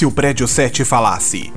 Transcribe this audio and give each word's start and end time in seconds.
se 0.00 0.06
o 0.06 0.10
prédio 0.10 0.48
7 0.48 0.82
falasse? 0.82 1.52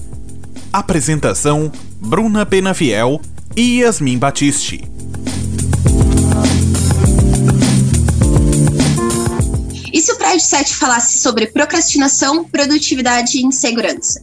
Apresentação: 0.74 1.72
Bruna 2.02 2.46
Penafiel 2.46 3.22
e 3.56 3.80
Yasmin 3.80 4.18
Batiste. 4.18 4.82
E 9.94 10.02
se 10.02 10.12
o 10.12 10.18
prédio 10.18 10.46
7 10.46 10.76
falasse 10.76 11.20
sobre 11.20 11.48
procrastinação, 11.48 12.44
produtividade 12.44 13.38
e 13.38 13.46
insegurança? 13.46 14.22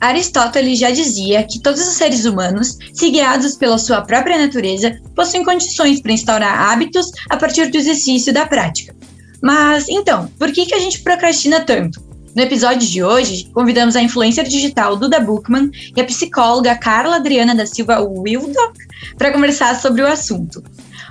Aristóteles 0.00 0.78
já 0.78 0.90
dizia 0.90 1.44
que 1.44 1.60
todos 1.60 1.86
os 1.86 1.92
seres 1.92 2.24
humanos, 2.24 2.78
se 2.94 3.10
guiados 3.10 3.54
pela 3.54 3.76
sua 3.76 4.00
própria 4.00 4.38
natureza, 4.38 4.98
possuem 5.14 5.44
condições 5.44 6.00
para 6.00 6.12
instaurar 6.12 6.70
hábitos 6.70 7.10
a 7.28 7.36
partir 7.36 7.70
do 7.70 7.76
exercício 7.76 8.32
da 8.32 8.46
prática. 8.46 8.96
Mas 9.42 9.90
então, 9.90 10.26
por 10.38 10.50
que, 10.50 10.64
que 10.64 10.74
a 10.74 10.80
gente 10.80 11.02
procrastina 11.02 11.60
tanto? 11.60 12.05
No 12.36 12.42
episódio 12.42 12.86
de 12.86 13.02
hoje, 13.02 13.48
convidamos 13.54 13.96
a 13.96 14.02
influencer 14.02 14.46
digital 14.46 14.94
Duda 14.94 15.18
Bookman 15.18 15.70
e 15.96 15.98
a 15.98 16.04
psicóloga 16.04 16.76
Carla 16.76 17.16
Adriana 17.16 17.54
da 17.54 17.64
Silva 17.64 17.98
Wildock 18.02 18.78
para 19.16 19.32
conversar 19.32 19.80
sobre 19.80 20.02
o 20.02 20.06
assunto. 20.06 20.62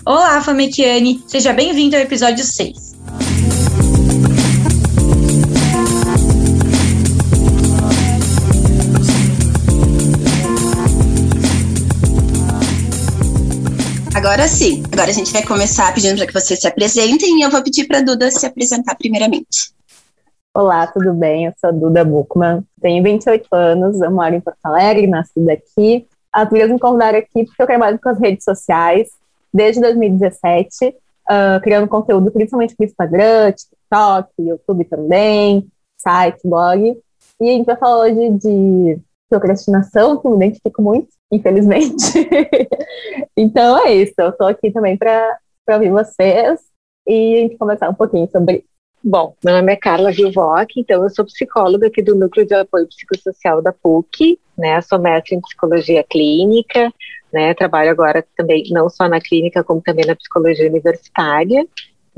Olá, 0.05 0.39
Famekiane, 0.39 1.23
seja 1.25 1.51
bem-vindo 1.51 1.95
ao 1.95 2.03
episódio 2.03 2.45
6. 2.45 2.93
Agora 14.13 14.47
sim. 14.47 14.83
Agora 14.91 15.09
a 15.09 15.13
gente 15.13 15.33
vai 15.33 15.41
começar 15.41 15.91
pedindo 15.91 16.17
para 16.17 16.27
que 16.27 16.33
vocês 16.33 16.59
se 16.59 16.67
apresentem 16.67 17.39
e 17.39 17.41
eu 17.41 17.49
vou 17.49 17.63
pedir 17.63 17.87
para 17.87 17.97
a 17.97 18.01
Duda 18.03 18.29
se 18.29 18.45
apresentar 18.45 18.93
primeiramente. 18.93 19.73
Olá, 20.57 20.87
tudo 20.87 21.13
bem? 21.13 21.47
Eu 21.47 21.53
sou 21.59 21.69
a 21.69 21.73
Duda 21.73 22.05
Buchmann, 22.05 22.63
tenho 22.79 23.03
28 23.03 23.45
anos, 23.51 23.99
eu 23.99 24.09
moro 24.09 24.35
em 24.35 24.39
Porto 24.39 24.57
Alegre, 24.63 25.05
nascida 25.05 25.51
aqui. 25.51 26.07
As 26.31 26.47
amigas 26.47 26.71
me 26.71 26.79
convidaram 26.79 27.19
aqui 27.19 27.43
porque 27.43 27.61
eu 27.61 27.65
trabalho 27.65 27.99
com 28.01 28.07
as 28.07 28.17
redes 28.17 28.45
sociais 28.45 29.09
desde 29.53 29.81
2017, 29.81 30.85
uh, 30.87 30.93
ah, 31.27 31.59
criando 31.61 31.89
conteúdo 31.89 32.31
principalmente 32.31 32.73
para 32.73 32.85
Instagram, 32.85 33.51
TikTok, 33.51 34.29
YouTube 34.39 34.85
também, 34.85 35.67
site, 35.97 36.47
blog. 36.47 37.01
E 37.41 37.49
a 37.49 37.51
gente 37.51 37.65
vai 37.65 37.75
falar 37.75 38.05
hoje 38.05 38.29
de 38.37 38.97
procrastinação, 39.29 40.21
que 40.21 40.29
me 40.29 40.37
identifico 40.37 40.81
muito, 40.81 41.09
infelizmente. 41.33 42.29
então 43.35 43.85
é 43.85 43.93
isso, 43.93 44.13
eu 44.19 44.29
estou 44.29 44.47
aqui 44.47 44.71
também 44.71 44.95
para 44.95 45.37
ouvir 45.69 45.91
vocês 45.91 46.61
e 47.05 47.35
a 47.35 47.41
gente 47.41 47.57
conversar 47.57 47.89
um 47.89 47.93
pouquinho 47.93 48.29
sobre. 48.31 48.63
Bom, 49.07 49.35
meu 49.45 49.53
nome 49.53 49.71
é 49.71 49.75
Carla 49.75 50.11
Vilvoc, 50.11 50.67
então 50.77 51.03
eu 51.03 51.09
sou 51.11 51.23
psicóloga 51.23 51.85
aqui 51.85 52.01
do 52.01 52.15
Núcleo 52.15 52.43
de 52.43 52.55
Apoio 52.55 52.87
Psicossocial 52.87 53.61
da 53.61 53.71
PUC, 53.71 54.39
né, 54.57 54.81
sou 54.81 54.97
mestre 54.97 55.35
em 55.35 55.41
psicologia 55.41 56.03
clínica, 56.03 56.91
né, 57.31 57.53
trabalho 57.53 57.91
agora 57.91 58.25
também 58.35 58.63
não 58.71 58.89
só 58.89 59.07
na 59.07 59.21
clínica, 59.21 59.63
como 59.63 59.79
também 59.79 60.07
na 60.07 60.15
psicologia 60.15 60.67
universitária, 60.67 61.67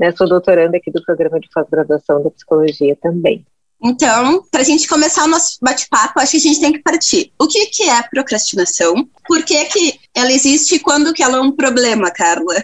né, 0.00 0.12
sou 0.12 0.26
doutoranda 0.26 0.78
aqui 0.78 0.90
do 0.90 1.04
programa 1.04 1.38
de 1.38 1.50
pós-graduação 1.52 2.22
da 2.22 2.30
psicologia 2.30 2.96
também. 2.96 3.44
Então, 3.84 4.42
para 4.50 4.62
a 4.62 4.64
gente 4.64 4.88
começar 4.88 5.24
o 5.24 5.28
nosso 5.28 5.58
bate-papo, 5.60 6.18
acho 6.18 6.32
que 6.32 6.36
a 6.38 6.40
gente 6.40 6.60
tem 6.60 6.72
que 6.72 6.82
partir. 6.82 7.30
O 7.38 7.46
que, 7.46 7.66
que 7.66 7.82
é 7.82 8.02
procrastinação? 8.02 9.06
Por 9.26 9.44
que, 9.44 9.62
que 9.66 10.00
ela 10.16 10.32
existe 10.32 10.76
e 10.76 10.80
quando 10.80 11.12
que 11.12 11.22
ela 11.22 11.36
é 11.36 11.40
um 11.40 11.52
problema, 11.52 12.10
Carla? 12.10 12.54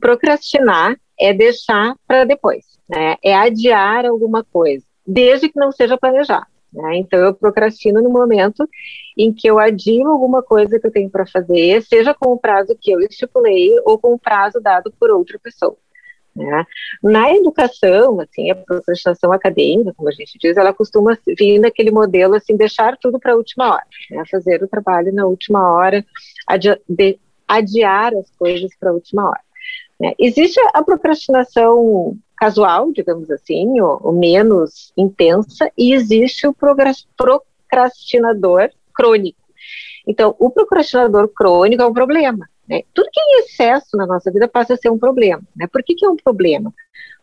Procrastinar 0.00 0.96
é 1.18 1.32
deixar 1.32 1.94
para 2.06 2.24
depois, 2.24 2.64
né? 2.88 3.16
É 3.22 3.34
adiar 3.34 4.06
alguma 4.06 4.44
coisa, 4.44 4.84
desde 5.06 5.48
que 5.48 5.58
não 5.58 5.72
seja 5.72 5.96
planejado. 5.96 6.46
Né? 6.74 6.96
Então, 6.96 7.20
eu 7.20 7.34
procrastino 7.34 8.02
no 8.02 8.10
momento 8.10 8.68
em 9.16 9.32
que 9.32 9.48
eu 9.48 9.60
adio 9.60 10.08
alguma 10.08 10.42
coisa 10.42 10.78
que 10.78 10.86
eu 10.86 10.90
tenho 10.90 11.08
para 11.08 11.24
fazer, 11.24 11.82
seja 11.82 12.12
com 12.12 12.32
o 12.32 12.38
prazo 12.38 12.76
que 12.80 12.90
eu 12.90 13.00
estipulei 13.00 13.70
ou 13.84 13.96
com 13.96 14.14
o 14.14 14.18
prazo 14.18 14.60
dado 14.60 14.92
por 14.98 15.10
outra 15.10 15.38
pessoa. 15.38 15.76
Né? 16.34 16.64
Na 17.00 17.32
educação, 17.32 18.20
assim, 18.20 18.50
a 18.50 18.56
procrastinação 18.56 19.32
acadêmica, 19.32 19.94
como 19.94 20.08
a 20.08 20.12
gente 20.12 20.36
diz, 20.36 20.56
ela 20.56 20.74
costuma 20.74 21.16
vir 21.38 21.60
naquele 21.60 21.92
modelo 21.92 22.34
assim, 22.34 22.56
deixar 22.56 22.96
tudo 22.98 23.20
para 23.20 23.34
a 23.34 23.36
última 23.36 23.72
hora, 23.72 23.86
né? 24.10 24.24
fazer 24.28 24.60
o 24.60 24.68
trabalho 24.68 25.14
na 25.14 25.26
última 25.26 25.72
hora, 25.72 26.04
adi 26.48 27.20
adiar 27.46 28.14
as 28.14 28.28
coisas 28.36 28.70
para 28.80 28.90
a 28.90 28.94
última 28.94 29.28
hora. 29.28 29.40
Né? 30.00 30.12
Existe 30.18 30.58
a 30.72 30.82
procrastinação 30.82 32.16
casual, 32.36 32.92
digamos 32.92 33.30
assim, 33.30 33.80
ou, 33.80 34.00
ou 34.02 34.12
menos 34.12 34.92
intensa, 34.96 35.70
e 35.78 35.94
existe 35.94 36.46
o 36.46 36.54
procrastinador 36.54 38.70
crônico. 38.94 39.38
Então, 40.06 40.36
o 40.38 40.50
procrastinador 40.50 41.28
crônico 41.28 41.82
é 41.82 41.86
um 41.86 41.94
problema. 41.94 42.48
Né? 42.68 42.82
Tudo 42.92 43.08
que 43.12 43.20
é 43.20 43.22
em 43.22 43.38
excesso 43.40 43.96
na 43.96 44.06
nossa 44.06 44.30
vida 44.30 44.48
passa 44.48 44.74
a 44.74 44.76
ser 44.76 44.90
um 44.90 44.98
problema. 44.98 45.42
Né? 45.56 45.66
Por 45.66 45.82
que, 45.82 45.94
que 45.94 46.04
é 46.04 46.08
um 46.08 46.16
problema? 46.16 46.72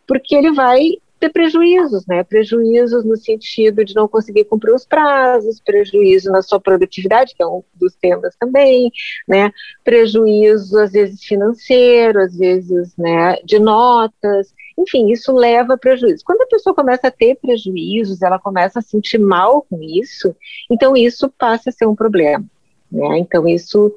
Porque 0.08 0.36
ele 0.36 0.52
vai 0.52 0.98
ter 1.22 1.30
prejuízos, 1.30 2.06
né? 2.08 2.24
Prejuízos 2.24 3.06
no 3.06 3.16
sentido 3.16 3.86
de 3.86 3.94
não 3.94 4.08
conseguir 4.08 4.46
cumprir 4.46 4.74
os 4.74 4.86
prazos, 4.86 5.62
prejuízo 5.62 6.32
na 6.32 6.42
sua 6.42 6.60
produtividade, 6.60 7.36
que 7.36 7.44
é 7.44 7.46
um 7.46 7.64
dos 7.76 7.96
temas 7.96 8.36
também, 8.38 8.92
né? 9.28 9.52
Prejuízo 9.84 10.80
às 10.80 10.92
vezes 10.92 11.24
financeiro, 11.24 12.20
às 12.20 12.36
vezes, 12.36 12.98
né, 12.98 13.36
de 13.46 13.60
notas. 13.60 14.52
Enfim, 14.78 15.12
isso 15.12 15.32
leva 15.32 15.76
a 15.76 15.78
prejuízo. 15.78 16.24
Quando 16.26 16.42
a 16.42 16.48
pessoa 16.48 16.74
começa 16.74 17.08
a 17.08 17.12
ter 17.12 17.36
prejuízos, 17.36 18.24
ela 18.24 18.40
começa 18.40 18.80
a 18.80 18.82
sentir 18.82 19.20
mal 19.20 19.62
com 19.70 19.80
isso, 19.82 20.36
então 20.70 20.98
isso 20.98 21.30
passa 21.38 21.70
a 21.70 21.74
ser 21.74 21.86
um 21.86 21.96
problema. 21.96 22.44
Né? 22.92 23.20
Então, 23.20 23.48
isso 23.48 23.94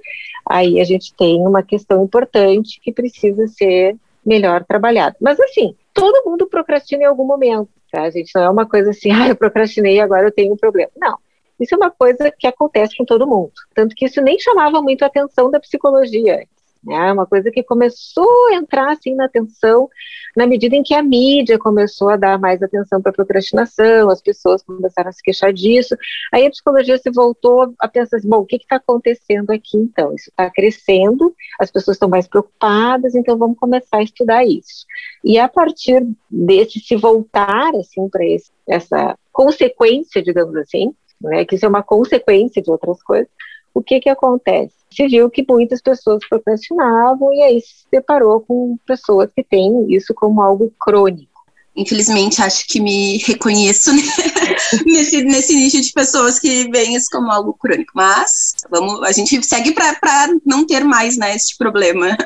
aí 0.46 0.78
a 0.78 0.84
gente 0.84 1.14
tem 1.14 1.40
uma 1.40 1.62
questão 1.62 2.04
importante 2.04 2.78
que 2.82 2.92
precisa 2.92 3.48
ser 3.48 3.96
melhor 4.24 4.64
trabalhada. 4.64 5.16
Mas, 5.20 5.38
assim, 5.40 5.76
todo 5.92 6.28
mundo 6.28 6.46
procrastina 6.46 7.04
em 7.04 7.06
algum 7.06 7.26
momento, 7.26 7.68
tá? 7.90 8.02
A 8.02 8.10
gente 8.10 8.30
não 8.34 8.42
é 8.42 8.50
uma 8.50 8.66
coisa 8.66 8.90
assim, 8.90 9.10
ah, 9.12 9.28
eu 9.28 9.36
procrastinei 9.36 9.96
e 9.96 10.00
agora 10.00 10.26
eu 10.26 10.32
tenho 10.32 10.52
um 10.52 10.56
problema. 10.56 10.90
Não. 10.96 11.18
Isso 11.60 11.74
é 11.74 11.78
uma 11.78 11.90
coisa 11.90 12.32
que 12.36 12.46
acontece 12.46 12.96
com 12.96 13.04
todo 13.04 13.26
mundo. 13.26 13.52
Tanto 13.74 13.94
que 13.94 14.06
isso 14.06 14.20
nem 14.20 14.38
chamava 14.40 14.82
muito 14.82 15.02
a 15.02 15.06
atenção 15.06 15.50
da 15.50 15.60
psicologia 15.60 16.44
né? 16.84 17.12
Uma 17.12 17.26
coisa 17.26 17.50
que 17.50 17.62
começou 17.62 18.48
a 18.48 18.54
entrar 18.54 18.92
assim 18.92 19.14
na 19.14 19.26
atenção 19.26 19.88
na 20.36 20.46
medida 20.46 20.74
em 20.74 20.82
que 20.82 20.94
a 20.94 21.02
mídia 21.02 21.58
começou 21.58 22.10
a 22.10 22.16
dar 22.16 22.38
mais 22.38 22.62
atenção 22.62 23.00
para 23.00 23.10
a 23.10 23.14
procrastinação, 23.14 24.10
as 24.10 24.20
pessoas 24.20 24.62
começaram 24.62 25.08
a 25.08 25.12
se 25.12 25.22
queixar 25.22 25.52
disso. 25.52 25.96
Aí 26.32 26.46
a 26.46 26.50
psicologia 26.50 26.98
se 26.98 27.10
voltou 27.10 27.72
a 27.78 27.88
pensar 27.88 28.16
assim, 28.16 28.28
bom, 28.28 28.38
o 28.38 28.46
que 28.46 28.56
está 28.56 28.76
acontecendo 28.76 29.50
aqui 29.50 29.76
então? 29.76 30.12
Isso 30.14 30.30
está 30.30 30.50
crescendo, 30.50 31.34
as 31.58 31.70
pessoas 31.70 31.96
estão 31.96 32.08
mais 32.08 32.26
preocupadas, 32.26 33.14
então 33.14 33.38
vamos 33.38 33.58
começar 33.58 33.98
a 33.98 34.02
estudar 34.02 34.44
isso. 34.44 34.84
E 35.22 35.38
a 35.38 35.48
partir 35.48 36.04
desse 36.30 36.80
se 36.80 36.96
voltar 36.96 37.74
assim 37.76 38.08
para 38.08 38.24
essa 38.68 39.16
consequência, 39.32 40.22
digamos 40.22 40.56
assim, 40.56 40.92
né, 41.20 41.44
que 41.44 41.54
isso 41.54 41.64
é 41.64 41.68
uma 41.68 41.82
consequência 41.82 42.60
de 42.60 42.70
outras 42.70 43.02
coisas, 43.02 43.28
o 43.74 43.82
que 43.82 44.00
que 44.00 44.08
acontece? 44.08 44.84
se 44.94 45.08
viu 45.08 45.28
que 45.28 45.44
muitas 45.48 45.82
pessoas 45.82 46.20
procrastinavam 46.28 47.32
e 47.32 47.42
aí 47.42 47.60
se 47.60 47.84
deparou 47.92 48.40
com 48.40 48.78
pessoas 48.86 49.30
que 49.34 49.42
têm 49.42 49.92
isso 49.92 50.14
como 50.14 50.40
algo 50.40 50.72
crônico. 50.78 51.32
Infelizmente, 51.76 52.40
acho 52.40 52.68
que 52.68 52.80
me 52.80 53.18
reconheço 53.18 53.92
né? 53.92 54.02
nesse, 54.86 55.24
nesse 55.24 55.54
nicho 55.56 55.80
de 55.80 55.92
pessoas 55.92 56.38
que 56.38 56.70
veem 56.70 56.94
isso 56.94 57.08
como 57.10 57.32
algo 57.32 57.52
crônico. 57.54 57.90
Mas 57.96 58.54
vamos, 58.70 59.02
a 59.02 59.10
gente 59.10 59.42
segue 59.42 59.72
para 59.72 60.28
não 60.46 60.64
ter 60.64 60.84
mais 60.84 61.16
né, 61.16 61.34
este 61.34 61.58
problema. 61.58 62.16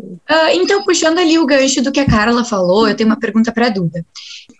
Uh, 0.00 0.50
então, 0.54 0.84
puxando 0.84 1.18
ali 1.18 1.38
o 1.38 1.46
gancho 1.46 1.82
do 1.82 1.92
que 1.92 2.00
a 2.00 2.06
Carla 2.06 2.44
falou, 2.44 2.88
eu 2.88 2.96
tenho 2.96 3.08
uma 3.08 3.18
pergunta 3.18 3.52
para 3.52 3.66
a 3.66 3.70
Duda. 3.70 4.04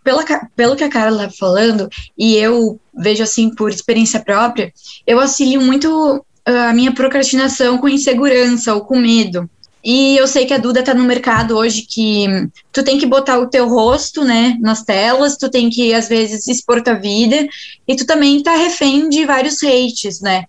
Pela, 0.04 0.24
pelo 0.54 0.76
que 0.76 0.84
a 0.84 0.88
Carla 0.88 1.26
está 1.26 1.36
falando, 1.38 1.88
e 2.16 2.36
eu 2.36 2.78
vejo 2.94 3.22
assim 3.22 3.54
por 3.54 3.70
experiência 3.70 4.20
própria, 4.20 4.72
eu 5.06 5.20
auxilio 5.20 5.60
muito 5.62 6.24
a 6.44 6.72
minha 6.72 6.92
procrastinação 6.92 7.78
com 7.78 7.88
insegurança 7.88 8.74
ou 8.74 8.82
com 8.82 8.98
medo. 8.98 9.48
E 9.84 10.16
eu 10.16 10.28
sei 10.28 10.46
que 10.46 10.54
a 10.54 10.58
Duda 10.58 10.82
tá 10.82 10.94
no 10.94 11.02
mercado 11.02 11.56
hoje 11.56 11.82
que 11.82 12.26
tu 12.72 12.84
tem 12.84 12.98
que 12.98 13.06
botar 13.06 13.38
o 13.38 13.48
teu 13.48 13.68
rosto, 13.68 14.24
né, 14.24 14.56
nas 14.60 14.84
telas, 14.84 15.36
tu 15.36 15.50
tem 15.50 15.68
que, 15.68 15.92
às 15.92 16.08
vezes, 16.08 16.46
expor 16.46 16.82
tua 16.82 16.94
vida, 16.94 17.48
e 17.88 17.96
tu 17.96 18.06
também 18.06 18.40
tá 18.42 18.54
refém 18.54 19.08
de 19.08 19.24
vários 19.24 19.60
hates, 19.62 20.20
né. 20.20 20.44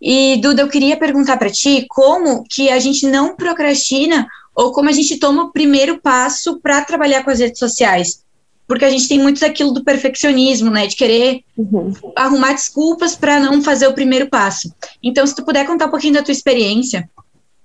E, 0.00 0.36
Duda, 0.38 0.62
eu 0.62 0.68
queria 0.68 0.96
perguntar 0.96 1.36
para 1.36 1.50
ti 1.50 1.86
como 1.88 2.44
que 2.44 2.70
a 2.70 2.78
gente 2.78 3.06
não 3.06 3.34
procrastina 3.36 4.26
ou 4.54 4.72
como 4.72 4.88
a 4.88 4.92
gente 4.92 5.18
toma 5.18 5.44
o 5.44 5.52
primeiro 5.52 6.00
passo 6.00 6.60
para 6.60 6.84
trabalhar 6.84 7.24
com 7.24 7.30
as 7.30 7.40
redes 7.40 7.58
sociais 7.58 8.24
porque 8.66 8.84
a 8.84 8.90
gente 8.90 9.08
tem 9.08 9.18
muito 9.18 9.40
daquilo 9.40 9.72
do 9.72 9.84
perfeccionismo, 9.84 10.70
né, 10.70 10.86
de 10.86 10.96
querer 10.96 11.42
uhum. 11.56 11.92
arrumar 12.16 12.52
desculpas 12.52 13.14
para 13.14 13.38
não 13.38 13.62
fazer 13.62 13.86
o 13.86 13.94
primeiro 13.94 14.28
passo. 14.28 14.72
Então, 15.02 15.26
se 15.26 15.34
tu 15.34 15.44
puder 15.44 15.66
contar 15.66 15.86
um 15.86 15.90
pouquinho 15.90 16.14
da 16.14 16.22
tua 16.22 16.32
experiência. 16.32 17.08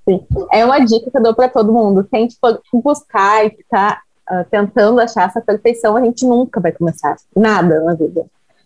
Sim, 0.07 0.25
é 0.51 0.65
uma 0.65 0.79
dica 0.79 1.09
que 1.09 1.17
eu 1.17 1.23
dou 1.23 1.35
para 1.35 1.49
todo 1.49 1.71
mundo. 1.71 2.03
Tente 2.03 2.35
buscar 2.73 3.45
e 3.45 3.51
ficar 3.51 4.01
uh, 4.29 4.45
tentando 4.49 4.99
achar 4.99 5.27
essa 5.27 5.41
perfeição, 5.41 5.95
a 5.95 6.03
gente 6.03 6.25
nunca 6.25 6.59
vai 6.59 6.71
começar 6.71 7.15
nada 7.35 7.79
na 7.81 7.93
vida. 7.93 8.25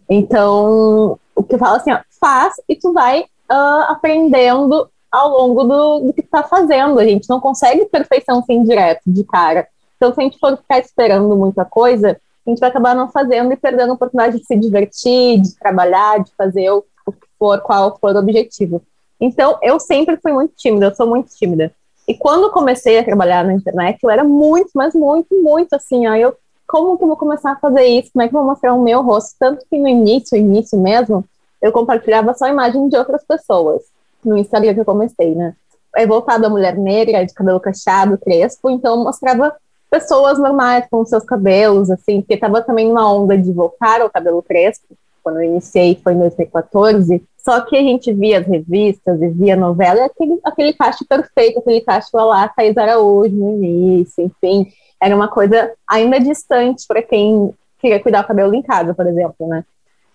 Então, 0.10 1.20
o 1.36 1.44
que 1.44 1.56
eu 1.56 1.60
falo 1.60 1.76
assim, 1.76 1.92
ó, 1.92 2.00
faz 2.20 2.56
e 2.68 2.76
tu 2.76 2.94
vai 2.94 3.26
uh, 3.52 3.92
aprendendo 3.92 4.90
ao 5.12 5.30
longo 5.30 5.64
do, 5.64 6.00
do 6.08 6.14
que 6.14 6.24
tu 6.24 6.30
tá 6.30 6.44
fazendo. 6.44 7.00
A 7.00 7.06
gente 7.06 7.30
não 7.30 7.40
consegue 7.40 7.86
perfeição 7.86 8.44
sem 8.44 8.64
direto, 8.64 9.02
de 9.06 9.24
cara. 9.24 9.68
Então, 9.96 10.14
se 10.14 10.20
a 10.20 10.24
gente 10.24 10.40
for 10.40 10.58
ficar 10.58 10.80
esperando 10.80 11.36
muita 11.36 11.64
coisa, 11.64 12.20
a 12.46 12.50
gente 12.50 12.60
vai 12.60 12.70
acabar 12.70 12.96
não 12.96 13.10
fazendo 13.10 13.54
e 13.54 13.56
perdendo 13.56 13.92
a 13.92 13.94
oportunidade 13.94 14.40
de 14.40 14.46
se 14.46 14.56
divertir, 14.56 15.40
de 15.40 15.56
trabalhar, 15.56 16.24
de 16.24 16.32
fazer 16.36 16.70
o, 16.72 16.84
o 17.06 17.12
que 17.12 17.28
for, 17.40 17.62
qual 17.62 17.98
for 18.00 18.16
o 18.16 18.20
objetivo. 18.20 18.82
Então, 19.20 19.58
eu 19.62 19.80
sempre 19.80 20.18
fui 20.18 20.34
muito 20.34 20.54
tímida, 20.58 20.88
eu 20.88 20.96
sou 20.96 21.08
muito 21.08 21.34
tímida. 21.34 21.72
E 22.08 22.14
quando 22.14 22.52
comecei 22.52 23.00
a 23.00 23.04
trabalhar 23.04 23.46
na 23.46 23.54
internet, 23.54 23.98
eu 24.04 24.10
era 24.10 24.24
muito, 24.24 24.72
mas 24.76 24.94
muito, 24.94 25.42
muito 25.42 25.74
assim, 25.74 26.06
ó, 26.08 26.16
eu, 26.16 26.36
como 26.68 26.98
que 26.98 27.04
eu 27.04 27.08
vou 27.08 27.16
começar 27.16 27.54
a 27.54 27.60
fazer 27.60 27.86
isso? 27.86 28.12
Como 28.12 28.24
é 28.24 28.28
que 28.28 28.36
eu 28.36 28.40
vou 28.40 28.50
mostrar 28.50 28.74
o 28.74 28.84
meu 28.84 29.02
rosto? 29.02 29.36
Tanto 29.40 29.66
que 29.70 29.78
no 29.78 29.88
início, 29.88 30.38
início 30.38 30.78
mesmo, 30.78 31.24
eu 31.64 31.72
compartilhava 31.72 32.34
só 32.34 32.46
imagem 32.50 32.90
de 32.90 32.98
outras 32.98 33.24
pessoas 33.24 33.82
no 34.24 34.38
Instagram 34.38 34.74
que 34.74 34.82
eu 34.82 34.86
comecei, 34.86 35.34
né? 35.34 35.56
É 35.96 36.06
voltado 36.06 36.46
à 36.46 36.50
mulher 36.50 36.78
negra, 36.78 37.26
de 37.26 37.34
cabelo 37.34 37.60
cacheado, 37.60 38.18
crespo, 38.18 38.70
então 38.70 39.02
mostrava 39.02 39.56
pessoas 39.90 40.38
normais 40.38 40.86
com 40.92 41.06
seus 41.06 41.24
cabelos, 41.24 41.90
assim, 41.90 42.20
porque 42.20 42.36
tava 42.36 42.62
também 42.62 42.90
numa 42.90 43.10
onda 43.10 43.38
de 43.38 43.50
voltar 43.54 44.02
ao 44.02 44.10
cabelo 44.10 44.44
crespo, 44.44 44.88
quando 45.24 45.38
eu 45.38 45.46
iniciei 45.46 45.98
foi 46.04 46.14
em 46.14 46.20
2014, 46.20 47.24
só 47.38 47.62
que 47.62 47.78
a 47.78 47.82
gente 47.82 48.12
via 48.12 48.40
as 48.40 48.48
revistas 48.48 49.22
e 49.22 49.30
via 49.30 49.54
a 49.54 49.58
novela, 49.58 50.00
e 50.00 50.04
aquele, 50.04 50.40
aquele 50.44 50.74
cacho 50.74 51.06
perfeito, 51.08 51.60
aquele 51.60 51.80
cacho 51.80 52.10
lá, 52.14 52.50
Thais 52.50 52.78
Araújo 52.78 53.34
no 53.34 53.54
início, 53.54 54.26
enfim, 54.26 54.68
era 55.02 55.16
uma 55.16 55.30
coisa 55.30 55.72
ainda 55.88 56.20
distante 56.20 56.86
para 56.86 57.02
quem 57.02 57.54
queria 57.80 58.02
cuidar 58.02 58.24
do 58.24 58.28
cabelo 58.28 58.54
em 58.54 58.62
casa, 58.62 58.94
por 58.94 59.08
exemplo, 59.08 59.48
né? 59.48 59.64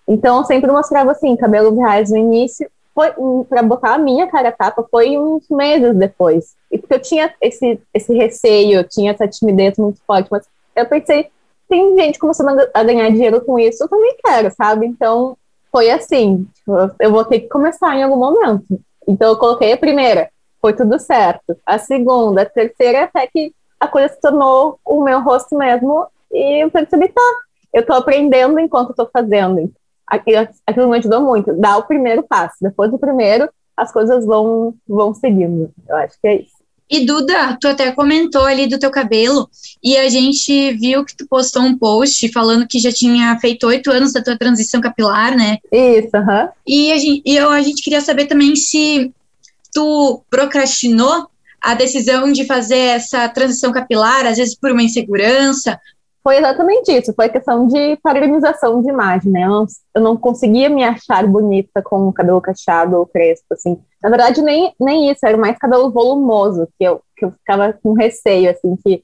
Então, 0.09 0.39
eu 0.39 0.43
sempre 0.43 0.71
mostrava 0.71 1.11
assim, 1.11 1.35
cabelo 1.35 1.77
reais 1.77 2.09
no 2.09 2.17
início, 2.17 2.67
foi 2.95 3.13
para 3.47 3.61
botar 3.61 3.93
a 3.93 3.97
minha 3.99 4.25
cara 4.25 4.51
tapa 4.51 4.83
foi 4.89 5.15
uns 5.19 5.47
meses 5.47 5.95
depois. 5.95 6.55
E 6.71 6.79
porque 6.79 6.95
eu 6.95 6.99
tinha 6.99 7.31
esse, 7.39 7.79
esse 7.93 8.11
receio, 8.15 8.79
eu 8.79 8.83
tinha 8.83 9.11
essa 9.11 9.27
timidez 9.27 9.77
muito 9.77 10.01
forte, 10.07 10.27
mas 10.31 10.47
eu 10.75 10.87
pensei, 10.87 11.29
tem 11.69 11.95
gente 11.95 12.17
começando 12.17 12.59
a 12.73 12.83
ganhar 12.83 13.11
dinheiro 13.11 13.39
com 13.45 13.59
isso, 13.59 13.83
eu 13.83 13.87
também 13.87 14.17
quero, 14.25 14.51
sabe? 14.51 14.87
Então, 14.87 15.37
foi 15.71 15.91
assim, 15.91 16.47
tipo, 16.55 16.73
eu 16.99 17.11
vou 17.11 17.23
ter 17.23 17.41
que 17.41 17.47
começar 17.47 17.95
em 17.95 18.01
algum 18.01 18.17
momento. 18.17 18.81
Então, 19.07 19.29
eu 19.29 19.37
coloquei 19.37 19.73
a 19.73 19.77
primeira, 19.77 20.31
foi 20.59 20.73
tudo 20.73 20.97
certo. 20.97 21.55
A 21.63 21.77
segunda, 21.77 22.41
a 22.41 22.45
terceira, 22.45 23.03
até 23.03 23.27
que 23.27 23.53
a 23.79 23.87
coisa 23.87 24.09
se 24.09 24.19
tornou 24.19 24.79
o 24.83 25.03
meu 25.03 25.21
rosto 25.21 25.55
mesmo, 25.55 26.07
e 26.31 26.63
eu 26.63 26.71
percebi, 26.71 27.09
tá, 27.09 27.21
eu 27.71 27.85
tô 27.85 27.93
aprendendo 27.93 28.59
enquanto 28.59 28.95
tô 28.95 29.07
fazendo 29.13 29.71
aquilo, 30.09 30.47
aquilo 30.65 30.89
me 30.89 30.97
ajudou 30.97 31.21
muito. 31.21 31.53
Dar 31.53 31.77
o 31.77 31.83
primeiro 31.83 32.23
passo. 32.23 32.55
Depois 32.61 32.91
do 32.91 32.97
primeiro, 32.97 33.49
as 33.75 33.91
coisas 33.91 34.25
vão, 34.25 34.73
vão 34.87 35.13
seguindo. 35.13 35.71
Eu 35.87 35.95
acho 35.95 36.19
que 36.21 36.27
é 36.27 36.41
isso. 36.41 36.59
E 36.89 37.05
Duda, 37.05 37.55
tu 37.61 37.67
até 37.67 37.91
comentou 37.91 38.45
ali 38.45 38.65
do 38.65 38.79
teu 38.79 38.89
cabelo 38.89 39.47
e 39.81 39.95
a 39.95 40.09
gente 40.09 40.73
viu 40.73 41.05
que 41.05 41.15
tu 41.15 41.27
postou 41.27 41.61
um 41.61 41.77
post 41.77 42.27
falando 42.31 42.67
que 42.67 42.79
já 42.79 42.91
tinha 42.91 43.37
feito 43.39 43.67
oito 43.67 43.91
anos 43.91 44.11
da 44.11 44.23
tua 44.23 44.35
transição 44.35 44.81
capilar, 44.81 45.37
né? 45.37 45.59
Isso, 45.71 46.09
aham. 46.15 46.45
Uhum. 46.45 46.49
E, 46.65 46.91
a 46.91 46.97
gente, 46.97 47.21
e 47.23 47.35
eu, 47.37 47.51
a 47.51 47.61
gente 47.61 47.83
queria 47.83 48.01
saber 48.01 48.25
também 48.25 48.55
se 48.55 49.13
tu 49.71 50.23
procrastinou 50.31 51.27
a 51.61 51.75
decisão 51.75 52.31
de 52.31 52.45
fazer 52.45 52.77
essa 52.77 53.29
transição 53.29 53.71
capilar, 53.71 54.25
às 54.25 54.37
vezes 54.37 54.55
por 54.55 54.71
uma 54.71 54.81
insegurança, 54.81 55.79
foi 56.23 56.37
exatamente 56.37 56.91
isso, 56.91 57.13
foi 57.13 57.29
questão 57.29 57.67
de 57.67 57.97
padronização 58.03 58.81
de 58.81 58.89
imagem, 58.89 59.31
né? 59.31 59.43
Eu 59.43 59.49
não, 59.49 59.65
eu 59.95 60.01
não 60.01 60.17
conseguia 60.17 60.69
me 60.69 60.83
achar 60.83 61.25
bonita 61.25 61.81
com 61.81 62.07
o 62.07 62.13
cabelo 62.13 62.41
cacheado 62.41 62.97
ou 62.97 63.05
crespo, 63.05 63.53
assim. 63.53 63.79
Na 64.03 64.09
verdade, 64.09 64.41
nem, 64.41 64.73
nem 64.79 65.09
isso, 65.09 65.25
era 65.25 65.37
mais 65.37 65.57
cabelo 65.57 65.91
volumoso, 65.91 66.67
que 66.77 66.83
eu, 66.83 67.01
que 67.15 67.25
eu 67.25 67.31
ficava 67.31 67.73
com 67.73 67.93
receio, 67.93 68.51
assim, 68.51 68.75
que, 68.83 69.03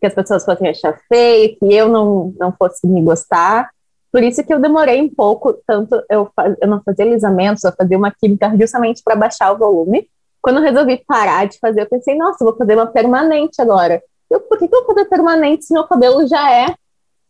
que 0.00 0.06
as 0.06 0.14
pessoas 0.14 0.44
fossem 0.44 0.68
achar 0.68 0.98
feio, 1.08 1.56
que 1.56 1.72
eu 1.72 1.88
não, 1.88 2.34
não 2.38 2.52
fosse 2.52 2.86
me 2.86 3.00
gostar. 3.02 3.70
Por 4.10 4.22
isso 4.22 4.42
que 4.42 4.52
eu 4.52 4.60
demorei 4.60 5.00
um 5.00 5.08
pouco, 5.08 5.54
tanto 5.66 6.02
eu, 6.10 6.28
faz, 6.34 6.56
eu 6.60 6.68
não 6.68 6.82
fazia 6.82 7.04
alisamentos, 7.04 7.62
eu 7.62 7.72
fazia 7.72 7.98
uma 7.98 8.10
química 8.10 8.52
justamente 8.58 9.02
para 9.04 9.14
baixar 9.14 9.52
o 9.52 9.58
volume. 9.58 10.08
Quando 10.42 10.56
eu 10.56 10.62
resolvi 10.62 11.02
parar 11.06 11.46
de 11.46 11.58
fazer, 11.58 11.82
eu 11.82 11.88
pensei, 11.88 12.16
nossa, 12.16 12.44
vou 12.44 12.56
fazer 12.56 12.74
uma 12.74 12.86
permanente 12.86 13.60
agora. 13.60 14.02
Eu, 14.30 14.40
por 14.40 14.58
que, 14.58 14.68
que 14.68 14.74
eu 14.74 14.84
vou 14.84 14.94
fazer 14.94 15.08
permanente 15.08 15.64
se 15.64 15.72
meu 15.72 15.84
cabelo 15.84 16.26
já 16.26 16.52
é 16.52 16.74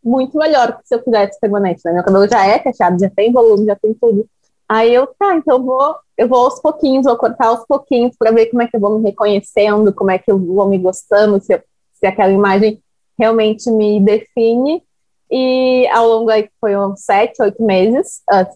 muito 0.03 0.39
melhor 0.39 0.79
que 0.79 0.87
se 0.87 0.95
eu 0.95 1.03
fizesse 1.03 1.39
permanente, 1.41 1.81
né? 1.85 1.93
Meu 1.93 2.05
cabelo 2.05 2.29
já 2.29 2.47
é 2.47 2.59
cacheado, 2.59 2.99
já 2.99 3.11
tem 3.11 3.33
volume, 3.33 3.67
já 3.67 3.77
tem 3.77 3.93
tudo. 3.93 4.27
Aí 4.69 4.93
eu, 4.93 5.07
tá, 5.19 5.37
então 5.37 5.59
eu 5.59 5.65
vou, 5.65 5.97
eu 6.17 6.29
vou 6.29 6.45
aos 6.45 6.61
pouquinhos, 6.61 7.05
vou 7.07 7.17
cortar 7.17 7.49
aos 7.49 7.65
pouquinhos 7.67 8.17
para 8.19 8.33
ver 8.33 8.47
como 8.47 8.63
é 8.63 8.67
que 8.67 8.77
eu 8.77 8.81
vou 8.81 8.99
me 8.99 9.05
reconhecendo, 9.05 9.93
como 9.93 10.11
é 10.11 10.19
que 10.19 10.31
eu 10.31 10.39
vou 10.39 10.69
me 10.69 10.79
gostando, 10.79 11.41
se, 11.41 11.55
eu, 11.55 11.63
se 11.93 12.07
aquela 12.07 12.33
imagem 12.33 12.83
realmente 13.19 13.71
me 13.71 14.01
define. 14.01 14.83
E 15.31 15.87
ao 15.89 16.09
longo 16.09 16.31
aí 16.31 16.49
foi 16.61 16.77
uns 16.77 17.01
sete, 17.01 17.43
oito 17.43 17.63
meses, 17.63 18.23
a, 18.31 18.47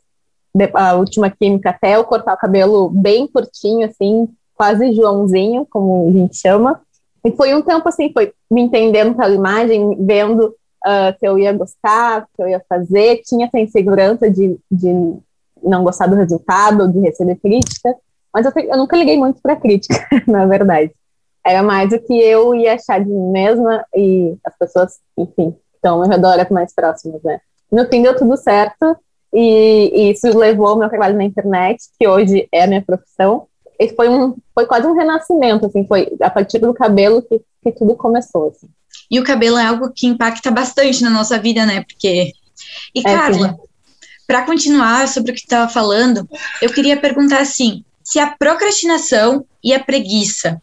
a 0.75 0.95
última 0.95 1.31
química 1.31 1.71
até 1.71 1.97
eu 1.97 2.05
cortar 2.05 2.35
o 2.35 2.39
cabelo 2.39 2.89
bem 2.91 3.27
curtinho, 3.27 3.87
assim, 3.89 4.29
quase 4.55 4.93
Joãozinho, 4.93 5.67
como 5.69 6.09
a 6.09 6.13
gente 6.13 6.37
chama. 6.37 6.81
E 7.25 7.31
foi 7.33 7.55
um 7.55 7.63
tempo 7.63 7.89
assim, 7.89 8.13
foi 8.13 8.33
me 8.51 8.63
entendendo 8.63 9.15
pela 9.15 9.35
imagem, 9.35 9.97
vendo 10.01 10.55
uh, 10.87 11.19
se 11.19 11.27
eu 11.27 11.39
ia 11.39 11.53
gostar, 11.53 12.27
se 12.35 12.43
eu 12.43 12.49
ia 12.49 12.63
fazer, 12.69 13.21
tinha 13.25 13.47
essa 13.47 13.59
insegurança 13.59 14.31
de, 14.31 14.59
de 14.71 15.17
não 15.63 15.85
gostar 15.85 16.07
do 16.07 16.17
resultado, 16.17 16.91
de 16.91 17.01
receber 17.01 17.37
crítica, 17.37 17.95
mas 18.33 18.47
eu, 18.47 18.53
eu 18.57 18.77
nunca 18.77 18.97
liguei 18.97 19.19
muito 19.19 19.41
para 19.43 19.57
crítica, 19.57 20.07
na 20.27 20.47
verdade. 20.47 20.93
Era 21.45 21.63
mais 21.63 21.93
o 21.93 21.99
que 21.99 22.15
eu 22.21 22.55
ia 22.55 22.75
achar 22.75 23.03
de 23.03 23.09
mim 23.09 23.31
mesma 23.31 23.85
e 23.95 24.37
as 24.45 24.57
pessoas, 24.59 24.99
enfim, 25.17 25.57
estão 25.75 25.95
ao 25.95 26.01
meu 26.01 26.11
redor 26.11 26.47
mais 26.51 26.75
próximas, 26.75 27.23
né? 27.23 27.41
No 27.73 27.87
fim 27.87 28.03
deu 28.03 28.17
tudo 28.17 28.37
certo 28.37 28.97
e, 29.33 29.91
e 29.95 30.11
isso 30.11 30.37
levou 30.37 30.67
ao 30.67 30.79
meu 30.79 30.89
trabalho 30.89 31.17
na 31.17 31.25
internet, 31.25 31.79
que 31.99 32.07
hoje 32.07 32.49
é 32.53 32.65
a 32.65 32.67
minha 32.67 32.83
profissão, 32.83 33.47
esse 33.81 33.97
foi 33.97 34.09
um 34.09 34.37
foi 34.55 34.67
quase 34.67 34.87
um 34.87 34.95
renascimento 34.95 35.67
assim 35.67 35.87
foi 35.87 36.09
a 36.21 36.31
partir 36.31 36.59
do 36.59 36.73
cabelo 36.75 37.23
que, 37.23 37.41
que 37.63 37.73
tudo 37.73 37.97
começou 37.97 38.49
assim. 38.49 38.69
e 39.11 39.19
o 39.19 39.25
cabelo 39.25 39.57
é 39.57 39.65
algo 39.65 39.91
que 39.95 40.07
impacta 40.07 40.51
bastante 40.51 41.03
na 41.03 41.11
nossa 41.11 41.39
vida 41.39 41.67
né? 41.67 41.83
Porque 41.83 42.33
e 42.95 43.01
é, 43.01 43.03
Carla 43.03 43.57
para 44.27 44.45
continuar 44.45 45.09
sobre 45.09 45.33
o 45.33 45.35
que 45.35 45.41
estava 45.41 45.69
falando 45.69 46.29
eu 46.61 46.71
queria 46.71 47.01
perguntar 47.01 47.41
assim 47.41 47.83
se 48.05 48.19
a 48.19 48.37
procrastinação 48.37 49.45
e 49.65 49.73
a 49.73 49.83
preguiça 49.83 50.61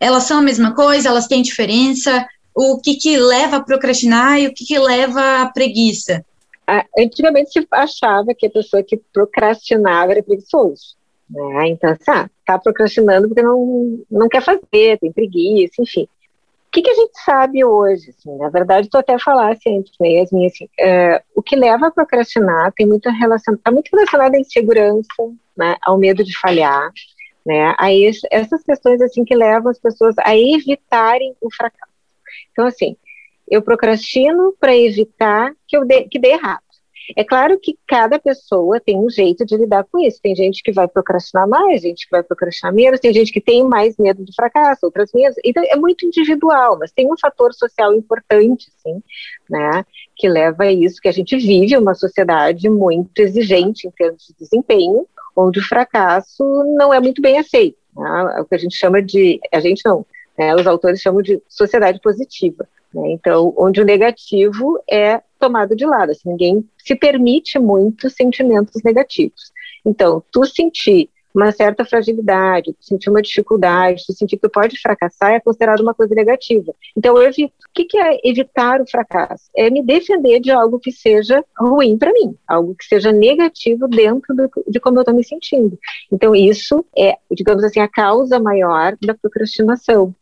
elas 0.00 0.24
são 0.24 0.38
a 0.38 0.42
mesma 0.42 0.74
coisa? 0.74 1.08
Elas 1.08 1.26
têm 1.26 1.42
diferença? 1.42 2.26
O 2.54 2.80
que 2.80 2.94
que 2.94 3.16
leva 3.16 3.56
a 3.56 3.62
procrastinar 3.62 4.38
e 4.38 4.46
o 4.46 4.54
que 4.54 4.64
que 4.64 4.78
leva 4.78 5.42
a 5.42 5.46
preguiça? 5.46 6.24
Antigamente 6.98 7.50
se 7.52 7.66
achava 7.70 8.34
que 8.34 8.46
a 8.46 8.50
pessoa 8.50 8.82
que 8.82 8.96
procrastinava 9.12 10.12
era 10.12 10.22
preguiçoso 10.22 10.97
né? 11.30 11.68
Então, 11.68 11.90
assim, 11.90 12.10
ah, 12.10 12.30
tá 12.44 12.58
procrastinando 12.58 13.28
porque 13.28 13.42
não, 13.42 14.00
não 14.10 14.28
quer 14.28 14.42
fazer, 14.42 14.98
tem 14.98 15.12
preguiça, 15.12 15.82
enfim. 15.82 16.08
O 16.68 16.70
que, 16.70 16.82
que 16.82 16.90
a 16.90 16.94
gente 16.94 17.18
sabe 17.24 17.64
hoje? 17.64 18.10
Assim, 18.10 18.36
na 18.36 18.50
verdade, 18.50 18.90
tu 18.90 18.98
até 18.98 19.18
falasse 19.18 19.68
antes 19.68 19.92
mesmo, 19.98 20.44
assim, 20.44 20.68
é, 20.78 21.22
o 21.34 21.42
que 21.42 21.56
leva 21.56 21.86
a 21.86 21.90
procrastinar 21.90 22.72
tem 22.72 22.86
muita 22.86 23.10
relação, 23.10 23.54
está 23.54 23.70
muito 23.70 23.88
relacionado 23.90 24.34
à 24.34 24.38
insegurança, 24.38 25.08
né, 25.56 25.76
ao 25.82 25.96
medo 25.96 26.22
de 26.22 26.38
falhar, 26.38 26.92
né, 27.44 27.74
a 27.78 27.92
esse, 27.92 28.26
essas 28.30 28.62
questões 28.62 29.00
assim 29.00 29.24
que 29.24 29.34
levam 29.34 29.70
as 29.70 29.78
pessoas 29.78 30.14
a 30.18 30.36
evitarem 30.36 31.34
o 31.40 31.50
fracasso. 31.50 31.92
Então, 32.52 32.66
assim, 32.66 32.96
eu 33.50 33.62
procrastino 33.62 34.54
para 34.60 34.76
evitar 34.76 35.52
que 35.66 35.76
eu 35.76 35.86
que 35.86 36.18
dê 36.18 36.32
errado. 36.32 36.67
É 37.16 37.24
claro 37.24 37.58
que 37.58 37.78
cada 37.86 38.18
pessoa 38.18 38.80
tem 38.80 38.98
um 38.98 39.08
jeito 39.08 39.44
de 39.44 39.56
lidar 39.56 39.84
com 39.90 39.98
isso. 39.98 40.20
Tem 40.22 40.34
gente 40.34 40.62
que 40.62 40.72
vai 40.72 40.86
procrastinar 40.86 41.48
mais, 41.48 41.82
gente 41.82 42.06
que 42.06 42.10
vai 42.10 42.22
procrastinar 42.22 42.72
menos, 42.72 43.00
tem 43.00 43.12
gente 43.12 43.32
que 43.32 43.40
tem 43.40 43.64
mais 43.64 43.96
medo 43.96 44.24
de 44.24 44.34
fracasso, 44.34 44.84
outras 44.84 45.10
menos. 45.12 45.36
Então 45.44 45.62
é 45.66 45.76
muito 45.76 46.06
individual, 46.06 46.78
mas 46.78 46.92
tem 46.92 47.10
um 47.10 47.18
fator 47.18 47.52
social 47.54 47.94
importante, 47.94 48.70
sim, 48.82 49.02
né, 49.48 49.84
que 50.16 50.28
leva 50.28 50.64
a 50.64 50.72
isso 50.72 51.00
que 51.00 51.08
a 51.08 51.12
gente 51.12 51.36
vive 51.36 51.76
uma 51.76 51.94
sociedade 51.94 52.68
muito 52.68 53.18
exigente 53.20 53.86
em 53.86 53.90
termos 53.90 54.26
de 54.26 54.34
desempenho, 54.38 55.06
onde 55.34 55.60
o 55.60 55.66
fracasso 55.66 56.44
não 56.76 56.92
é 56.92 57.00
muito 57.00 57.22
bem 57.22 57.38
aceito. 57.38 57.78
Né, 57.96 58.34
é 58.36 58.40
o 58.40 58.44
que 58.44 58.54
a 58.54 58.58
gente 58.58 58.76
chama 58.76 59.00
de, 59.02 59.40
a 59.52 59.60
gente 59.60 59.82
não, 59.84 60.04
né, 60.38 60.54
os 60.54 60.66
autores 60.66 61.00
chamam 61.00 61.22
de 61.22 61.40
sociedade 61.48 62.00
positiva. 62.00 62.68
Né, 62.92 63.12
então, 63.12 63.54
onde 63.56 63.80
o 63.80 63.84
negativo 63.84 64.78
é 64.90 65.20
tomado 65.38 65.76
de 65.76 65.86
lado. 65.86 66.10
Assim, 66.10 66.28
ninguém 66.30 66.68
se 66.78 66.94
permite 66.94 67.58
muito 67.58 68.10
sentimentos 68.10 68.82
negativos. 68.82 69.52
Então, 69.84 70.22
tu 70.32 70.44
sentir 70.44 71.10
uma 71.34 71.52
certa 71.52 71.84
fragilidade, 71.84 72.72
tu 72.72 72.84
sentir 72.84 73.10
uma 73.10 73.22
dificuldade, 73.22 74.04
tu 74.06 74.12
sentir 74.12 74.36
que 74.36 74.42
tu 74.42 74.50
pode 74.50 74.80
fracassar, 74.80 75.32
é 75.32 75.40
considerado 75.40 75.80
uma 75.80 75.94
coisa 75.94 76.14
negativa. 76.14 76.74
Então 76.96 77.16
eu 77.16 77.28
evito. 77.28 77.54
O 77.68 77.72
que, 77.72 77.84
que 77.84 77.98
é 77.98 78.18
evitar 78.24 78.80
o 78.80 78.90
fracasso? 78.90 79.44
É 79.56 79.70
me 79.70 79.84
defender 79.84 80.40
de 80.40 80.50
algo 80.50 80.80
que 80.80 80.90
seja 80.90 81.44
ruim 81.56 81.96
para 81.96 82.12
mim, 82.12 82.34
algo 82.46 82.74
que 82.74 82.84
seja 82.84 83.12
negativo 83.12 83.86
dentro 83.86 84.34
do, 84.34 84.50
de 84.66 84.80
como 84.80 84.98
eu 84.98 85.02
estou 85.02 85.14
me 85.14 85.24
sentindo. 85.24 85.78
Então 86.12 86.34
isso 86.34 86.84
é, 86.96 87.16
digamos 87.30 87.62
assim, 87.62 87.80
a 87.80 87.88
causa 87.88 88.40
maior 88.40 88.96
da 89.00 89.14
procrastinação. 89.14 90.14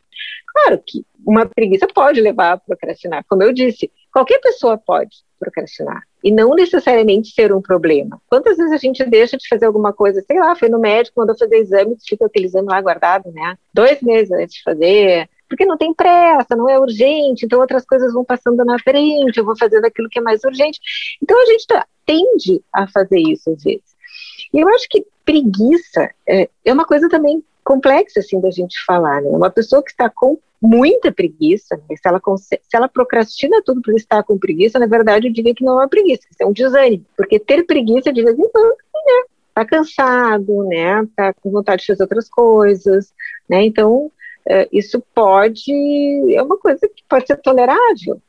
Claro 0.53 0.81
que 0.85 1.03
uma 1.25 1.45
preguiça 1.45 1.87
pode 1.87 2.21
levar 2.21 2.53
a 2.53 2.57
procrastinar, 2.57 3.23
como 3.27 3.43
eu 3.43 3.53
disse, 3.53 3.91
qualquer 4.17 4.39
pessoa 4.39 4.79
pode 4.79 5.17
procrastinar 5.39 6.01
e 6.23 6.31
não 6.31 6.55
necessariamente 6.55 7.29
ser 7.29 7.53
um 7.53 7.61
problema. 7.61 8.19
Quantas 8.27 8.57
vezes 8.57 8.71
a 8.71 8.77
gente 8.77 9.03
deixa 9.03 9.37
de 9.37 9.47
fazer 9.47 9.67
alguma 9.67 9.93
coisa, 9.93 10.23
sei 10.23 10.39
lá, 10.39 10.55
foi 10.55 10.69
no 10.69 10.79
médico, 10.79 11.19
mandou 11.19 11.37
fazer 11.37 11.57
exame, 11.57 11.95
fica 12.03 12.25
aquele 12.25 12.47
exame 12.47 12.67
lá 12.67 12.81
guardado, 12.81 13.31
né? 13.31 13.55
Dois 13.71 14.01
meses 14.01 14.31
antes 14.31 14.55
de 14.55 14.63
fazer, 14.63 15.29
porque 15.47 15.67
não 15.67 15.77
tem 15.77 15.93
pressa, 15.93 16.55
não 16.55 16.67
é 16.67 16.79
urgente, 16.79 17.45
então 17.45 17.59
outras 17.59 17.85
coisas 17.85 18.11
vão 18.11 18.25
passando 18.25 18.65
na 18.65 18.79
frente, 18.79 19.37
eu 19.37 19.45
vou 19.45 19.55
fazendo 19.55 19.85
aquilo 19.85 20.09
que 20.09 20.17
é 20.17 20.21
mais 20.23 20.43
urgente. 20.43 20.79
Então 21.21 21.39
a 21.39 21.45
gente 21.45 21.67
tá, 21.67 21.85
tende 22.03 22.59
a 22.73 22.87
fazer 22.87 23.19
isso 23.19 23.51
às 23.51 23.63
vezes. 23.63 23.95
E 24.51 24.59
eu 24.59 24.67
acho 24.69 24.87
que 24.89 25.05
preguiça 25.23 26.09
é, 26.27 26.49
é 26.65 26.73
uma 26.73 26.85
coisa 26.85 27.07
também 27.07 27.43
complexa 27.67 28.21
assim 28.21 28.39
da 28.39 28.49
gente 28.49 28.77
falar, 28.85 29.21
né? 29.21 29.29
Uma 29.29 29.49
pessoa 29.49 29.83
que 29.83 29.91
está 29.91 30.09
com 30.09 30.39
muita 30.61 31.11
preguiça, 31.11 31.75
né? 31.75 31.95
se, 31.97 32.07
ela 32.07 32.21
se 32.37 32.59
ela 32.73 32.87
procrastina 32.87 33.61
tudo 33.63 33.81
por 33.81 33.93
estar 33.93 34.23
com 34.23 34.39
preguiça, 34.39 34.79
na 34.79 34.87
verdade 34.87 35.27
eu 35.27 35.33
diria 35.33 35.53
que 35.53 35.65
não 35.65 35.83
é 35.83 35.87
preguiça, 35.87 36.23
isso 36.31 36.41
é 36.41 36.45
um 36.45 36.53
desânimo, 36.53 37.05
porque 37.15 37.37
ter 37.37 37.63
preguiça 37.65 38.11
de 38.11 38.23
vez 38.23 38.39
em 38.39 38.49
quando, 38.49 38.69
né? 38.69 39.23
Tá 39.53 39.65
cansado, 39.65 40.63
né? 40.63 41.05
Tá 41.13 41.33
com 41.33 41.51
vontade 41.51 41.81
de 41.81 41.87
fazer 41.87 42.03
outras 42.03 42.29
coisas, 42.29 43.13
né? 43.49 43.65
Então, 43.65 44.09
é, 44.47 44.67
isso 44.71 45.03
pode, 45.13 45.73
é 46.33 46.41
uma 46.41 46.57
coisa 46.57 46.79
que 46.87 47.03
pode 47.09 47.27
ser 47.27 47.35
tolerável. 47.37 48.21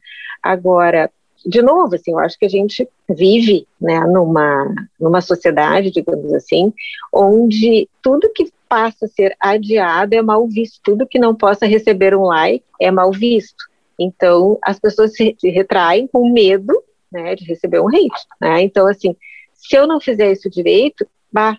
Agora, 0.42 1.10
de 1.46 1.62
novo, 1.62 1.94
assim, 1.94 2.10
eu 2.10 2.18
acho 2.18 2.38
que 2.38 2.46
a 2.46 2.48
gente 2.48 2.88
vive, 3.08 3.66
né, 3.80 4.00
numa, 4.00 4.74
numa 5.00 5.20
sociedade, 5.20 5.90
digamos 5.90 6.32
assim, 6.34 6.72
onde 7.12 7.88
tudo 8.02 8.32
que 8.34 8.50
passa 8.68 9.06
a 9.06 9.08
ser 9.08 9.36
adiado 9.40 10.14
é 10.14 10.22
mal 10.22 10.46
visto, 10.46 10.80
tudo 10.82 11.06
que 11.06 11.18
não 11.18 11.34
possa 11.34 11.66
receber 11.66 12.14
um 12.14 12.24
like 12.24 12.64
é 12.80 12.90
mal 12.90 13.10
visto. 13.10 13.64
Então, 13.98 14.58
as 14.62 14.78
pessoas 14.78 15.12
se, 15.14 15.36
retraem 15.42 16.06
com 16.06 16.32
medo, 16.32 16.72
né, 17.10 17.34
de 17.34 17.44
receber 17.44 17.80
um 17.80 17.88
hate, 17.88 18.26
né? 18.40 18.62
Então, 18.62 18.86
assim, 18.86 19.16
se 19.54 19.76
eu 19.76 19.86
não 19.86 20.00
fizer 20.00 20.30
isso 20.30 20.48
direito, 20.48 21.06
bah, 21.32 21.56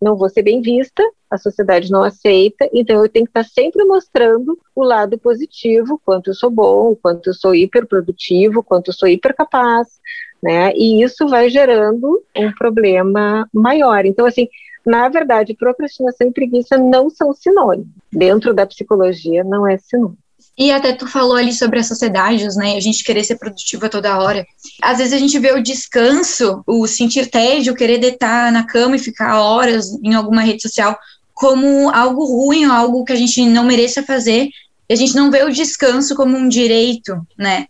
não 0.00 0.16
vou 0.16 0.28
ser 0.28 0.42
bem 0.42 0.60
vista, 0.60 1.02
a 1.30 1.38
sociedade 1.38 1.90
não 1.90 2.02
aceita, 2.02 2.68
então 2.72 3.00
eu 3.02 3.08
tenho 3.08 3.24
que 3.24 3.30
estar 3.30 3.44
sempre 3.44 3.84
mostrando 3.84 4.58
o 4.74 4.82
lado 4.82 5.16
positivo, 5.16 6.00
quanto 6.04 6.30
eu 6.30 6.34
sou 6.34 6.50
bom, 6.50 6.96
quanto 6.96 7.30
eu 7.30 7.34
sou 7.34 7.54
hiperprodutivo, 7.54 8.62
quanto 8.62 8.88
eu 8.88 8.94
sou 8.94 9.08
hipercapaz, 9.08 10.00
né? 10.42 10.72
E 10.74 11.02
isso 11.02 11.28
vai 11.28 11.48
gerando 11.48 12.22
um 12.36 12.52
problema 12.52 13.48
maior. 13.52 14.04
Então, 14.04 14.26
assim, 14.26 14.48
na 14.84 15.08
verdade, 15.08 15.54
procrastinação 15.54 16.28
e 16.28 16.32
preguiça 16.32 16.76
não 16.76 17.08
são 17.08 17.32
sinônimos. 17.32 17.88
Dentro 18.12 18.52
da 18.52 18.66
psicologia, 18.66 19.44
não 19.44 19.66
é 19.66 19.78
sinônimo. 19.78 20.18
E 20.58 20.70
até 20.70 20.92
tu 20.92 21.06
falou 21.06 21.36
ali 21.36 21.52
sobre 21.52 21.78
as 21.78 21.88
sociedades, 21.88 22.56
né? 22.56 22.76
A 22.76 22.80
gente 22.80 23.02
querer 23.02 23.24
ser 23.24 23.36
produtiva 23.36 23.88
toda 23.88 24.18
hora. 24.18 24.46
Às 24.82 24.98
vezes 24.98 25.12
a 25.14 25.18
gente 25.18 25.38
vê 25.38 25.52
o 25.52 25.62
descanso, 25.62 26.62
o 26.66 26.86
sentir 26.86 27.30
tédio, 27.30 27.74
querer 27.74 27.98
deitar 27.98 28.52
na 28.52 28.64
cama 28.64 28.96
e 28.96 28.98
ficar 28.98 29.40
horas 29.40 29.86
em 30.02 30.14
alguma 30.14 30.42
rede 30.42 30.62
social 30.62 30.98
como 31.32 31.90
algo 31.90 32.24
ruim, 32.24 32.64
algo 32.64 33.04
que 33.04 33.12
a 33.12 33.16
gente 33.16 33.44
não 33.46 33.64
mereça 33.64 34.02
fazer. 34.02 34.48
E 34.88 34.92
a 34.92 34.96
gente 34.96 35.14
não 35.14 35.30
vê 35.30 35.42
o 35.42 35.50
descanso 35.50 36.14
como 36.14 36.36
um 36.36 36.48
direito, 36.48 37.16
né? 37.36 37.66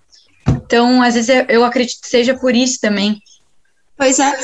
Então, 0.48 1.00
às 1.00 1.14
vezes 1.14 1.30
eu 1.48 1.64
acredito 1.64 2.00
que 2.00 2.08
seja 2.08 2.34
por 2.34 2.54
isso 2.54 2.80
também. 2.80 3.20
Pois 4.02 4.18
é, 4.18 4.36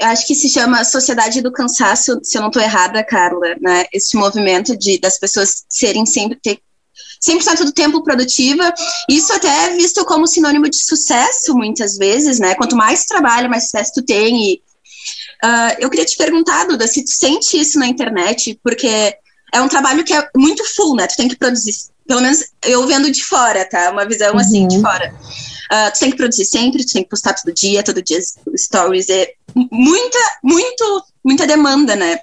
é 0.00 0.06
acho 0.06 0.26
que 0.26 0.34
se 0.34 0.48
chama 0.48 0.82
Sociedade 0.82 1.42
do 1.42 1.52
Cansaço, 1.52 2.18
se 2.22 2.38
eu 2.38 2.40
não 2.40 2.48
estou 2.48 2.62
errada, 2.62 3.04
Carla, 3.04 3.54
né? 3.60 3.84
Esse 3.92 4.16
movimento 4.16 4.74
de 4.74 4.98
das 4.98 5.18
pessoas 5.18 5.66
serem 5.68 6.06
sempre 6.06 6.40
ter 6.42 6.60
100% 7.22 7.64
do 7.64 7.72
tempo 7.72 8.02
produtiva. 8.02 8.72
Isso 9.06 9.34
até 9.34 9.66
é 9.66 9.76
visto 9.76 10.02
como 10.06 10.26
sinônimo 10.26 10.66
de 10.70 10.82
sucesso, 10.82 11.54
muitas 11.54 11.98
vezes, 11.98 12.38
né? 12.40 12.54
Quanto 12.54 12.74
mais 12.74 13.04
trabalho, 13.04 13.50
mais 13.50 13.64
sucesso 13.64 13.92
tu 13.96 14.02
tem. 14.02 14.52
E, 14.52 14.62
uh, 15.44 15.76
eu 15.78 15.90
queria 15.90 16.06
te 16.06 16.16
perguntar, 16.16 16.64
Duda, 16.64 16.86
se 16.86 17.04
tu 17.04 17.10
sente 17.10 17.60
isso 17.60 17.78
na 17.78 17.86
internet, 17.86 18.58
porque 18.64 19.14
é 19.52 19.60
um 19.60 19.68
trabalho 19.68 20.04
que 20.04 20.14
é 20.14 20.26
muito 20.34 20.64
full, 20.74 20.96
né? 20.96 21.06
Tu 21.06 21.16
tem 21.18 21.28
que 21.28 21.36
produzir, 21.36 21.74
pelo 22.08 22.22
menos 22.22 22.46
eu 22.64 22.86
vendo 22.86 23.10
de 23.10 23.22
fora, 23.22 23.62
tá? 23.68 23.90
Uma 23.90 24.06
visão 24.06 24.32
uhum. 24.32 24.40
assim 24.40 24.66
de 24.66 24.76
uhum. 24.76 24.80
fora. 24.80 25.14
Uh, 25.72 25.92
tu 25.92 26.00
tem 26.00 26.10
que 26.10 26.16
produzir 26.16 26.44
sempre, 26.44 26.84
tu 26.84 26.92
tem 26.92 27.02
que 27.02 27.08
postar 27.08 27.34
todo 27.34 27.52
dia, 27.52 27.82
todo 27.82 28.02
dia 28.02 28.18
stories. 28.56 29.08
É 29.08 29.32
muita, 29.54 30.18
muito, 30.42 31.04
muita 31.24 31.46
demanda, 31.46 31.96
né? 31.96 32.20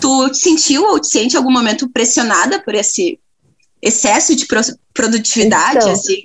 Tu 0.00 0.30
te 0.30 0.38
sentiu 0.38 0.84
ou 0.84 1.00
te 1.00 1.08
sente 1.08 1.34
em 1.34 1.38
algum 1.38 1.50
momento 1.50 1.90
pressionada 1.90 2.60
por 2.60 2.74
esse 2.74 3.20
excesso 3.82 4.34
de 4.34 4.46
produtividade, 4.94 5.78
então, 5.78 5.92
assim? 5.92 6.22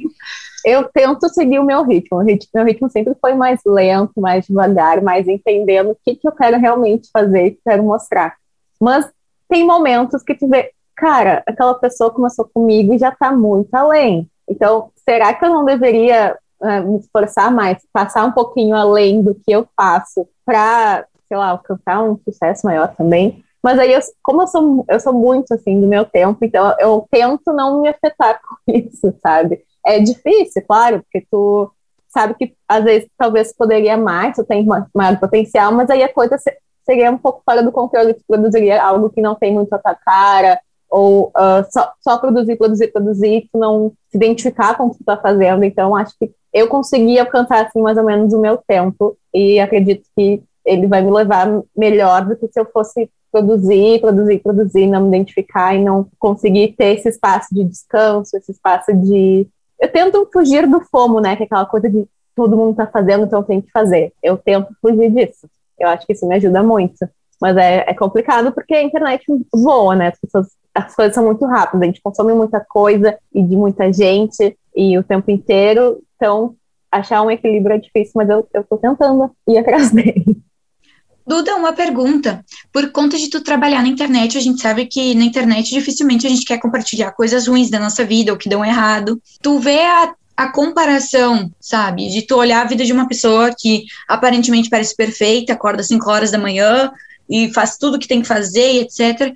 Eu 0.66 0.84
tento 0.86 1.28
seguir 1.30 1.60
o 1.60 1.66
meu 1.66 1.84
ritmo. 1.84 2.20
O 2.20 2.22
ritmo, 2.22 2.50
meu 2.54 2.66
ritmo 2.66 2.90
sempre 2.90 3.16
foi 3.20 3.34
mais 3.34 3.60
lento, 3.66 4.22
mais 4.22 4.46
devagar, 4.46 5.02
mais 5.02 5.28
entendendo 5.28 5.92
o 5.92 5.98
que, 6.06 6.16
que 6.16 6.28
eu 6.28 6.32
quero 6.32 6.60
realmente 6.60 7.10
fazer 7.12 7.48
e 7.48 7.60
quero 7.64 7.84
mostrar. 7.84 8.36
Mas 8.80 9.10
tem 9.50 9.66
momentos 9.66 10.24
que 10.24 10.36
tu 10.36 10.48
vê, 10.48 10.72
cara, 10.96 11.44
aquela 11.48 11.74
pessoa 11.74 12.12
começou 12.12 12.50
comigo 12.54 12.94
e 12.94 13.00
já 13.00 13.12
tá 13.12 13.32
muito 13.32 13.74
além. 13.74 14.30
Então, 14.48 14.92
será 15.04 15.34
que 15.34 15.44
eu 15.44 15.50
não 15.50 15.66
deveria 15.66 16.38
me 16.82 17.00
esforçar 17.00 17.52
mais, 17.52 17.78
passar 17.92 18.26
um 18.26 18.32
pouquinho 18.32 18.76
além 18.76 19.22
do 19.22 19.36
que 19.36 19.52
eu 19.52 19.68
faço 19.76 20.28
para, 20.46 21.06
sei 21.28 21.38
lá, 21.38 21.50
alcançar 21.50 22.04
um 22.04 22.18
sucesso 22.24 22.66
maior 22.66 22.96
também? 22.96 23.44
Mas 23.64 23.78
aí, 23.78 23.94
eu, 23.94 24.00
como 24.24 24.42
eu 24.42 24.48
sou, 24.48 24.86
eu 24.90 25.00
sou 25.00 25.14
muito, 25.14 25.54
assim, 25.54 25.80
do 25.80 25.88
meu 25.88 26.04
tempo, 26.04 26.44
então 26.44 26.76
eu 26.80 27.06
tento 27.12 27.54
não 27.54 27.82
me 27.82 27.90
afetar 27.90 28.40
com 28.48 28.72
isso, 28.72 29.14
sabe? 29.22 29.64
É 29.86 30.00
difícil, 30.00 30.64
claro, 30.68 31.02
porque 31.04 31.26
tu 31.30 31.72
sabe 32.10 32.34
que 32.36 32.54
às 32.68 32.84
vezes 32.84 33.10
talvez 33.18 33.54
poderia 33.56 33.98
mais, 33.98 34.36
tu 34.36 34.44
tem 34.44 34.66
maior 34.66 35.20
potencial, 35.20 35.72
mas 35.72 35.90
aí 35.90 36.04
a 36.04 36.14
coisa 36.14 36.38
seria 36.84 37.12
um 37.12 37.18
pouco 37.18 37.42
fora 37.46 37.64
do 37.64 37.72
controle, 37.72 38.14
tu 38.14 38.24
produziria 38.28 38.84
algo 38.84 39.10
que 39.10 39.22
não 39.22 39.36
tem 39.36 39.54
muito 39.54 39.74
a 39.74 39.80
tua 39.80 39.96
cara, 39.96 40.60
ou 40.90 41.28
uh, 41.30 41.66
só, 41.72 41.94
só 42.02 42.18
produzir, 42.18 42.58
produzir, 42.58 42.88
produzir, 42.92 43.50
tu 43.52 43.58
não 43.58 43.94
se 44.10 44.18
identificar 44.18 44.76
com 44.76 44.88
o 44.88 44.92
que 44.92 44.98
tu 44.98 45.06
tá 45.06 45.16
fazendo, 45.16 45.64
então 45.64 45.96
acho 45.96 46.14
que 46.20 46.30
eu 46.54 46.68
consegui 46.68 47.20
alcançar, 47.20 47.66
assim, 47.66 47.82
mais 47.82 47.98
ou 47.98 48.04
menos 48.04 48.34
o 48.34 48.40
meu 48.40 48.58
tempo, 48.58 49.18
e 49.34 49.60
acredito 49.60 50.04
que 50.16 50.44
ele 50.66 50.88
vai 50.88 51.02
me 51.02 51.12
levar 51.12 51.48
melhor 51.76 52.26
do 52.26 52.36
que 52.36 52.48
se 52.48 52.60
eu 52.60 52.66
fosse 52.66 53.10
produzir, 53.32 54.02
produzir, 54.02 54.40
produzir, 54.40 54.88
não 54.88 55.02
me 55.02 55.08
identificar 55.08 55.74
e 55.74 55.84
não 55.84 56.08
conseguir 56.20 56.76
ter 56.78 56.98
esse 56.98 57.10
espaço 57.10 57.48
de 57.54 57.64
descanso, 57.64 58.36
esse 58.36 58.52
espaço 58.52 58.94
de. 58.94 59.48
Eu 59.80 59.92
tento 59.92 60.30
fugir 60.32 60.68
do 60.68 60.82
FOMO, 60.82 61.20
né? 61.20 61.36
Que 61.36 61.44
é 61.44 61.46
aquela 61.46 61.66
coisa 61.66 61.90
de 61.90 62.06
todo 62.36 62.58
mundo 62.58 62.76
tá 62.76 62.86
fazendo, 62.88 63.26
então 63.26 63.42
tem 63.42 63.62
que 63.62 63.72
fazer. 63.72 64.14
Eu 64.22 64.38
tento 64.38 64.70
fugir 64.82 65.10
disso. 65.12 65.48
Eu 65.80 65.88
acho 65.88 66.06
que 66.06 66.14
isso 66.14 66.28
me 66.28 66.36
ajuda 66.36 66.62
muito. 66.62 66.98
Mas 67.42 67.58
é, 67.58 67.86
é 67.88 67.94
complicado 67.94 68.52
porque 68.52 68.76
a 68.76 68.84
internet 68.84 69.26
voa, 69.52 69.96
né? 69.96 70.10
As, 70.10 70.20
pessoas, 70.20 70.48
as 70.76 70.96
coisas 70.96 71.16
são 71.16 71.26
muito 71.26 71.44
rápidas, 71.46 71.82
a 71.82 71.86
gente 71.86 72.02
consome 72.02 72.34
muita 72.34 72.60
coisa 72.60 73.18
e 73.34 73.42
de 73.42 73.56
muita 73.56 73.92
gente 73.92 74.56
e 74.76 74.98
o 74.98 75.04
tempo 75.04 75.30
inteiro. 75.32 76.02
Então, 76.16 76.56
achar 76.92 77.22
um 77.22 77.32
equilíbrio 77.32 77.76
é 77.76 77.80
difícil, 77.80 78.14
mas 78.16 78.30
eu, 78.30 78.48
eu 78.54 78.64
tô 78.64 78.78
tentando 78.78 79.32
ir 79.48 79.58
atrás 79.58 79.92
dele. 79.94 80.42
Duda, 81.26 81.56
uma 81.56 81.72
pergunta. 81.72 82.44
Por 82.74 82.92
conta 82.92 83.18
de 83.18 83.30
tu 83.30 83.42
trabalhar 83.42 83.82
na 83.82 83.88
internet, 83.88 84.38
a 84.38 84.42
gente 84.42 84.62
sabe 84.62 84.86
que 84.86 85.14
na 85.16 85.24
internet 85.24 85.70
dificilmente 85.70 86.26
a 86.26 86.30
gente 86.30 86.46
quer 86.46 86.60
compartilhar 86.60 87.12
coisas 87.12 87.48
ruins 87.48 87.70
da 87.70 87.80
nossa 87.80 88.04
vida 88.04 88.32
ou 88.32 88.38
que 88.38 88.50
dão 88.50 88.66
errado. 88.66 89.22
Tu 89.42 89.60
vê 89.60 89.82
a, 89.82 90.14
a 90.36 90.52
comparação, 90.52 91.52
sabe? 91.60 92.10
De 92.10 92.24
tu 92.24 92.36
olhar 92.36 92.62
a 92.62 92.68
vida 92.68 92.84
de 92.84 92.92
uma 92.92 93.08
pessoa 93.08 93.54
que 93.58 93.86
aparentemente 94.08 94.70
parece 94.70 94.96
perfeita, 94.96 95.54
acorda 95.54 95.82
às 95.82 95.88
5 95.88 96.10
horas 96.10 96.32
da 96.32 96.38
manhã 96.38 96.92
e 97.30 97.54
faz 97.54 97.78
tudo 97.78 98.00
que 98.00 98.08
tem 98.08 98.22
que 98.22 98.28
fazer, 98.28 98.82
etc. 98.82 99.34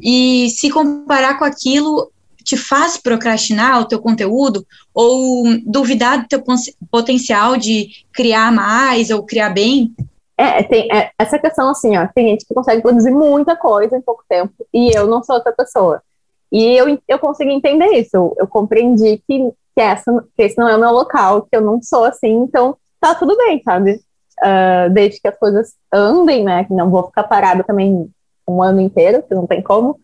E 0.00 0.48
se 0.50 0.70
comparar 0.70 1.38
com 1.38 1.44
aquilo, 1.44 2.10
te 2.44 2.56
faz 2.56 2.96
procrastinar 2.96 3.80
o 3.80 3.86
teu 3.86 4.00
conteúdo 4.00 4.64
ou 4.92 5.44
duvidar 5.66 6.22
do 6.22 6.28
teu 6.28 6.42
potencial 6.90 7.56
de 7.56 7.88
criar 8.12 8.52
mais 8.52 9.10
ou 9.10 9.24
criar 9.24 9.50
bem? 9.50 9.94
É, 10.36 10.62
tem 10.62 10.88
é, 10.92 11.10
essa 11.18 11.38
questão 11.38 11.70
assim, 11.70 11.96
ó, 11.96 12.06
tem 12.14 12.28
gente 12.28 12.44
que 12.44 12.54
consegue 12.54 12.82
produzir 12.82 13.10
muita 13.10 13.56
coisa 13.56 13.96
em 13.96 14.02
pouco 14.02 14.24
tempo 14.28 14.52
e 14.72 14.90
eu 14.96 15.06
não 15.06 15.22
sou 15.22 15.36
essa 15.36 15.52
pessoa. 15.52 16.02
E 16.50 16.76
eu, 16.76 16.98
eu 17.08 17.18
consegui 17.18 17.52
entender 17.52 17.88
isso, 17.98 18.34
eu, 18.38 18.46
compreendi 18.46 19.22
que, 19.26 19.50
que, 19.74 19.80
essa, 19.80 20.24
que 20.36 20.42
esse 20.42 20.58
não 20.58 20.68
é 20.68 20.76
o 20.76 20.80
meu 20.80 20.90
local, 20.90 21.42
que 21.42 21.56
eu 21.56 21.60
não 21.60 21.82
sou 21.82 22.04
assim, 22.04 22.32
então 22.42 22.76
tá 23.00 23.14
tudo 23.14 23.36
bem, 23.36 23.62
sabe? 23.64 24.00
Uh, 24.42 24.90
desde 24.92 25.20
que 25.20 25.28
as 25.28 25.38
coisas 25.38 25.74
andem, 25.92 26.44
né, 26.44 26.64
que 26.64 26.74
não 26.74 26.90
vou 26.90 27.04
ficar 27.04 27.24
parada 27.24 27.62
também 27.64 28.10
um 28.46 28.62
ano 28.62 28.80
inteiro, 28.80 29.22
que 29.22 29.34
não 29.34 29.46
tem 29.46 29.62
como, 29.62 29.98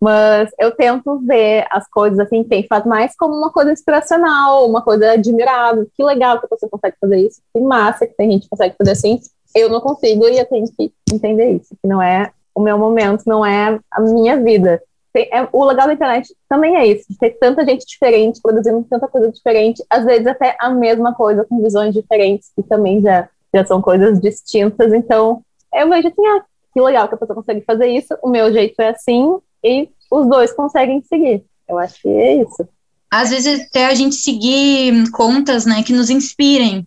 mas 0.00 0.50
eu 0.58 0.72
tento 0.72 1.18
ver 1.20 1.66
as 1.70 1.88
coisas 1.88 2.18
assim, 2.18 2.44
quem 2.44 2.66
faz 2.66 2.84
mais 2.84 3.16
como 3.16 3.34
uma 3.34 3.50
coisa 3.50 3.72
inspiracional, 3.72 4.68
uma 4.68 4.82
coisa 4.82 5.12
admirável. 5.12 5.86
Que 5.96 6.04
legal 6.04 6.40
que 6.40 6.48
você 6.48 6.68
consegue 6.68 6.96
fazer 7.00 7.18
isso, 7.18 7.40
que 7.54 7.60
massa 7.60 8.06
que 8.06 8.14
tem 8.14 8.30
gente 8.32 8.44
que 8.44 8.50
consegue 8.50 8.74
fazer 8.76 8.90
assim. 8.90 9.20
Eu 9.54 9.70
não 9.70 9.80
consigo 9.80 10.28
e 10.28 10.38
eu 10.38 10.44
tenho 10.46 10.66
que 10.66 10.92
entender 11.10 11.52
isso, 11.52 11.74
que 11.80 11.88
não 11.88 12.02
é 12.02 12.30
o 12.54 12.60
meu 12.60 12.78
momento, 12.78 13.24
não 13.26 13.44
é 13.44 13.78
a 13.90 14.00
minha 14.00 14.42
vida. 14.42 14.82
Tem, 15.12 15.30
é, 15.32 15.48
o 15.50 15.64
legal 15.64 15.86
da 15.86 15.94
internet 15.94 16.34
também 16.46 16.76
é 16.76 16.86
isso, 16.86 17.06
de 17.08 17.16
ter 17.16 17.30
tanta 17.38 17.64
gente 17.64 17.86
diferente, 17.86 18.40
produzindo 18.42 18.84
tanta 18.88 19.08
coisa 19.08 19.32
diferente, 19.32 19.82
às 19.88 20.04
vezes 20.04 20.26
até 20.26 20.56
a 20.60 20.68
mesma 20.68 21.14
coisa, 21.14 21.44
com 21.44 21.62
visões 21.62 21.94
diferentes, 21.94 22.50
que 22.54 22.62
também 22.62 23.00
já, 23.00 23.28
já 23.54 23.64
são 23.64 23.80
coisas 23.80 24.20
distintas. 24.20 24.92
Então, 24.92 25.42
eu 25.72 25.88
vejo 25.88 26.08
assim, 26.08 26.26
ah, 26.26 26.44
que 26.72 26.80
legal 26.82 27.08
que 27.08 27.14
a 27.14 27.18
pessoa 27.18 27.36
consegue 27.36 27.62
fazer 27.62 27.86
isso, 27.86 28.14
o 28.22 28.28
meu 28.28 28.52
jeito 28.52 28.78
é 28.80 28.90
assim, 28.90 29.38
e 29.66 29.88
os 30.10 30.28
dois 30.28 30.52
conseguem 30.52 31.02
seguir. 31.02 31.42
Eu 31.68 31.78
acho 31.78 32.00
que 32.00 32.08
é 32.08 32.42
isso. 32.42 32.68
Às 33.10 33.30
vezes 33.30 33.66
até 33.66 33.86
a 33.86 33.94
gente 33.94 34.16
seguir 34.16 35.10
contas, 35.10 35.64
né, 35.64 35.82
que 35.82 35.92
nos 35.92 36.10
inspirem. 36.10 36.86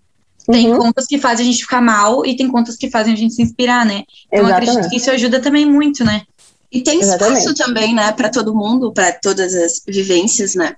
Tem 0.51 0.71
uhum. 0.71 0.79
contas 0.79 1.05
que 1.05 1.19
fazem 1.19 1.47
a 1.47 1.51
gente 1.51 1.63
ficar 1.63 1.81
mal 1.81 2.25
e 2.25 2.35
tem 2.35 2.47
contas 2.47 2.75
que 2.75 2.89
fazem 2.89 3.13
a 3.13 3.17
gente 3.17 3.35
se 3.35 3.41
inspirar, 3.41 3.85
né? 3.85 4.03
Então 4.27 4.45
Exatamente. 4.45 4.69
acredito 4.69 4.89
que 4.89 4.97
isso 4.97 5.11
ajuda 5.11 5.39
também 5.39 5.65
muito, 5.65 6.03
né? 6.03 6.23
E 6.71 6.81
tem 6.81 6.99
Exatamente. 6.99 7.39
espaço 7.39 7.55
também, 7.55 7.93
né, 7.93 8.11
para 8.11 8.29
todo 8.29 8.55
mundo, 8.55 8.91
para 8.91 9.11
todas 9.11 9.53
as 9.55 9.81
vivências, 9.87 10.55
né? 10.55 10.75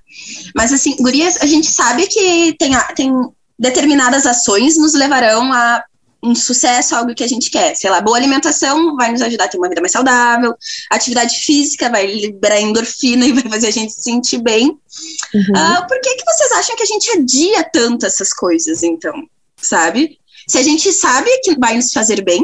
Mas 0.56 0.74
assim, 0.74 0.96
gurias, 0.98 1.42
a 1.42 1.46
gente 1.46 1.68
sabe 1.68 2.08
que 2.08 2.54
tem, 2.58 2.72
tem 2.96 3.14
determinadas 3.58 4.26
ações 4.26 4.78
nos 4.78 4.94
levarão 4.94 5.52
a 5.54 5.84
um 6.24 6.36
sucesso, 6.36 6.96
algo 6.96 7.16
que 7.16 7.24
a 7.24 7.28
gente 7.28 7.50
quer. 7.50 7.76
Sei 7.76 7.90
lá, 7.90 8.00
boa 8.00 8.18
alimentação 8.18 8.96
vai 8.96 9.12
nos 9.12 9.22
ajudar 9.22 9.46
a 9.46 9.48
ter 9.48 9.58
uma 9.58 9.70
vida 9.70 9.82
mais 9.82 9.92
saudável, 9.92 10.56
atividade 10.90 11.38
física 11.38 11.90
vai 11.90 12.06
liberar 12.06 12.60
endorfina 12.60 13.26
e 13.28 13.34
vai 13.34 13.44
fazer 13.44 13.68
a 13.68 13.72
gente 13.72 13.94
se 13.94 14.04
sentir 14.04 14.42
bem. 14.42 14.68
Uhum. 14.68 15.42
Uh, 15.42 15.88
por 15.88 16.00
que, 16.00 16.16
que 16.16 16.26
vocês 16.26 16.52
acham 16.52 16.76
que 16.76 16.84
a 16.84 16.88
gente 16.88 17.12
adia 17.12 17.64
tanto 17.64 18.06
essas 18.06 18.32
coisas, 18.34 18.84
então? 18.84 19.14
Sabe? 19.58 20.20
Se 20.48 20.58
a 20.58 20.64
gente 20.64 20.92
sabe 20.92 21.30
que 21.44 21.58
vai 21.58 21.76
nos 21.76 21.92
fazer 21.92 22.24
bem, 22.24 22.44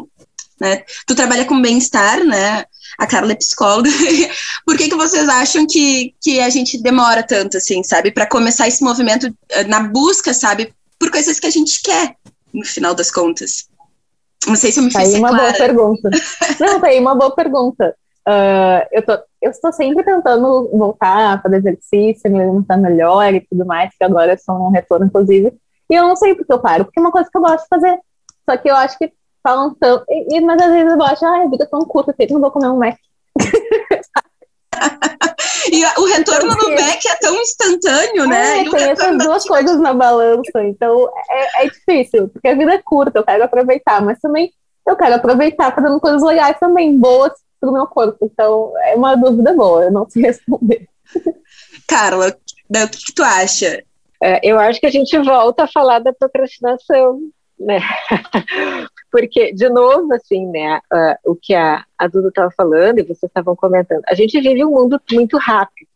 né? 0.60 0.84
Tu 1.06 1.14
trabalha 1.14 1.46
com 1.46 1.62
bem-estar, 1.62 2.24
né? 2.24 2.66
A 2.98 3.06
Carla 3.06 3.34
é 3.34 3.36
psicóloga. 3.36 3.90
por 4.66 4.76
que, 4.76 4.90
que 4.90 4.96
vocês 4.96 5.30
acham 5.30 5.68
que, 5.68 6.16
que 6.20 6.40
a 6.40 6.50
gente 6.50 6.82
demora 6.82 7.22
tanto, 7.22 7.58
assim, 7.58 7.84
sabe? 7.84 8.12
Para 8.12 8.26
começar 8.26 8.68
esse 8.68 8.84
movimento 8.84 9.32
eh, 9.50 9.64
na 9.66 9.82
busca, 9.82 10.34
sabe? 10.34 10.74
Por 10.98 11.12
coisas 11.12 11.40
que 11.40 11.46
a 11.46 11.52
gente 11.52 11.80
quer 11.84 12.16
no 12.54 12.66
final 12.66 12.94
das 12.94 13.12
contas? 13.12 13.70
Não 14.48 14.56
sei 14.56 14.72
se 14.72 14.80
eu 14.80 14.84
me 14.84 14.92
tá 14.92 15.00
fiz 15.00 15.14
aí 15.14 15.20
uma 15.20 15.30
clara. 15.30 15.44
boa 15.44 15.58
pergunta. 15.58 16.10
Não, 16.60 16.80
tá 16.80 16.88
aí 16.88 17.00
uma 17.00 17.16
boa 17.16 17.36
pergunta. 17.36 17.96
Uh, 18.28 18.84
eu, 18.92 19.02
tô, 19.06 19.14
eu 19.42 19.52
estou 19.52 19.72
sempre 19.72 20.04
tentando 20.04 20.70
voltar 20.74 21.34
a 21.34 21.42
fazer 21.42 21.58
exercício, 21.58 22.30
me 22.30 22.42
alimentar 22.42 22.78
melhor 22.78 23.34
e 23.34 23.42
tudo 23.42 23.66
mais, 23.66 23.90
que 23.98 24.04
agora 24.04 24.34
eu 24.34 24.38
sou 24.38 24.56
um 24.68 24.70
retorno, 24.70 25.06
inclusive. 25.06 25.54
E 25.90 25.96
eu 25.96 26.04
não 26.04 26.16
sei 26.16 26.36
porque 26.36 26.52
eu 26.52 26.60
paro, 26.60 26.86
porque 26.86 27.00
é 27.00 27.02
uma 27.02 27.12
coisa 27.12 27.30
que 27.30 27.38
eu 27.38 27.42
gosto 27.42 27.64
de 27.64 27.70
fazer. 27.70 28.00
Só 28.50 28.58
que 28.58 28.70
eu 28.70 28.76
acho 28.76 28.98
que 28.98 29.12
falam 29.42 29.74
tão. 29.76 30.04
E, 30.10 30.42
mas 30.42 30.62
às 30.62 30.72
vezes 30.72 30.94
eu 30.94 31.04
acho, 31.04 31.26
ah, 31.26 31.44
a 31.44 31.50
vida 31.50 31.64
é 31.64 31.68
tão 31.68 31.80
curta, 31.82 32.14
que 32.14 32.24
eu 32.24 32.34
não 32.34 32.42
vou 32.42 32.52
comer 32.52 32.68
um 32.68 32.78
Mac. 32.78 32.98
e 35.72 35.86
o 36.00 36.06
retorno 36.06 36.52
então, 36.52 36.70
no 36.70 36.76
Mac 36.76 37.06
é 37.06 37.16
tão 37.16 37.36
instantâneo, 37.36 38.24
é, 38.24 38.28
né? 38.28 38.64
E 38.64 38.70
tem 38.70 38.84
essas 38.90 39.18
duas 39.18 39.46
coisas 39.46 39.80
na 39.80 39.94
balança, 39.94 40.64
então 40.64 41.10
é, 41.30 41.66
é, 41.66 41.70
difícil, 41.70 42.30
porque 42.30 42.48
a 42.48 42.56
vida 42.56 42.74
é 42.74 42.82
curta, 42.82 43.20
eu 43.20 43.24
quero 43.24 43.44
aproveitar, 43.44 44.02
mas 44.02 44.20
também 44.20 44.52
eu 44.88 44.96
quero 44.96 45.16
aproveitar 45.16 45.74
fazendo 45.74 46.00
coisas 46.00 46.24
legais 46.24 46.58
também, 46.60 46.98
boas 46.98 47.34
para 47.60 47.70
o 47.70 47.74
meu 47.74 47.88
corpo. 47.88 48.18
Então 48.22 48.74
é 48.84 48.96
uma 48.96 49.16
dúvida 49.16 49.54
boa, 49.54 49.84
eu 49.84 49.92
não 49.92 50.10
sei 50.10 50.24
responder. 50.28 50.88
Carla, 51.88 52.30
o 52.30 52.90
que, 52.90 53.06
que 53.06 53.14
tu 53.14 53.24
acha? 53.24 53.84
É, 54.22 54.40
eu 54.44 54.60
acho 54.60 54.80
que 54.80 54.88
a 54.88 54.92
gente 54.92 55.18
volta 55.20 55.64
a 55.64 55.68
falar 55.68 56.00
da 56.00 56.12
procrastinação, 56.14 57.20
né? 57.60 57.80
Porque, 59.12 59.54
de 59.54 59.70
novo, 59.70 60.14
assim, 60.14 60.46
né, 60.48 60.82
uh, 60.94 61.32
o 61.32 61.36
que 61.36 61.56
a, 61.56 61.86
a 61.98 62.08
Duda 62.08 62.28
estava 62.28 62.52
falando 62.52 63.00
e 63.00 63.04
vocês 63.04 63.24
estavam 63.24 63.56
comentando, 63.56 64.02
a 64.08 64.14
gente 64.14 64.40
vive 64.40 64.64
um 64.66 64.72
mundo 64.72 65.02
muito 65.12 65.38
rápido, 65.38 65.88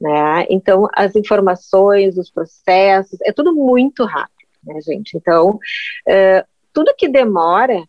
né? 0.00 0.46
Então, 0.50 0.88
as 0.92 1.14
informações, 1.14 2.18
os 2.18 2.30
processos, 2.30 3.18
é 3.22 3.32
tudo 3.32 3.54
muito 3.54 4.04
rápido, 4.04 4.48
né, 4.64 4.80
gente? 4.80 5.16
Então, 5.16 5.50
uh, 5.50 6.48
tudo 6.72 6.94
que 6.96 7.08
demora 7.08 7.82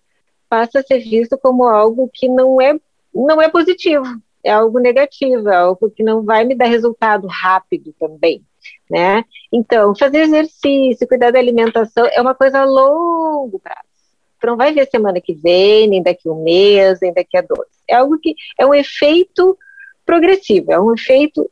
passa 0.48 0.80
a 0.80 0.84
ser 0.84 1.00
visto 1.00 1.38
como 1.38 1.64
algo 1.64 2.10
que 2.14 2.28
não 2.28 2.62
é, 2.62 2.80
não 3.14 3.42
é 3.42 3.50
positivo, 3.50 4.06
é 4.44 4.52
algo 4.52 4.80
negativo, 4.80 5.50
é 5.50 5.56
algo 5.56 5.90
que 5.92 6.04
não 6.04 6.24
vai 6.24 6.46
me 6.46 6.56
dar 6.56 6.66
resultado 6.66 7.28
rápido 7.28 7.94
também, 8.00 8.44
né? 8.90 9.24
Então, 9.52 9.96
fazer 9.96 10.22
exercício, 10.22 11.08
cuidar 11.08 11.32
da 11.32 11.40
alimentação 11.40 12.06
é 12.12 12.22
uma 12.22 12.36
coisa 12.36 12.62
a 12.62 12.66
longo 12.66 13.60
prazo. 13.60 13.89
Tu 14.40 14.48
não 14.48 14.58
vai 14.58 14.74
ver 14.74 14.88
semana 14.90 15.20
que 15.20 15.34
vem, 15.34 15.88
nem 15.88 16.02
daqui 16.02 16.28
a 16.28 16.32
um 16.32 16.44
mês, 16.44 17.00
nem 17.02 17.14
daqui 17.14 17.38
a 17.38 17.42
dois. 17.42 17.70
É 17.88 17.96
algo 17.96 18.18
que 18.20 18.36
é 18.58 18.66
um 18.66 18.74
efeito 18.74 19.58
progressivo, 20.06 20.72
é 20.72 20.80
um 20.80 20.94
efeito 20.94 21.50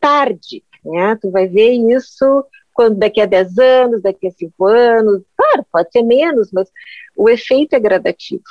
tarde, 0.00 0.62
né? 0.84 1.16
Tu 1.20 1.30
vai 1.30 1.46
ver 1.46 1.72
isso 1.72 2.44
quando 2.74 2.96
daqui 2.96 3.20
a 3.20 3.26
10 3.26 3.58
anos, 3.58 4.02
daqui 4.02 4.26
a 4.26 4.30
5 4.30 4.66
anos, 4.66 5.22
claro, 5.36 5.64
pode 5.72 5.90
ser 5.92 6.02
menos, 6.02 6.50
mas 6.52 6.68
o 7.16 7.28
efeito 7.28 7.74
é 7.74 7.80
gradativo. 7.80 8.42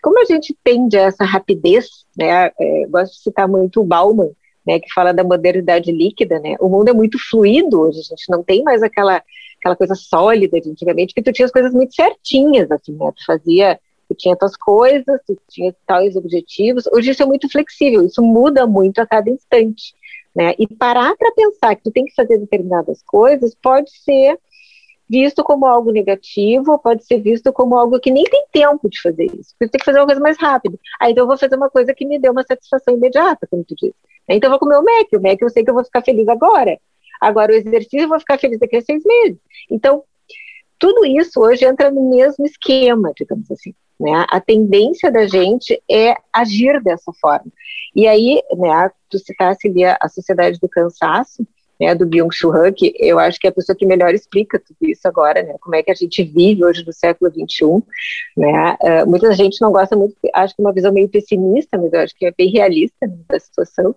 Como 0.00 0.20
a 0.20 0.24
gente 0.24 0.56
tende 0.62 0.96
a 0.96 1.02
essa 1.02 1.24
rapidez, 1.24 2.06
né? 2.16 2.52
É, 2.58 2.86
gosto 2.88 3.14
de 3.14 3.22
citar 3.22 3.48
muito 3.48 3.80
o 3.80 3.84
Bauman, 3.84 4.30
né, 4.66 4.78
que 4.78 4.92
fala 4.94 5.12
da 5.12 5.24
modernidade 5.24 5.92
líquida, 5.92 6.38
né? 6.38 6.56
O 6.60 6.68
mundo 6.68 6.88
é 6.88 6.92
muito 6.92 7.18
fluido 7.18 7.80
hoje, 7.80 7.98
a 8.00 8.02
gente 8.02 8.30
não 8.30 8.42
tem 8.42 8.62
mais 8.62 8.82
aquela 8.82 9.22
aquela 9.64 9.76
coisa 9.76 9.94
sólida 9.94 10.60
de 10.60 10.70
antigamente, 10.70 11.14
que 11.14 11.22
tu 11.22 11.32
tinha 11.32 11.46
as 11.46 11.52
coisas 11.52 11.72
muito 11.72 11.94
certinhas, 11.94 12.70
assim, 12.70 12.92
né? 12.92 13.10
Tu 13.16 13.24
fazia, 13.24 13.80
tu 14.06 14.14
tinha 14.14 14.36
tuas 14.36 14.56
coisas, 14.56 15.20
tu 15.26 15.36
tinha 15.48 15.74
tais 15.86 16.14
objetivos. 16.16 16.86
Hoje 16.92 17.10
isso 17.10 17.22
é 17.22 17.26
muito 17.26 17.48
flexível, 17.50 18.04
isso 18.04 18.22
muda 18.22 18.66
muito 18.66 18.98
a 19.00 19.06
cada 19.06 19.30
instante, 19.30 19.94
né? 20.36 20.54
E 20.58 20.66
parar 20.68 21.16
para 21.16 21.32
pensar 21.32 21.74
que 21.76 21.82
tu 21.82 21.90
tem 21.90 22.04
que 22.04 22.14
fazer 22.14 22.38
determinadas 22.38 23.02
coisas 23.02 23.54
pode 23.54 23.90
ser 23.90 24.38
visto 25.08 25.42
como 25.42 25.66
algo 25.66 25.90
negativo, 25.90 26.78
pode 26.78 27.04
ser 27.04 27.20
visto 27.20 27.52
como 27.52 27.76
algo 27.76 28.00
que 28.00 28.10
nem 28.10 28.24
tem 28.24 28.44
tempo 28.52 28.88
de 28.88 29.00
fazer 29.00 29.26
isso, 29.26 29.54
porque 29.58 29.72
tem 29.72 29.78
que 29.78 29.84
fazer 29.84 30.00
uma 30.00 30.06
coisa 30.06 30.20
mais 30.20 30.38
rápido. 30.38 30.78
Aí 31.00 31.12
então 31.12 31.24
eu 31.24 31.28
vou 31.28 31.38
fazer 31.38 31.56
uma 31.56 31.70
coisa 31.70 31.94
que 31.94 32.06
me 32.06 32.18
dê 32.18 32.28
uma 32.28 32.42
satisfação 32.42 32.94
imediata, 32.94 33.46
como 33.50 33.64
tu 33.64 33.74
disse. 33.74 33.94
Então 34.28 34.48
eu 34.48 34.50
vou 34.50 34.58
comer 34.58 34.76
o 34.76 34.82
Mac, 34.82 35.08
o 35.14 35.22
Mac 35.22 35.40
eu 35.40 35.50
sei 35.50 35.64
que 35.64 35.70
eu 35.70 35.74
vou 35.74 35.84
ficar 35.84 36.02
feliz 36.02 36.26
agora. 36.28 36.78
Agora, 37.24 37.52
o 37.52 37.56
exercício 37.56 38.00
eu 38.00 38.08
vou 38.08 38.18
ficar 38.18 38.38
feliz 38.38 38.58
daqui 38.58 38.76
a 38.76 38.82
seis 38.82 39.02
meses. 39.04 39.38
Então, 39.70 40.02
tudo 40.78 41.06
isso 41.06 41.40
hoje 41.40 41.64
entra 41.64 41.90
no 41.90 42.10
mesmo 42.10 42.44
esquema, 42.44 43.12
digamos 43.16 43.50
assim. 43.50 43.74
Né? 43.98 44.26
A 44.28 44.40
tendência 44.40 45.10
da 45.10 45.26
gente 45.26 45.80
é 45.90 46.14
agir 46.32 46.82
dessa 46.82 47.12
forma. 47.20 47.50
E 47.94 48.06
aí, 48.06 48.42
né, 48.56 48.90
tu 49.08 49.18
citasse 49.18 49.68
ali 49.68 49.84
a, 49.84 49.96
a 50.00 50.08
Sociedade 50.08 50.58
do 50.58 50.68
Cansaço, 50.68 51.46
né, 51.80 51.94
do 51.94 52.06
Byung-Chul 52.06 52.52
Han, 52.52 52.72
que 52.72 52.94
eu 52.98 53.18
acho 53.18 53.38
que 53.38 53.46
é 53.46 53.50
a 53.50 53.52
pessoa 53.52 53.76
que 53.76 53.86
melhor 53.86 54.14
explica 54.14 54.58
tudo 54.58 54.76
isso 54.82 55.06
agora, 55.06 55.42
né, 55.42 55.54
como 55.60 55.74
é 55.74 55.82
que 55.82 55.90
a 55.90 55.94
gente 55.94 56.22
vive 56.22 56.64
hoje 56.64 56.84
no 56.86 56.92
século 56.92 57.30
XXI, 57.30 57.82
né, 58.36 58.76
uh, 58.80 59.10
muita 59.10 59.32
gente 59.32 59.60
não 59.60 59.72
gosta 59.72 59.96
muito, 59.96 60.14
acho 60.32 60.54
que 60.54 60.62
é 60.62 60.64
uma 60.64 60.72
visão 60.72 60.92
meio 60.92 61.08
pessimista, 61.08 61.78
mas 61.78 61.92
eu 61.92 62.00
acho 62.00 62.14
que 62.16 62.26
é 62.26 62.32
bem 62.36 62.50
realista 62.50 63.06
né, 63.06 63.16
da 63.28 63.38
situação, 63.38 63.94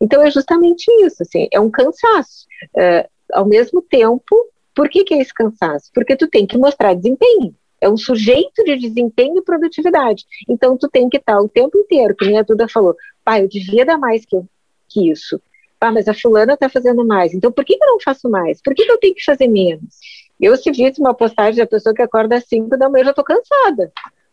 então 0.00 0.22
é 0.22 0.30
justamente 0.30 0.84
isso, 1.04 1.22
assim, 1.22 1.48
é 1.52 1.60
um 1.60 1.70
cansaço, 1.70 2.46
uh, 2.76 3.08
ao 3.32 3.46
mesmo 3.46 3.80
tempo, 3.82 4.36
por 4.74 4.88
que 4.88 5.04
que 5.04 5.14
é 5.14 5.20
esse 5.20 5.34
cansaço? 5.34 5.90
Porque 5.94 6.16
tu 6.16 6.26
tem 6.28 6.46
que 6.46 6.58
mostrar 6.58 6.94
desempenho, 6.94 7.54
é 7.80 7.88
um 7.88 7.96
sujeito 7.96 8.64
de 8.64 8.76
desempenho 8.76 9.38
e 9.38 9.42
produtividade, 9.42 10.24
então 10.48 10.76
tu 10.76 10.88
tem 10.88 11.08
que 11.08 11.18
estar 11.18 11.38
o 11.40 11.48
tempo 11.48 11.76
inteiro, 11.78 12.14
que 12.16 12.34
a 12.36 12.42
Duda 12.42 12.68
falou, 12.68 12.96
pai, 13.24 13.42
eu 13.42 13.48
devia 13.48 13.84
dar 13.84 13.98
mais 13.98 14.24
que, 14.24 14.36
eu, 14.36 14.46
que 14.88 15.10
isso, 15.10 15.40
ah, 15.82 15.92
mas 15.92 16.08
a 16.08 16.14
fulana 16.14 16.54
está 16.54 16.68
fazendo 16.68 17.04
mais, 17.04 17.34
então 17.34 17.50
por 17.50 17.64
que, 17.64 17.74
eu 17.74 17.86
não 17.86 18.00
faço 18.00 18.28
mais? 18.30 18.60
Por 18.62 18.74
que, 18.74 18.84
que 18.84 18.92
eu 18.92 18.98
tenho 18.98 19.14
que 19.14 19.24
fazer 19.24 19.48
menos? 19.48 19.96
Eu, 20.40 20.56
se 20.56 20.70
visse 20.70 21.00
uma 21.00 21.14
postagem 21.14 21.56
da 21.56 21.66
pessoa 21.66 21.94
que 21.94 22.02
acorda 22.02 22.36
às 22.36 22.44
5 22.44 22.76
da 22.76 22.88
manhã, 22.88 23.02
eu 23.02 23.06
já 23.06 23.10
estou 23.10 23.24
cansada, 23.24 23.92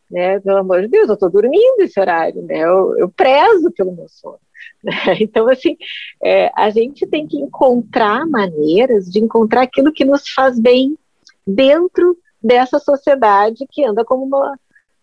né? 0.10 0.40
Pelo 0.40 0.58
amor 0.58 0.82
de 0.82 0.88
Deus, 0.88 1.08
eu 1.08 1.14
estou 1.14 1.30
dormindo 1.30 1.82
esse 1.82 2.00
horário, 2.00 2.42
né? 2.42 2.60
Eu, 2.60 2.98
eu 2.98 3.10
prezo 3.10 3.72
pelo 3.72 3.92
meu 3.92 4.08
sono. 4.08 4.40
Né? 4.82 4.94
Então, 5.20 5.50
assim, 5.50 5.76
é, 6.24 6.52
a 6.56 6.70
gente 6.70 7.06
tem 7.06 7.28
que 7.28 7.36
encontrar 7.38 8.26
maneiras 8.26 9.10
de 9.10 9.20
encontrar 9.20 9.64
aquilo 9.64 9.92
que 9.92 10.06
nos 10.06 10.30
faz 10.30 10.58
bem 10.58 10.98
dentro 11.46 12.18
dessa 12.42 12.80
sociedade 12.80 13.68
que 13.70 13.84
anda 13.84 14.06
como 14.06 14.26
uma, 14.26 14.58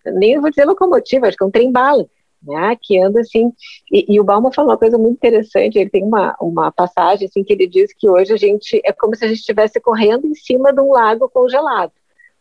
nem 0.06 0.40
vou 0.40 0.48
dizer 0.48 0.64
locomotiva, 0.64 1.26
acho 1.26 1.36
que 1.36 1.44
é 1.44 1.46
um 1.46 1.50
trem-bala, 1.50 2.06
né, 2.42 2.76
que 2.80 2.98
anda 3.00 3.20
assim, 3.20 3.52
e, 3.90 4.14
e, 4.14 4.20
o 4.20 4.24
Balma 4.24 4.52
falou 4.52 4.70
uma 4.70 4.78
coisa 4.78 4.96
muito 4.98 5.16
interessante, 5.16 5.78
ele 5.78 5.90
tem 5.90 6.04
uma, 6.04 6.36
uma 6.40 6.70
passagem 6.70 7.26
assim 7.26 7.42
que 7.42 7.52
ele 7.52 7.66
diz 7.66 7.92
que 7.92 8.08
hoje 8.08 8.32
a 8.32 8.36
gente, 8.36 8.80
é 8.84 8.92
como 8.92 9.14
se 9.16 9.24
a 9.24 9.28
gente 9.28 9.38
estivesse 9.38 9.80
correndo 9.80 10.26
em 10.26 10.34
cima 10.34 10.72
de 10.72 10.80
um 10.80 10.92
lago 10.92 11.28
congelado, 11.28 11.92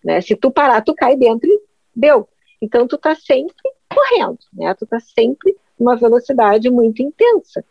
né, 0.04 0.22
se 0.22 0.36
tu 0.36 0.52
parar, 0.52 0.82
tu 0.82 0.94
cai 0.94 1.16
dentro 1.16 1.50
e 1.50 1.62
deu, 1.96 2.28
então 2.62 2.88
tu 2.88 2.98
tá 2.98 3.16
sempre 3.16 3.56
correndo, 3.94 4.40
né, 4.54 4.74
tu 4.76 4.86
tá 4.86 5.00
sempre 5.00 5.56
uma 5.80 5.96
velocidade 5.96 6.70
muito 6.70 7.02
intensa. 7.02 7.64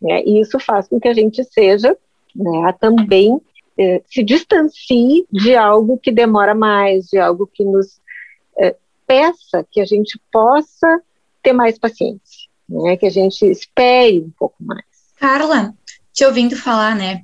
Né? 0.00 0.22
E 0.24 0.40
isso 0.40 0.58
faz 0.58 0.88
com 0.88 0.98
que 0.98 1.08
a 1.08 1.14
gente 1.14 1.44
seja 1.44 1.96
né, 2.34 2.74
também 2.80 3.40
eh, 3.78 4.02
se 4.06 4.22
distancie 4.22 5.26
de 5.30 5.54
algo 5.54 5.98
que 5.98 6.10
demora 6.10 6.54
mais, 6.54 7.06
de 7.06 7.18
algo 7.18 7.46
que 7.46 7.64
nos 7.64 8.00
eh, 8.58 8.74
peça 9.06 9.66
que 9.70 9.80
a 9.80 9.84
gente 9.84 10.20
possa 10.32 11.00
ter 11.42 11.52
mais 11.52 11.78
paciência, 11.78 12.48
né? 12.68 12.96
que 12.96 13.06
a 13.06 13.10
gente 13.10 13.44
espere 13.44 14.20
um 14.20 14.32
pouco 14.38 14.56
mais. 14.60 14.84
Carla, 15.18 15.74
te 16.12 16.24
ouvindo 16.24 16.56
falar, 16.56 16.94
né? 16.94 17.22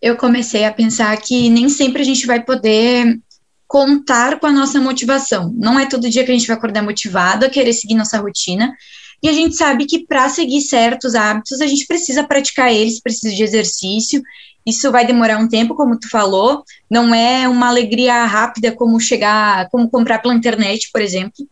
Eu 0.00 0.16
comecei 0.16 0.64
a 0.64 0.72
pensar 0.72 1.16
que 1.18 1.50
nem 1.50 1.68
sempre 1.68 2.02
a 2.02 2.04
gente 2.04 2.26
vai 2.26 2.42
poder 2.42 3.18
contar 3.66 4.40
com 4.40 4.46
a 4.46 4.52
nossa 4.52 4.80
motivação. 4.80 5.54
Não 5.56 5.78
é 5.78 5.86
todo 5.86 6.10
dia 6.10 6.24
que 6.24 6.30
a 6.30 6.34
gente 6.34 6.46
vai 6.46 6.56
acordar 6.56 6.82
motivado 6.82 7.44
a 7.44 7.50
querer 7.50 7.72
seguir 7.72 7.94
nossa 7.94 8.18
rotina. 8.18 8.74
E 9.22 9.28
a 9.28 9.32
gente 9.32 9.54
sabe 9.54 9.84
que 9.84 10.06
para 10.06 10.28
seguir 10.28 10.62
certos 10.62 11.14
hábitos, 11.14 11.60
a 11.60 11.66
gente 11.66 11.86
precisa 11.86 12.24
praticar 12.24 12.72
eles, 12.72 13.00
precisa 13.00 13.34
de 13.34 13.42
exercício. 13.42 14.22
Isso 14.66 14.90
vai 14.90 15.06
demorar 15.06 15.38
um 15.38 15.46
tempo, 15.46 15.74
como 15.74 15.98
tu 15.98 16.08
falou. 16.08 16.64
Não 16.90 17.14
é 17.14 17.46
uma 17.48 17.68
alegria 17.68 18.24
rápida 18.24 18.72
como 18.72 18.98
chegar, 18.98 19.68
como 19.68 19.90
comprar 19.90 20.20
pela 20.20 20.34
internet, 20.34 20.90
por 20.92 21.00
exemplo. 21.00 21.46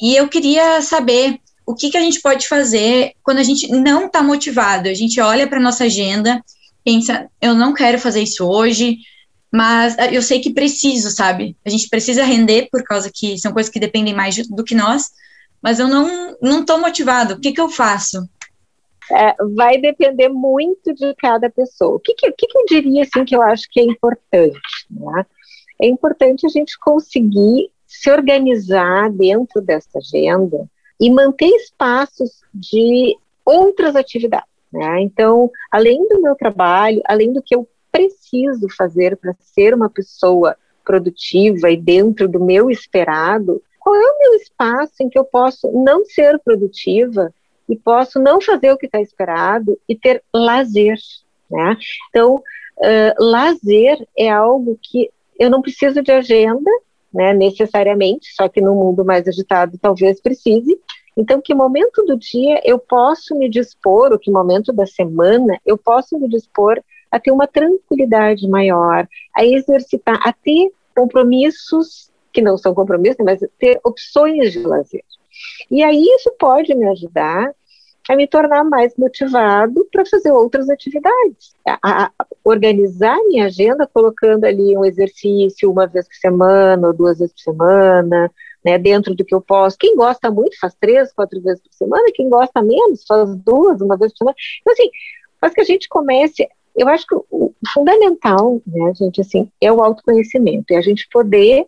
E 0.00 0.14
eu 0.14 0.28
queria 0.28 0.80
saber 0.82 1.40
o 1.66 1.74
que, 1.74 1.90
que 1.90 1.98
a 1.98 2.00
gente 2.00 2.20
pode 2.20 2.48
fazer 2.48 3.12
quando 3.22 3.38
a 3.38 3.42
gente 3.42 3.68
não 3.68 4.06
está 4.06 4.22
motivado. 4.22 4.88
A 4.88 4.94
gente 4.94 5.20
olha 5.20 5.46
para 5.46 5.60
nossa 5.60 5.84
agenda, 5.84 6.42
pensa, 6.84 7.28
eu 7.42 7.54
não 7.54 7.74
quero 7.74 7.98
fazer 7.98 8.22
isso 8.22 8.46
hoje, 8.48 8.98
mas 9.52 9.98
ah, 9.98 10.06
eu 10.12 10.22
sei 10.22 10.40
que 10.40 10.52
preciso, 10.52 11.10
sabe? 11.10 11.56
A 11.64 11.70
gente 11.70 11.88
precisa 11.88 12.24
render 12.24 12.68
por 12.70 12.82
causa 12.84 13.10
que 13.12 13.38
são 13.38 13.52
coisas 13.52 13.70
que 13.70 13.80
dependem 13.80 14.14
mais 14.14 14.36
do 14.48 14.64
que 14.64 14.74
nós, 14.74 15.10
mas 15.62 15.78
eu 15.78 15.88
não 15.88 16.36
não 16.40 16.60
estou 16.60 16.78
motivado. 16.78 17.34
O 17.34 17.40
que 17.40 17.52
que 17.52 17.60
eu 17.60 17.68
faço? 17.68 18.26
É, 19.10 19.34
vai 19.54 19.78
depender 19.78 20.28
muito 20.28 20.94
de 20.94 21.14
cada 21.16 21.50
pessoa. 21.50 21.96
O 21.96 22.00
que, 22.00 22.14
que, 22.14 22.30
que, 22.30 22.46
eu 22.58 22.64
diria 22.66 23.02
assim 23.02 23.24
que 23.24 23.34
eu 23.34 23.42
acho 23.42 23.66
que 23.70 23.80
é 23.80 23.84
importante? 23.84 24.60
Né? 24.90 25.26
É 25.80 25.86
importante 25.86 26.46
a 26.46 26.50
gente 26.50 26.78
conseguir 26.78 27.70
se 28.00 28.10
organizar 28.10 29.10
dentro 29.10 29.60
dessa 29.60 29.98
agenda 29.98 30.68
e 31.00 31.10
manter 31.10 31.48
espaços 31.48 32.42
de 32.54 33.16
outras 33.44 33.96
atividades. 33.96 34.48
Né? 34.72 35.02
Então, 35.02 35.50
além 35.70 36.06
do 36.08 36.22
meu 36.22 36.36
trabalho, 36.36 37.00
além 37.04 37.32
do 37.32 37.42
que 37.42 37.54
eu 37.54 37.66
preciso 37.90 38.68
fazer 38.76 39.16
para 39.16 39.34
ser 39.40 39.74
uma 39.74 39.90
pessoa 39.90 40.56
produtiva 40.84 41.70
e 41.70 41.76
dentro 41.76 42.28
do 42.28 42.38
meu 42.38 42.70
esperado, 42.70 43.60
qual 43.80 43.96
é 43.96 43.98
o 43.98 44.18
meu 44.18 44.34
espaço 44.34 44.94
em 45.00 45.08
que 45.08 45.18
eu 45.18 45.24
posso 45.24 45.70
não 45.72 46.04
ser 46.04 46.38
produtiva 46.38 47.32
e 47.68 47.76
posso 47.76 48.20
não 48.20 48.40
fazer 48.40 48.72
o 48.72 48.78
que 48.78 48.86
está 48.86 49.00
esperado 49.00 49.78
e 49.88 49.96
ter 49.96 50.22
lazer, 50.32 50.96
né? 51.50 51.76
Então, 52.08 52.36
uh, 52.36 53.24
lazer 53.24 54.06
é 54.16 54.30
algo 54.30 54.78
que 54.80 55.10
eu 55.38 55.50
não 55.50 55.62
preciso 55.62 56.02
de 56.02 56.10
agenda, 56.10 56.70
né, 57.12 57.32
necessariamente, 57.32 58.34
só 58.34 58.48
que 58.48 58.60
no 58.60 58.74
mundo 58.74 59.04
mais 59.04 59.26
agitado 59.26 59.78
talvez 59.78 60.20
precise. 60.20 60.78
Então, 61.16 61.40
que 61.40 61.54
momento 61.54 62.04
do 62.04 62.16
dia 62.16 62.60
eu 62.64 62.78
posso 62.78 63.36
me 63.36 63.48
dispor, 63.48 64.12
ou 64.12 64.18
que 64.18 64.30
momento 64.30 64.72
da 64.72 64.86
semana 64.86 65.58
eu 65.66 65.76
posso 65.76 66.18
me 66.18 66.28
dispor 66.28 66.80
a 67.10 67.18
ter 67.18 67.30
uma 67.30 67.46
tranquilidade 67.46 68.46
maior, 68.48 69.08
a 69.34 69.44
exercitar, 69.44 70.20
a 70.22 70.32
ter 70.32 70.70
compromissos 70.94 72.10
que 72.32 72.42
não 72.42 72.56
são 72.56 72.74
compromissos, 72.74 73.24
mas 73.24 73.40
ter 73.58 73.80
opções 73.84 74.52
de 74.52 74.60
lazer. 74.60 75.04
E 75.70 75.82
aí 75.82 76.02
isso 76.02 76.32
pode 76.38 76.74
me 76.74 76.86
ajudar 76.88 77.52
a 78.08 78.16
me 78.16 78.26
tornar 78.26 78.64
mais 78.64 78.94
motivado 78.96 79.86
para 79.92 80.04
fazer 80.06 80.32
outras 80.32 80.68
atividades, 80.70 81.54
a, 81.66 81.78
a, 82.04 82.10
organizar 82.42 83.16
minha 83.28 83.46
agenda 83.46 83.86
colocando 83.86 84.44
ali 84.44 84.76
um 84.76 84.84
exercício 84.84 85.70
uma 85.70 85.86
vez 85.86 86.06
por 86.08 86.14
semana 86.14 86.88
ou 86.88 86.94
duas 86.94 87.18
vezes 87.18 87.34
por 87.34 87.52
semana, 87.52 88.30
né, 88.64 88.78
dentro 88.78 89.14
do 89.14 89.24
que 89.24 89.34
eu 89.34 89.40
posso. 89.40 89.76
Quem 89.78 89.94
gosta 89.94 90.30
muito 90.30 90.58
faz 90.58 90.74
três, 90.80 91.12
quatro 91.12 91.40
vezes 91.40 91.62
por 91.62 91.72
semana, 91.72 92.10
quem 92.14 92.28
gosta 92.28 92.62
menos 92.62 93.04
faz 93.06 93.36
duas, 93.36 93.80
uma 93.80 93.96
vez 93.96 94.12
por 94.12 94.18
semana. 94.18 94.36
Então 94.60 94.72
assim, 94.72 94.90
faz 95.40 95.52
que 95.52 95.60
a 95.60 95.64
gente 95.64 95.88
comece 95.88 96.48
eu 96.78 96.88
acho 96.88 97.04
que 97.06 97.14
o 97.28 97.52
fundamental, 97.74 98.62
né, 98.64 98.92
gente, 98.94 99.20
assim, 99.20 99.50
é 99.60 99.70
o 99.72 99.82
autoconhecimento, 99.82 100.72
é 100.72 100.76
a 100.76 100.80
gente 100.80 101.08
poder 101.08 101.66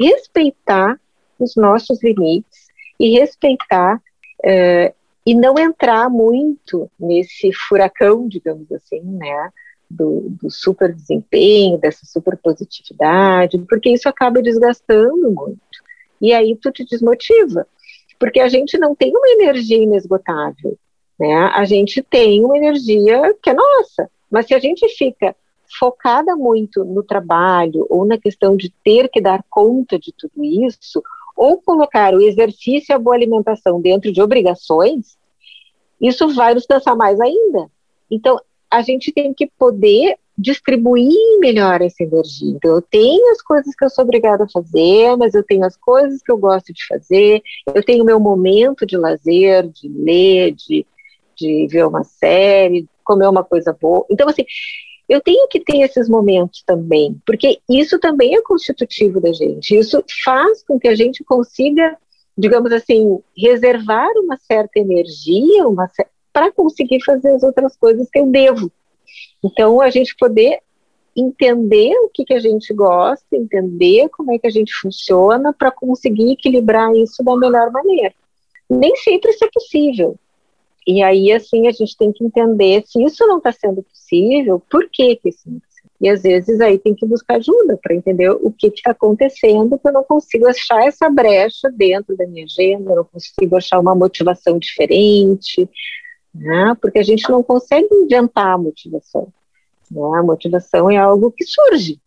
respeitar 0.00 0.98
os 1.38 1.54
nossos 1.54 2.02
limites 2.02 2.66
e 2.98 3.18
respeitar 3.18 3.96
uh, 3.96 4.94
e 5.26 5.34
não 5.34 5.58
entrar 5.58 6.08
muito 6.08 6.88
nesse 6.98 7.52
furacão, 7.52 8.28
digamos 8.28 8.70
assim, 8.70 9.00
né, 9.00 9.50
do, 9.90 10.28
do 10.40 10.50
super 10.50 10.94
desempenho, 10.94 11.78
dessa 11.78 12.06
super 12.06 12.36
positividade, 12.36 13.58
porque 13.68 13.90
isso 13.90 14.08
acaba 14.08 14.40
desgastando 14.40 15.32
muito. 15.32 15.58
E 16.20 16.32
aí 16.32 16.56
tu 16.56 16.70
te 16.70 16.84
desmotiva, 16.84 17.66
porque 18.18 18.40
a 18.40 18.48
gente 18.48 18.78
não 18.78 18.94
tem 18.94 19.10
uma 19.10 19.28
energia 19.28 19.82
inesgotável, 19.82 20.78
né? 21.18 21.34
A 21.54 21.64
gente 21.64 22.02
tem 22.02 22.44
uma 22.44 22.56
energia 22.56 23.34
que 23.42 23.50
é 23.50 23.54
nossa. 23.54 24.08
Mas 24.30 24.46
se 24.46 24.54
a 24.54 24.58
gente 24.58 24.88
fica 24.96 25.34
focada 25.78 26.36
muito 26.36 26.84
no 26.84 27.02
trabalho 27.02 27.86
ou 27.90 28.06
na 28.06 28.18
questão 28.18 28.56
de 28.56 28.72
ter 28.84 29.08
que 29.08 29.20
dar 29.20 29.44
conta 29.50 29.98
de 29.98 30.12
tudo 30.16 30.44
isso, 30.44 31.02
ou 31.36 31.60
colocar 31.60 32.14
o 32.14 32.20
exercício 32.20 32.92
e 32.92 32.94
a 32.94 32.98
boa 32.98 33.14
alimentação 33.14 33.80
dentro 33.80 34.12
de 34.12 34.22
obrigações, 34.22 35.18
isso 36.00 36.34
vai 36.34 36.54
nos 36.54 36.66
cansar 36.66 36.96
mais 36.96 37.20
ainda. 37.20 37.70
Então, 38.10 38.38
a 38.70 38.82
gente 38.82 39.12
tem 39.12 39.32
que 39.32 39.46
poder 39.58 40.16
distribuir 40.38 41.16
melhor 41.40 41.80
essa 41.80 42.02
energia. 42.02 42.50
Então, 42.50 42.72
eu 42.72 42.82
tenho 42.82 43.30
as 43.32 43.40
coisas 43.40 43.74
que 43.74 43.84
eu 43.84 43.90
sou 43.90 44.04
obrigada 44.04 44.44
a 44.44 44.48
fazer, 44.48 45.16
mas 45.16 45.34
eu 45.34 45.42
tenho 45.42 45.64
as 45.64 45.76
coisas 45.76 46.22
que 46.22 46.30
eu 46.30 46.36
gosto 46.36 46.72
de 46.72 46.86
fazer, 46.86 47.42
eu 47.74 47.82
tenho 47.82 48.02
o 48.02 48.06
meu 48.06 48.20
momento 48.20 48.84
de 48.84 48.96
lazer, 48.96 49.66
de 49.68 49.88
ler, 49.88 50.52
de, 50.52 50.86
de 51.34 51.66
ver 51.68 51.86
uma 51.86 52.04
série, 52.04 52.86
comer 53.02 53.28
uma 53.28 53.42
coisa 53.42 53.72
boa. 53.72 54.04
Então, 54.10 54.28
assim, 54.28 54.44
eu 55.08 55.20
tenho 55.20 55.46
que 55.48 55.60
ter 55.60 55.78
esses 55.80 56.08
momentos 56.08 56.62
também, 56.64 57.20
porque 57.24 57.60
isso 57.68 57.98
também 57.98 58.34
é 58.34 58.42
constitutivo 58.42 59.20
da 59.20 59.32
gente. 59.32 59.76
Isso 59.76 60.02
faz 60.24 60.64
com 60.64 60.78
que 60.78 60.88
a 60.88 60.94
gente 60.94 61.22
consiga, 61.22 61.96
digamos 62.36 62.72
assim, 62.72 63.18
reservar 63.36 64.08
uma 64.16 64.36
certa 64.36 64.80
energia 64.80 65.64
para 66.32 66.50
conseguir 66.50 67.02
fazer 67.04 67.34
as 67.34 67.42
outras 67.42 67.76
coisas 67.76 68.08
que 68.10 68.18
eu 68.18 68.26
devo. 68.26 68.70
Então, 69.44 69.80
a 69.80 69.90
gente 69.90 70.16
poder 70.16 70.60
entender 71.16 71.94
o 72.04 72.10
que, 72.12 72.24
que 72.24 72.34
a 72.34 72.40
gente 72.40 72.74
gosta, 72.74 73.24
entender 73.32 74.08
como 74.10 74.34
é 74.34 74.38
que 74.38 74.46
a 74.46 74.50
gente 74.50 74.72
funciona 74.74 75.52
para 75.52 75.70
conseguir 75.70 76.32
equilibrar 76.32 76.94
isso 76.94 77.24
da 77.24 77.36
melhor 77.36 77.70
maneira. 77.70 78.14
Nem 78.68 78.94
sempre 78.96 79.30
isso 79.30 79.44
é 79.44 79.48
possível, 79.52 80.18
e 80.86 81.02
aí, 81.02 81.32
assim, 81.32 81.66
a 81.66 81.72
gente 81.72 81.96
tem 81.96 82.12
que 82.12 82.24
entender 82.24 82.84
se 82.86 83.02
isso 83.02 83.26
não 83.26 83.38
está 83.38 83.50
sendo 83.50 83.82
possível, 83.82 84.62
por 84.70 84.88
que, 84.88 85.16
que 85.16 85.30
isso 85.30 85.42
não 85.46 85.56
está 85.56 85.68
sendo. 85.70 85.90
E 86.00 86.08
às 86.08 86.22
vezes 86.22 86.60
aí 86.60 86.78
tem 86.78 86.94
que 86.94 87.04
buscar 87.04 87.36
ajuda 87.36 87.78
para 87.82 87.94
entender 87.94 88.30
o 88.30 88.52
que 88.52 88.68
está 88.68 88.92
acontecendo, 88.92 89.78
que 89.78 89.88
eu 89.88 89.92
não 89.92 90.04
consigo 90.04 90.46
achar 90.46 90.86
essa 90.86 91.10
brecha 91.10 91.70
dentro 91.72 92.16
da 92.16 92.26
minha 92.26 92.44
agenda, 92.44 92.92
eu 92.92 92.96
não 92.96 93.04
consigo 93.04 93.56
achar 93.56 93.80
uma 93.80 93.94
motivação 93.94 94.58
diferente, 94.58 95.68
né? 96.32 96.76
porque 96.80 96.98
a 96.98 97.02
gente 97.02 97.28
não 97.28 97.42
consegue 97.42 97.88
inventar 97.92 98.54
a 98.54 98.58
motivação. 98.58 99.32
Né? 99.90 100.00
A 100.18 100.22
motivação 100.22 100.90
é 100.90 100.98
algo 100.98 101.32
que 101.32 101.44
surge, 101.44 101.98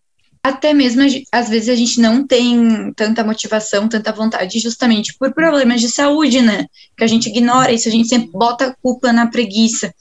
até 0.44 0.74
mesmo 0.74 1.02
às 1.32 1.50
vezes 1.50 1.70
a 1.70 1.76
gente 1.76 2.00
não 2.00 2.26
tem 2.26 2.94
tanta 2.94 3.24
motivação, 3.24 3.88
tanta 3.88 4.12
vontade, 4.12 4.60
justamente 4.60 5.16
por 5.18 5.34
problemas 5.34 5.82
de 5.82 5.90
saúde, 5.90 6.42
né? 6.42 6.66
Que 6.98 7.04
a 7.04 7.08
gente 7.08 7.30
ignora 7.30 7.72
isso, 7.72 7.88
a 7.88 7.92
gente 7.92 8.08
sempre 8.08 8.30
bota 8.32 8.68
a 8.68 8.76
culpa 8.82 9.12
na 9.12 9.28
preguiça. 9.28 9.94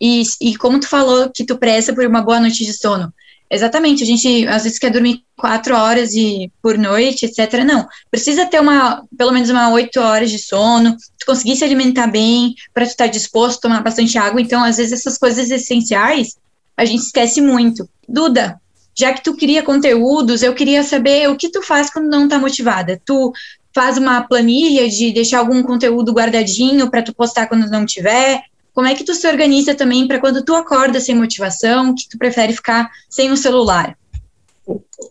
E, 0.00 0.22
e 0.40 0.56
como 0.56 0.80
tu 0.80 0.88
falou 0.88 1.30
que 1.30 1.44
tu 1.44 1.58
pressa 1.58 1.92
por 1.92 2.06
uma 2.06 2.22
boa 2.22 2.40
noite 2.40 2.64
de 2.64 2.72
sono, 2.72 3.12
exatamente, 3.50 4.02
a 4.02 4.06
gente 4.06 4.46
às 4.46 4.62
vezes 4.62 4.78
quer 4.78 4.90
dormir 4.90 5.22
quatro 5.36 5.76
horas 5.76 6.14
e 6.14 6.50
por 6.62 6.78
noite, 6.78 7.26
etc. 7.26 7.64
Não, 7.64 7.86
precisa 8.10 8.46
ter 8.46 8.60
uma, 8.60 9.04
pelo 9.16 9.32
menos 9.32 9.50
uma 9.50 9.70
oito 9.70 10.00
horas 10.00 10.30
de 10.30 10.38
sono, 10.38 10.96
tu 11.18 11.26
conseguir 11.26 11.56
se 11.56 11.64
alimentar 11.64 12.06
bem, 12.06 12.54
para 12.72 12.86
tu 12.86 12.90
estar 12.90 13.04
tá 13.04 13.10
disposto 13.10 13.60
tomar 13.60 13.82
bastante 13.82 14.16
água. 14.16 14.40
Então, 14.40 14.62
às 14.62 14.76
vezes 14.76 14.92
essas 14.92 15.18
coisas 15.18 15.50
essenciais 15.50 16.36
a 16.76 16.84
gente 16.84 17.02
esquece 17.02 17.40
muito. 17.40 17.88
Duda, 18.08 18.60
já 18.94 19.12
que 19.12 19.22
tu 19.22 19.36
cria 19.36 19.62
conteúdos, 19.62 20.42
eu 20.42 20.54
queria 20.54 20.82
saber 20.82 21.28
o 21.28 21.36
que 21.36 21.50
tu 21.50 21.62
faz 21.62 21.90
quando 21.90 22.08
não 22.08 22.28
tá 22.28 22.38
motivada. 22.38 23.00
Tu 23.04 23.32
faz 23.74 23.96
uma 23.96 24.22
planilha 24.22 24.88
de 24.88 25.12
deixar 25.12 25.38
algum 25.38 25.62
conteúdo 25.62 26.12
guardadinho 26.12 26.90
para 26.90 27.02
tu 27.02 27.14
postar 27.14 27.46
quando 27.46 27.70
não 27.70 27.86
tiver? 27.86 28.42
Como 28.74 28.86
é 28.86 28.94
que 28.94 29.04
tu 29.04 29.14
se 29.14 29.26
organiza 29.26 29.74
também 29.74 30.06
para 30.06 30.18
quando 30.18 30.42
tu 30.42 30.54
acorda 30.54 31.00
sem 31.00 31.14
motivação, 31.14 31.94
que 31.94 32.08
tu 32.08 32.18
prefere 32.18 32.52
ficar 32.52 32.90
sem 33.08 33.30
o 33.30 33.36
celular? 33.36 33.96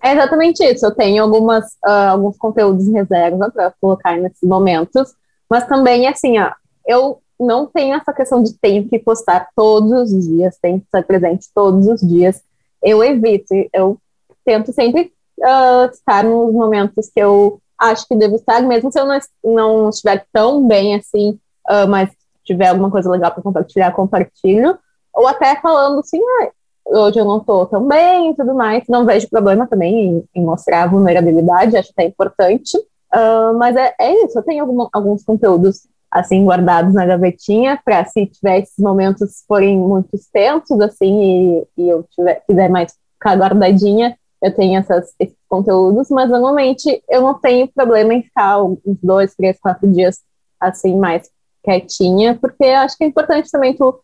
É 0.04 0.14
exatamente 0.14 0.64
isso. 0.64 0.86
Eu 0.86 0.92
tenho 0.92 1.24
algumas, 1.24 1.66
uh, 1.86 2.12
alguns 2.12 2.38
conteúdos 2.38 2.88
em 2.88 2.94
reserva 2.94 3.52
para 3.52 3.74
colocar 3.80 4.18
nesses 4.18 4.42
momentos, 4.44 5.14
mas 5.50 5.68
também, 5.68 6.08
assim, 6.08 6.40
ó, 6.40 6.52
eu 6.88 7.20
não 7.40 7.66
tenho 7.66 7.96
essa 7.96 8.14
questão 8.14 8.42
de 8.42 8.54
tenho 8.54 8.88
que 8.88 9.00
postar 9.00 9.50
todos 9.56 10.12
os 10.12 10.28
dias, 10.28 10.58
tenho 10.62 10.80
que 10.80 10.86
estar 10.86 11.04
presente 11.04 11.48
todos 11.54 11.88
os 11.88 12.02
dias. 12.02 12.42
Eu 12.82 13.04
evito, 13.04 13.54
eu 13.74 13.98
tento 14.44 14.74
sempre 14.74 15.14
uh, 15.40 15.90
estar 15.92 16.24
nos 16.24 16.54
momentos 16.54 17.10
que 17.10 17.20
eu 17.20 17.60
acho 17.78 18.08
que 18.08 18.16
devo 18.16 18.36
estar, 18.36 18.62
mesmo 18.62 18.92
se 18.92 19.00
eu 19.00 19.06
não, 19.06 19.20
não 19.44 19.90
estiver 19.90 20.26
tão 20.32 20.68
bem 20.68 20.96
assim, 20.96 21.40
uh, 21.70 21.88
mas 21.88 22.10
tiver 22.44 22.68
alguma 22.68 22.92
coisa 22.92 23.10
legal 23.10 23.32
para 23.32 23.44
compartilhar, 23.44 23.92
compartilho. 23.92 24.78
Ou 25.14 25.28
até 25.28 25.60
falando 25.60 26.00
assim, 26.00 26.20
ah, 26.20 26.52
hoje 26.86 27.20
eu 27.20 27.26
não 27.26 27.38
estou 27.38 27.66
tão 27.66 27.88
bem 27.88 28.32
e 28.32 28.36
tudo 28.36 28.54
mais. 28.54 28.84
Não 28.88 29.06
vejo 29.06 29.30
problema 29.30 29.68
também 29.68 30.06
em, 30.06 30.24
em 30.36 30.44
mostrar 30.44 30.90
vulnerabilidade, 30.90 31.78
acho 31.78 31.94
que 31.94 32.02
é 32.02 32.06
importante. 32.06 32.78
Uh, 33.14 33.58
mas 33.58 33.76
é, 33.76 33.94
é, 34.00 34.26
isso, 34.26 34.40
eu 34.40 34.44
tenho 34.44 34.64
algum, 34.64 34.88
alguns 34.94 35.24
conteúdos 35.24 35.82
assim 36.12 36.44
guardados 36.44 36.94
na 36.94 37.06
gavetinha 37.06 37.80
para 37.84 38.04
se 38.06 38.26
tiver 38.26 38.60
esses 38.60 38.78
momentos 38.78 39.44
forem 39.48 39.78
muito 39.78 40.10
extensos 40.14 40.80
assim 40.82 41.24
e, 41.24 41.68
e 41.78 41.90
eu 41.90 42.04
tiver, 42.12 42.44
quiser 42.46 42.70
mais 42.70 42.94
ficar 43.14 43.36
guardadinha, 43.36 44.18
eu 44.42 44.54
tenho 44.54 44.80
essas, 44.80 45.14
esses 45.20 45.38
conteúdos, 45.48 46.10
mas 46.10 46.30
normalmente 46.30 47.02
eu 47.08 47.22
não 47.22 47.36
tenho 47.36 47.68
problema 47.68 48.14
em 48.14 48.24
ficar 48.24 48.62
uns 48.62 48.98
dois, 49.02 49.36
três, 49.36 49.58
quatro 49.60 49.90
dias 49.90 50.20
assim 50.60 50.98
mais 50.98 51.30
quietinha, 51.64 52.38
porque 52.40 52.66
acho 52.66 52.98
que 52.98 53.04
é 53.04 53.08
importante 53.08 53.50
também 53.50 53.76
tu 53.76 54.02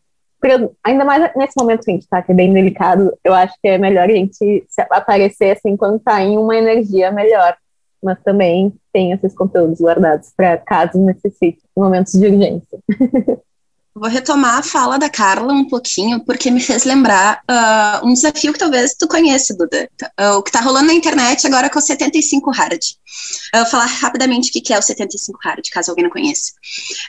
ainda 0.84 1.04
mais 1.04 1.36
nesse 1.36 1.54
momento 1.58 1.84
que 1.84 1.90
a 1.90 1.94
gente 1.96 2.08
tá, 2.08 2.22
que 2.22 2.32
é 2.32 2.36
bem 2.36 2.54
delicado, 2.54 3.12
eu 3.24 3.34
acho 3.34 3.56
que 3.60 3.68
é 3.68 3.78
melhor 3.78 4.08
a 4.08 4.14
gente 4.14 4.66
aparecer 4.92 5.58
assim 5.58 5.76
quando 5.76 6.00
tá 6.00 6.22
em 6.22 6.38
uma 6.38 6.56
energia 6.56 7.12
melhor 7.12 7.58
mas 8.02 8.22
também 8.24 8.74
tem 8.98 9.12
esses 9.12 9.36
conteúdos 9.36 9.80
guardados 9.80 10.30
para 10.36 10.58
caso 10.58 10.98
necessite 10.98 11.60
momentos 11.78 12.14
de 12.14 12.26
urgência. 12.26 12.80
Vou 13.94 14.10
retomar 14.10 14.58
a 14.58 14.64
fala 14.64 14.98
da 14.98 15.10
Carla 15.10 15.54
um 15.54 15.68
pouquinho, 15.68 16.24
porque 16.24 16.52
me 16.52 16.60
fez 16.60 16.84
lembrar 16.84 17.42
uh, 17.50 18.08
um 18.08 18.14
desafio 18.14 18.54
que 18.54 18.60
talvez 18.60 18.96
tu 18.96 19.08
conheça, 19.08 19.56
Duda. 19.56 19.90
Uh, 20.20 20.38
o 20.38 20.44
que 20.44 20.50
está 20.50 20.62
rolando 20.62 20.88
na 20.88 20.94
internet 20.94 21.46
agora 21.48 21.68
com 21.68 21.80
o 21.80 21.82
75 21.82 22.52
Hard. 22.52 22.80
Vou 23.56 23.66
falar 23.66 23.86
rapidamente 23.86 24.50
o 24.50 24.64
que 24.64 24.74
é 24.74 24.78
o 24.78 24.82
75 24.84 25.40
Hard, 25.44 25.68
caso 25.72 25.92
alguém 25.92 26.04
não 26.04 26.12
conheça. 26.12 26.52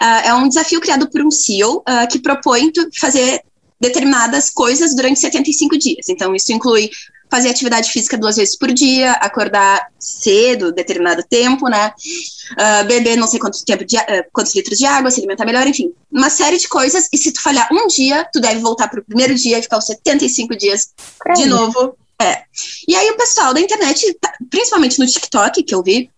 Uh, 0.01 0.29
é 0.29 0.35
um 0.35 0.49
desafio 0.49 0.81
criado 0.81 1.11
por 1.11 1.21
um 1.23 1.31
CEO 1.31 1.83
que 2.11 2.21
propõe 2.21 2.71
fazer 2.99 3.43
determinadas 3.81 4.51
coisas 4.51 4.95
durante 4.95 5.21
75 5.21 5.79
dias. 5.79 6.09
Então, 6.09 6.35
isso 6.35 6.53
inclui 6.53 6.91
fazer 7.31 7.51
atividade 7.51 7.91
física 7.91 8.17
duas 8.17 8.37
vezes 8.37 8.57
por 8.57 8.73
dia, 8.73 9.13
acordar 9.13 9.89
cedo, 9.99 10.73
determinado 10.73 11.23
tempo, 11.23 11.69
né? 11.69 11.93
Uh, 12.53 12.87
beber 12.87 13.17
não 13.17 13.27
sei 13.27 13.39
quanto 13.39 13.65
tempo 13.65 13.85
de, 13.85 13.97
uh, 13.97 14.25
quantos 14.33 14.55
litros 14.55 14.79
de 14.79 14.87
água, 14.87 15.11
se 15.11 15.21
alimentar 15.21 15.45
melhor, 15.45 15.67
enfim, 15.67 15.93
uma 16.11 16.31
série 16.31 16.59
de 16.59 16.69
coisas. 16.69 17.09
E 17.13 17.19
se 17.19 17.33
tu 17.33 17.41
falhar 17.41 17.69
um 17.73 17.87
dia, 17.87 18.29
tu 18.33 18.41
deve 18.41 18.61
voltar 18.61 18.89
para 18.89 19.01
o 19.01 19.05
primeiro 19.05 19.35
dia 19.35 19.59
e 19.59 19.63
ficar 19.63 19.79
os 19.79 19.87
75 19.87 20.57
dias 20.57 20.89
de 21.37 21.47
novo. 21.47 21.97
É. 22.21 22.43
E 22.89 22.97
aí 22.97 23.11
o 23.11 23.17
pessoal 23.17 23.55
da 23.55 23.61
internet, 23.61 24.13
tá, 24.21 24.33
principalmente 24.51 24.99
no 24.99 25.07
TikTok, 25.07 25.63
que 25.63 25.75
eu 25.75 25.83
vi, 25.83 26.11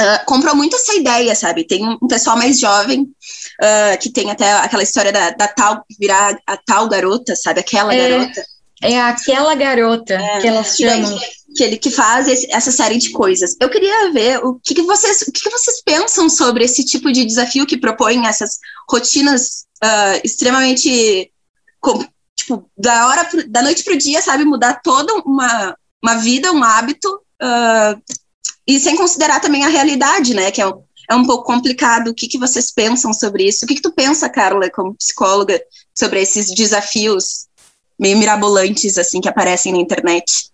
Uh, 0.00 0.24
comprou 0.26 0.54
muito 0.54 0.76
essa 0.76 0.94
ideia, 0.94 1.34
sabe? 1.34 1.66
Tem 1.66 1.84
um, 1.84 1.98
pessoal 2.06 2.36
mais 2.36 2.60
jovem 2.60 3.02
uh, 3.02 3.98
que 4.00 4.10
tem 4.10 4.30
até 4.30 4.52
aquela 4.52 4.84
história 4.84 5.10
da, 5.10 5.30
da, 5.30 5.48
tal 5.48 5.84
virar 5.98 6.38
a 6.46 6.56
tal 6.56 6.88
garota, 6.88 7.34
sabe? 7.34 7.58
Aquela 7.58 7.92
é. 7.92 8.08
garota. 8.08 8.44
É 8.82 9.00
aquela 9.00 9.54
garota 9.54 10.14
é, 10.14 10.40
que 10.40 10.46
elas 10.46 10.76
chamam. 10.76 11.18
Que 11.56 11.64
ele 11.64 11.76
que 11.78 11.90
faz 11.90 12.28
esse, 12.28 12.46
essa 12.52 12.70
série 12.70 12.98
de 12.98 13.10
coisas. 13.10 13.56
Eu 13.60 13.70
queria 13.70 14.12
ver 14.12 14.38
o 14.44 14.60
que, 14.62 14.74
que 14.74 14.82
vocês, 14.82 15.22
o 15.22 15.32
que, 15.32 15.40
que, 15.40 15.50
vocês 15.50 15.82
pensam 15.82 16.28
sobre 16.28 16.64
esse 16.64 16.84
tipo 16.84 17.10
de 17.10 17.24
desafio 17.24 17.66
que 17.66 17.78
propõe 17.78 18.26
essas 18.26 18.58
rotinas 18.88 19.64
uh, 19.82 20.20
extremamente 20.22 21.32
com, 21.80 22.04
tipo 22.36 22.70
da 22.76 23.08
hora 23.08 23.24
pro, 23.24 23.48
da 23.48 23.62
noite 23.62 23.82
para 23.82 23.94
o 23.94 23.98
dia, 23.98 24.20
sabe, 24.20 24.44
mudar 24.44 24.80
toda 24.82 25.14
uma, 25.24 25.76
uma 26.02 26.16
vida, 26.16 26.52
um 26.52 26.62
hábito 26.62 27.08
uh, 27.42 28.00
e 28.66 28.78
sem 28.78 28.96
considerar 28.96 29.40
também 29.40 29.64
a 29.64 29.68
realidade, 29.68 30.34
né, 30.34 30.50
que 30.50 30.60
é 30.60 30.66
um, 30.66 30.82
é 31.10 31.14
um 31.14 31.24
pouco 31.24 31.44
complicado. 31.44 32.08
O 32.08 32.14
que, 32.14 32.28
que 32.28 32.38
vocês 32.38 32.70
pensam 32.70 33.12
sobre 33.12 33.48
isso? 33.48 33.64
O 33.64 33.68
que, 33.68 33.76
que 33.76 33.82
tu 33.82 33.92
pensa, 33.92 34.28
Carla, 34.28 34.70
como 34.70 34.94
psicóloga, 34.94 35.60
sobre 35.94 36.20
esses 36.20 36.54
desafios 36.54 37.47
meio 37.98 38.18
mirabolantes 38.18 38.96
assim 38.96 39.20
que 39.20 39.28
aparecem 39.28 39.72
na 39.72 39.78
internet. 39.78 40.50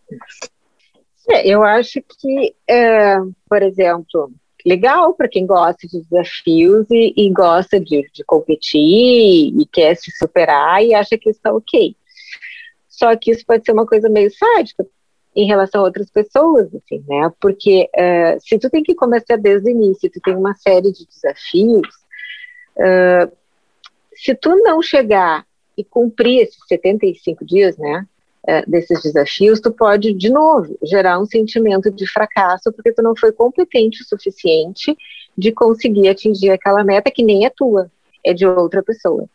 É, 1.29 1.47
eu 1.49 1.63
acho 1.63 2.03
que, 2.03 2.55
é, 2.69 3.17
por 3.49 3.63
exemplo, 3.63 4.31
legal 4.65 5.15
para 5.15 5.29
quem 5.29 5.47
gosta 5.47 5.87
de 5.87 6.03
desafios 6.03 6.87
e, 6.91 7.15
e 7.17 7.31
gosta 7.31 7.79
de, 7.79 8.09
de, 8.13 8.25
competir 8.25 9.53
e 9.59 9.67
quer 9.71 9.95
se 9.97 10.11
superar 10.13 10.83
e 10.83 10.95
acha 10.95 11.19
que 11.19 11.31
está 11.31 11.53
ok. 11.53 11.95
Só 12.89 13.15
que 13.17 13.31
isso 13.31 13.45
pode 13.45 13.65
ser 13.65 13.73
uma 13.73 13.87
coisa 13.87 14.09
meio 14.09 14.31
sádica 14.31 14.87
em 15.37 15.47
relação 15.47 15.81
a 15.81 15.85
outras 15.85 16.09
pessoas, 16.11 16.73
assim, 16.75 17.05
né? 17.09 17.31
Porque 17.41 17.91
uh, 17.93 18.41
se 18.41 18.59
tu 18.59 18.71
tem 18.71 18.83
que 18.83 18.95
começar 18.95 19.37
desde 19.37 19.69
o 19.69 19.71
início, 19.71 20.11
tu 20.11 20.21
tem 20.21 20.37
uma 20.37 20.55
série 20.55 20.93
de 20.93 21.05
desafios, 21.07 21.89
uh, 22.77 23.37
se 24.15 24.35
tu 24.35 24.55
não 24.63 24.81
chegar 24.81 25.45
e 25.77 25.85
cumprir 25.85 26.43
esses 26.43 26.59
75 26.69 27.45
dias, 27.45 27.77
né, 27.77 28.07
é, 28.47 28.65
desses 28.67 29.03
desafios, 29.03 29.61
tu 29.61 29.73
pode, 29.73 30.13
de 30.13 30.31
novo, 30.31 30.77
gerar 30.83 31.19
um 31.19 31.25
sentimento 31.25 31.91
de 31.91 32.07
fracasso, 32.07 32.73
porque 32.73 32.93
tu 32.93 33.03
não 33.03 33.17
foi 33.17 33.33
competente 33.33 34.03
o 34.03 34.07
suficiente 34.07 34.97
de 35.37 35.51
conseguir 35.51 36.09
atingir 36.09 36.51
aquela 36.51 36.85
meta 36.85 37.11
que 37.11 37.23
nem 37.23 37.47
é 37.47 37.51
tua, 37.51 37.91
é 38.23 38.35
de 38.35 38.47
outra 38.47 38.83
pessoa, 38.83 39.29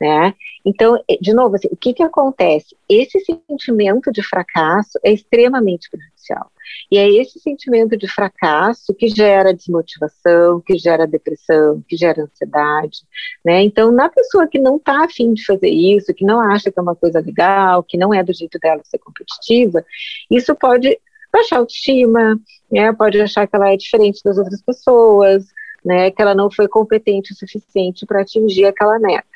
né? 0.00 0.34
Então, 0.64 0.96
é, 1.08 1.16
de 1.20 1.32
novo, 1.32 1.56
assim, 1.56 1.68
o 1.70 1.76
que 1.76 1.94
que 1.94 2.02
acontece? 2.02 2.76
Esse 2.88 3.18
sentimento 3.20 4.12
de 4.12 4.22
fracasso 4.22 4.98
é 5.02 5.12
extremamente 5.12 5.88
prejudicial. 5.90 6.50
E 6.90 6.98
é 6.98 7.08
esse 7.08 7.38
sentimento 7.38 7.96
de 7.96 8.08
fracasso 8.08 8.94
que 8.94 9.08
gera 9.08 9.54
desmotivação, 9.54 10.60
que 10.60 10.76
gera 10.76 11.06
depressão, 11.06 11.82
que 11.88 11.96
gera 11.96 12.22
ansiedade, 12.22 13.00
né? 13.44 13.62
Então, 13.62 13.92
na 13.92 14.08
pessoa 14.08 14.46
que 14.46 14.58
não 14.58 14.76
está 14.76 15.04
afim 15.04 15.32
de 15.32 15.44
fazer 15.44 15.68
isso, 15.68 16.14
que 16.14 16.24
não 16.24 16.40
acha 16.40 16.70
que 16.70 16.78
é 16.78 16.82
uma 16.82 16.96
coisa 16.96 17.20
legal, 17.20 17.82
que 17.82 17.96
não 17.96 18.12
é 18.12 18.22
do 18.22 18.32
jeito 18.32 18.58
dela 18.58 18.80
ser 18.84 18.98
competitiva, 18.98 19.84
isso 20.30 20.54
pode 20.54 20.98
baixar 21.32 21.56
a 21.56 21.58
autoestima, 21.60 22.40
né? 22.70 22.92
Pode 22.92 23.20
achar 23.20 23.46
que 23.46 23.54
ela 23.54 23.72
é 23.72 23.76
diferente 23.76 24.20
das 24.24 24.38
outras 24.38 24.62
pessoas, 24.62 25.46
né? 25.84 26.10
Que 26.10 26.20
ela 26.20 26.34
não 26.34 26.50
foi 26.50 26.68
competente 26.68 27.32
o 27.32 27.36
suficiente 27.36 28.04
para 28.04 28.22
atingir 28.22 28.66
aquela 28.66 28.98
meta. 28.98 29.26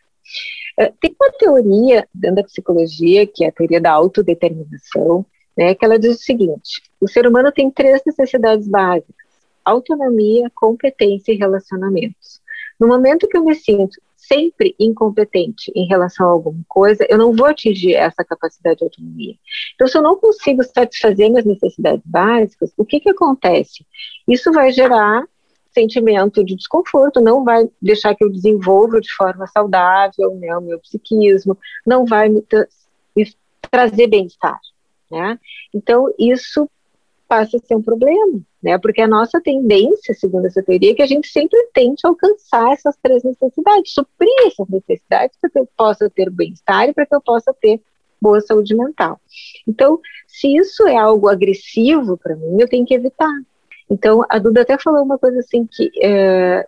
Eh, 0.78 0.92
tem 1.00 1.14
uma 1.20 1.30
teoria 1.32 2.08
dentro 2.12 2.36
da 2.36 2.44
psicologia, 2.44 3.26
que 3.26 3.44
é 3.44 3.48
a 3.48 3.52
teoria 3.52 3.80
da 3.80 3.92
autodeterminação, 3.92 5.24
né, 5.56 5.74
que 5.74 5.84
ela 5.84 5.98
diz 5.98 6.16
o 6.16 6.22
seguinte: 6.22 6.82
o 7.00 7.08
ser 7.08 7.26
humano 7.26 7.52
tem 7.52 7.70
três 7.70 8.02
necessidades 8.04 8.68
básicas: 8.68 9.14
autonomia, 9.64 10.50
competência 10.54 11.32
e 11.32 11.36
relacionamentos. 11.36 12.42
No 12.78 12.88
momento 12.88 13.28
que 13.28 13.36
eu 13.36 13.44
me 13.44 13.54
sinto 13.54 14.00
sempre 14.16 14.74
incompetente 14.78 15.70
em 15.74 15.86
relação 15.86 16.26
a 16.26 16.30
alguma 16.30 16.64
coisa, 16.68 17.06
eu 17.08 17.18
não 17.18 17.32
vou 17.32 17.46
atingir 17.46 17.94
essa 17.94 18.24
capacidade 18.24 18.78
de 18.78 18.84
autonomia. 18.84 19.34
Então, 19.74 19.86
se 19.86 19.96
eu 19.96 20.02
não 20.02 20.16
consigo 20.16 20.62
satisfazer 20.62 21.30
minhas 21.30 21.44
necessidades 21.44 22.02
básicas, 22.04 22.72
o 22.76 22.84
que, 22.84 23.00
que 23.00 23.10
acontece? 23.10 23.86
Isso 24.26 24.50
vai 24.50 24.72
gerar 24.72 25.26
sentimento 25.72 26.44
de 26.44 26.54
desconforto, 26.54 27.20
não 27.20 27.44
vai 27.44 27.68
deixar 27.82 28.14
que 28.14 28.24
eu 28.24 28.30
desenvolva 28.30 29.00
de 29.00 29.12
forma 29.12 29.46
saudável 29.48 30.34
né, 30.36 30.56
o 30.56 30.60
meu 30.60 30.78
psiquismo, 30.78 31.58
não 31.84 32.06
vai 32.06 32.28
me, 32.28 32.44
me 33.16 33.34
trazer 33.70 34.06
bem-estar. 34.06 34.58
Né? 35.14 35.38
Então, 35.72 36.12
isso 36.18 36.68
passa 37.28 37.56
a 37.56 37.60
ser 37.60 37.76
um 37.76 37.82
problema, 37.82 38.40
né? 38.60 38.76
Porque 38.78 39.00
a 39.00 39.06
nossa 39.06 39.40
tendência, 39.40 40.12
segundo 40.12 40.46
essa 40.46 40.60
teoria, 40.60 40.90
é 40.90 40.94
que 40.94 41.02
a 41.02 41.06
gente 41.06 41.28
sempre 41.28 41.56
tente 41.72 42.04
alcançar 42.04 42.72
essas 42.72 42.96
três 43.00 43.22
necessidades, 43.22 43.92
suprir 43.92 44.34
essas 44.46 44.68
necessidades 44.68 45.36
para 45.40 45.50
que 45.50 45.58
eu 45.60 45.68
possa 45.76 46.10
ter 46.10 46.30
bem-estar 46.30 46.88
e 46.88 46.92
para 46.92 47.06
que 47.06 47.14
eu 47.14 47.20
possa 47.20 47.54
ter 47.54 47.80
boa 48.20 48.40
saúde 48.40 48.74
mental. 48.74 49.20
Então, 49.68 50.00
se 50.26 50.56
isso 50.56 50.86
é 50.88 50.96
algo 50.96 51.28
agressivo 51.28 52.16
para 52.16 52.34
mim, 52.34 52.60
eu 52.60 52.68
tenho 52.68 52.84
que 52.84 52.94
evitar. 52.94 53.32
Então, 53.88 54.24
a 54.28 54.38
Duda 54.38 54.62
até 54.62 54.76
falou 54.78 55.04
uma 55.04 55.18
coisa 55.18 55.38
assim 55.38 55.64
que 55.64 55.90
é, 56.02 56.66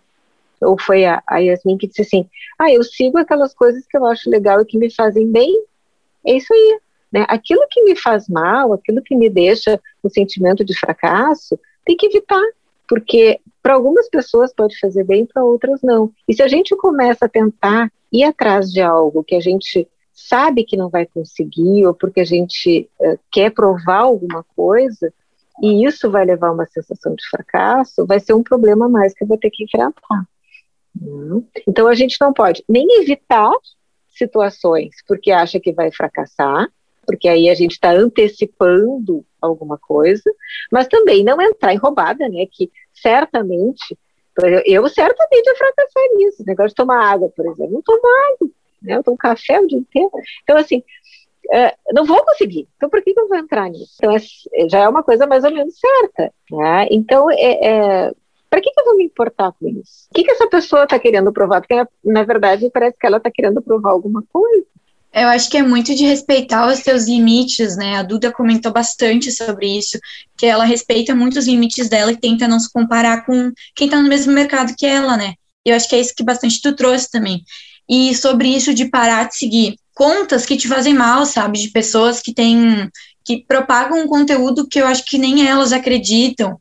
ou 0.61 0.79
foi 0.79 1.05
a, 1.05 1.21
a 1.27 1.39
Yasmin 1.39 1.79
que 1.79 1.89
disse 1.89 2.03
assim, 2.03 2.31
ah, 2.59 2.71
eu 2.71 2.85
sigo 2.85 3.19
aquelas 3.19 3.53
coisas 3.55 3.85
que 3.87 3.97
eu 3.97 4.07
acho 4.07 4.31
legal 4.31 4.61
e 4.61 4.65
que 4.65 4.79
me 4.79 4.95
fazem 4.95 5.27
bem, 5.31 5.65
é 6.25 6.35
isso 6.35 6.53
aí, 6.53 6.79
né? 7.13 7.25
Aquilo 7.29 7.67
que 7.71 7.83
me 7.83 7.97
faz 7.97 8.29
mal, 8.29 8.73
aquilo 8.73 9.03
que 9.03 9.17
me 9.17 9.29
deixa 9.29 9.81
um 10.03 10.09
sentimento 10.09 10.65
de 10.65 10.79
fracasso, 10.79 11.59
tem 11.85 11.97
que 11.97 12.07
evitar, 12.07 12.43
porque 12.89 13.41
para 13.63 13.75
algumas 13.75 14.09
pessoas 14.09 14.53
pode 14.55 14.79
fazer 14.79 15.05
bem, 15.05 15.27
para 15.27 15.45
outras 15.45 15.81
não. 15.83 16.13
E 16.29 16.35
se 16.35 16.43
a 16.43 16.49
gente 16.49 16.77
começa 16.77 17.27
a 17.27 17.29
tentar 17.29 17.91
ir 18.13 18.25
atrás 18.25 18.71
de 18.71 18.81
algo 18.81 19.25
que 19.25 19.35
a 19.35 19.41
gente 19.41 19.89
sabe 20.13 20.65
que 20.65 20.77
não 20.77 20.89
vai 20.89 21.07
conseguir, 21.07 21.87
ou 21.87 21.95
porque 21.95 22.21
a 22.21 22.25
gente 22.25 22.89
uh, 23.01 23.19
quer 23.31 23.51
provar 23.51 23.99
alguma 23.99 24.45
coisa, 24.55 25.13
e 25.63 25.87
isso 25.87 26.11
vai 26.11 26.25
levar 26.25 26.49
a 26.49 26.53
uma 26.53 26.67
sensação 26.67 27.15
de 27.15 27.27
fracasso, 27.29 28.07
vai 28.07 28.21
ser 28.21 28.35
um 28.35 28.43
problema 28.43 28.89
mais 28.89 29.15
que 29.15 29.25
eu 29.25 29.29
vou 29.29 29.39
ter 29.39 29.51
que 29.51 29.65
enfrentar. 29.65 30.27
Hum. 31.01 31.45
Então 31.67 31.87
a 31.87 31.95
gente 31.95 32.17
não 32.21 32.33
pode 32.33 32.65
nem 32.69 32.87
evitar 33.01 33.51
situações 34.09 34.97
porque 35.07 35.31
acha 35.31 35.61
que 35.61 35.73
vai 35.73 35.91
fracassar, 35.93 36.69
porque 37.07 37.29
aí 37.29 37.49
a 37.49 37.55
gente 37.55 37.73
está 37.73 37.93
antecipando 37.93 39.25
alguma 39.41 39.79
coisa, 39.79 40.31
mas 40.71 40.89
também 40.89 41.23
não 41.25 41.41
entrar 41.41 41.73
em 41.73 41.79
roubada, 41.79 42.29
né? 42.29 42.47
Que 42.51 42.71
certamente, 42.93 43.97
eu, 44.43 44.63
eu 44.83 44.89
certamente 44.89 45.47
ia 45.47 45.55
fracassar 45.55 46.03
nisso, 46.17 46.45
negócio 46.47 46.71
de 46.71 46.75
tomar 46.75 47.13
água, 47.13 47.31
por 47.35 47.47
exemplo, 47.47 47.73
não 47.73 47.83
tomo 47.83 48.01
água, 48.33 48.51
né? 48.83 48.97
Eu 48.97 49.03
tomo 49.03 49.17
café 49.17 49.61
o 49.61 49.67
dia 49.67 49.79
inteiro. 49.79 50.11
Então, 50.43 50.57
assim, 50.57 50.83
é, 51.53 51.75
não 51.93 52.05
vou 52.05 52.25
conseguir. 52.25 52.69
Então, 52.77 52.91
por 52.91 53.03
que, 53.03 53.15
eu 53.17 53.29
vou 53.29 53.39
entrar 53.39 53.71
nisso? 53.71 53.95
Então, 53.99 54.17
é, 54.17 54.69
já 54.69 54.81
é 54.81 54.89
uma 54.89 55.03
coisa 55.03 55.27
mais 55.27 55.45
ou 55.45 55.53
menos 55.53 55.79
certa. 55.79 56.33
Né? 56.51 56.89
Então, 56.91 57.31
é, 57.31 57.67
é 58.07 58.13
para 58.49 58.61
que, 58.61 58.71
que, 58.71 58.81
eu 58.81 58.85
vou 58.85 58.97
me 58.97 59.05
importar 59.05 59.53
com 59.53 59.69
isso? 59.69 60.09
O 60.11 60.15
que, 60.15 60.25
que 60.25 60.31
essa 60.31 60.49
pessoa 60.49 60.85
está 60.85 60.99
querendo 60.99 61.33
provar? 61.33 61.61
Porque, 61.61 61.75
na 62.05 62.23
verdade, 62.23 62.71
parece 62.71 62.97
que 62.99 63.07
ela 63.07 63.19
está 63.19 63.31
querendo 63.31 63.61
provar 63.61 63.91
alguma 63.91 64.23
coisa. 64.33 64.67
Eu 65.19 65.29
acho 65.29 65.49
que 65.49 65.57
é 65.57 65.63
muito 65.63 65.95
de 65.95 66.05
respeitar 66.05 66.71
os 66.71 66.81
seus 66.81 67.07
limites, 67.07 67.75
né? 67.75 67.97
A 67.97 68.03
Duda 68.03 68.31
comentou 68.31 68.71
bastante 68.71 69.33
sobre 69.33 69.79
isso, 69.79 69.99
que 70.37 70.45
ela 70.45 70.67
respeita 70.67 71.15
muito 71.15 71.39
os 71.39 71.47
limites 71.47 71.89
dela 71.89 72.13
e 72.13 72.17
tenta 72.19 72.47
não 72.47 72.61
se 72.61 72.71
comparar 72.71 73.25
com 73.25 73.51
quem 73.75 73.87
está 73.87 74.03
no 74.03 74.11
mesmo 74.11 74.35
mercado 74.35 74.75
que 74.77 74.85
ela, 74.85 75.17
né? 75.17 75.33
Eu 75.65 75.75
acho 75.75 75.89
que 75.89 75.97
é 75.97 76.01
isso 76.01 76.13
que 76.15 76.23
bastante 76.23 76.61
tu 76.61 76.77
trouxe 76.77 77.11
também. 77.11 77.43
E 77.89 78.15
sobre 78.15 78.55
isso 78.55 78.75
de 78.75 78.91
parar 78.91 79.27
de 79.27 79.37
seguir 79.37 79.79
contas 79.95 80.45
que 80.45 80.55
te 80.55 80.69
fazem 80.69 80.93
mal, 80.93 81.25
sabe? 81.25 81.63
De 81.63 81.71
pessoas 81.71 82.21
que 82.21 82.35
têm 82.35 82.91
que 83.25 83.43
propagam 83.49 84.05
um 84.05 84.07
conteúdo 84.07 84.69
que 84.69 84.79
eu 84.79 84.87
acho 84.87 85.03
que 85.07 85.17
nem 85.17 85.49
elas 85.49 85.73
acreditam, 85.73 86.61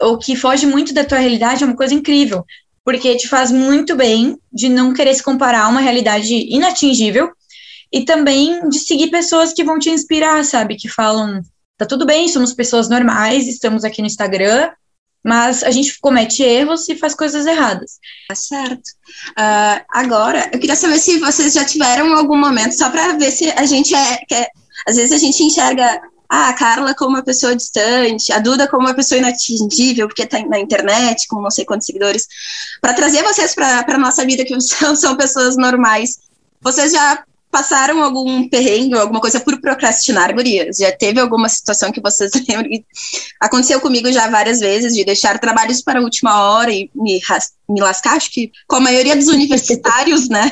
ou 0.00 0.16
que 0.16 0.36
foge 0.36 0.64
muito 0.64 0.94
da 0.94 1.04
tua 1.04 1.18
realidade, 1.18 1.64
é 1.64 1.66
uma 1.66 1.76
coisa 1.76 1.92
incrível, 1.92 2.44
porque 2.84 3.16
te 3.16 3.26
faz 3.26 3.50
muito 3.50 3.96
bem 3.96 4.38
de 4.52 4.68
não 4.68 4.94
querer 4.94 5.12
se 5.12 5.24
comparar 5.24 5.64
a 5.64 5.68
uma 5.68 5.80
realidade 5.80 6.32
inatingível 6.48 7.32
e 7.92 8.04
também 8.04 8.68
de 8.68 8.78
seguir 8.78 9.10
pessoas 9.10 9.52
que 9.52 9.64
vão 9.64 9.78
te 9.78 9.90
inspirar, 9.90 10.44
sabe? 10.44 10.76
Que 10.76 10.88
falam, 10.88 11.42
tá 11.76 11.86
tudo 11.86 12.04
bem, 12.04 12.28
somos 12.28 12.52
pessoas 12.52 12.88
normais, 12.88 13.46
estamos 13.46 13.84
aqui 13.84 14.00
no 14.00 14.06
Instagram, 14.06 14.70
mas 15.24 15.62
a 15.64 15.70
gente 15.70 15.98
comete 16.00 16.42
erros 16.42 16.88
e 16.88 16.96
faz 16.96 17.14
coisas 17.14 17.46
erradas. 17.46 17.98
Tá 18.28 18.34
certo. 18.34 18.88
Uh, 19.30 19.84
agora, 19.92 20.48
eu 20.52 20.58
queria 20.60 20.76
saber 20.76 20.98
se 20.98 21.18
vocês 21.18 21.52
já 21.52 21.64
tiveram 21.64 22.14
algum 22.14 22.36
momento, 22.36 22.72
só 22.72 22.90
para 22.90 23.14
ver 23.14 23.32
se 23.32 23.50
a 23.50 23.66
gente 23.66 23.94
é, 23.94 24.20
é. 24.32 24.48
Às 24.86 24.96
vezes 24.96 25.12
a 25.12 25.18
gente 25.18 25.42
enxerga 25.42 26.00
ah, 26.28 26.48
a 26.48 26.52
Carla 26.52 26.94
como 26.94 27.16
uma 27.16 27.24
pessoa 27.24 27.56
distante, 27.56 28.32
a 28.32 28.38
Duda 28.38 28.68
como 28.68 28.86
uma 28.86 28.94
pessoa 28.94 29.18
inatingível, 29.18 30.06
porque 30.06 30.22
está 30.22 30.38
na 30.46 30.60
internet, 30.60 31.26
com 31.28 31.40
não 31.40 31.50
sei 31.50 31.64
quantos 31.64 31.86
seguidores, 31.86 32.28
para 32.80 32.94
trazer 32.94 33.22
vocês 33.22 33.54
para 33.54 33.84
a 33.86 33.98
nossa 33.98 34.24
vida, 34.24 34.44
que 34.44 34.58
são, 34.60 34.94
são 34.94 35.16
pessoas 35.16 35.56
normais. 35.56 36.18
Vocês 36.60 36.92
já 36.92 37.24
passaram 37.50 38.02
algum 38.02 38.48
perrengue 38.48 38.94
ou 38.94 39.00
alguma 39.00 39.20
coisa 39.20 39.40
por 39.40 39.60
procrastinar, 39.60 40.34
gurias? 40.34 40.76
Já 40.78 40.92
teve 40.92 41.20
alguma 41.20 41.48
situação 41.48 41.90
que 41.90 42.00
vocês 42.00 42.30
lembram? 42.48 42.70
Aconteceu 43.40 43.80
comigo 43.80 44.10
já 44.12 44.28
várias 44.28 44.60
vezes, 44.60 44.94
de 44.94 45.04
deixar 45.04 45.38
trabalhos 45.38 45.82
para 45.82 46.00
a 46.00 46.02
última 46.02 46.50
hora 46.50 46.72
e 46.72 46.90
me, 46.94 47.20
me 47.68 47.80
lascar, 47.80 48.16
acho 48.16 48.32
que 48.32 48.52
com 48.66 48.76
a 48.76 48.80
maioria 48.80 49.16
dos 49.16 49.28
universitários, 49.28 50.28
né? 50.28 50.50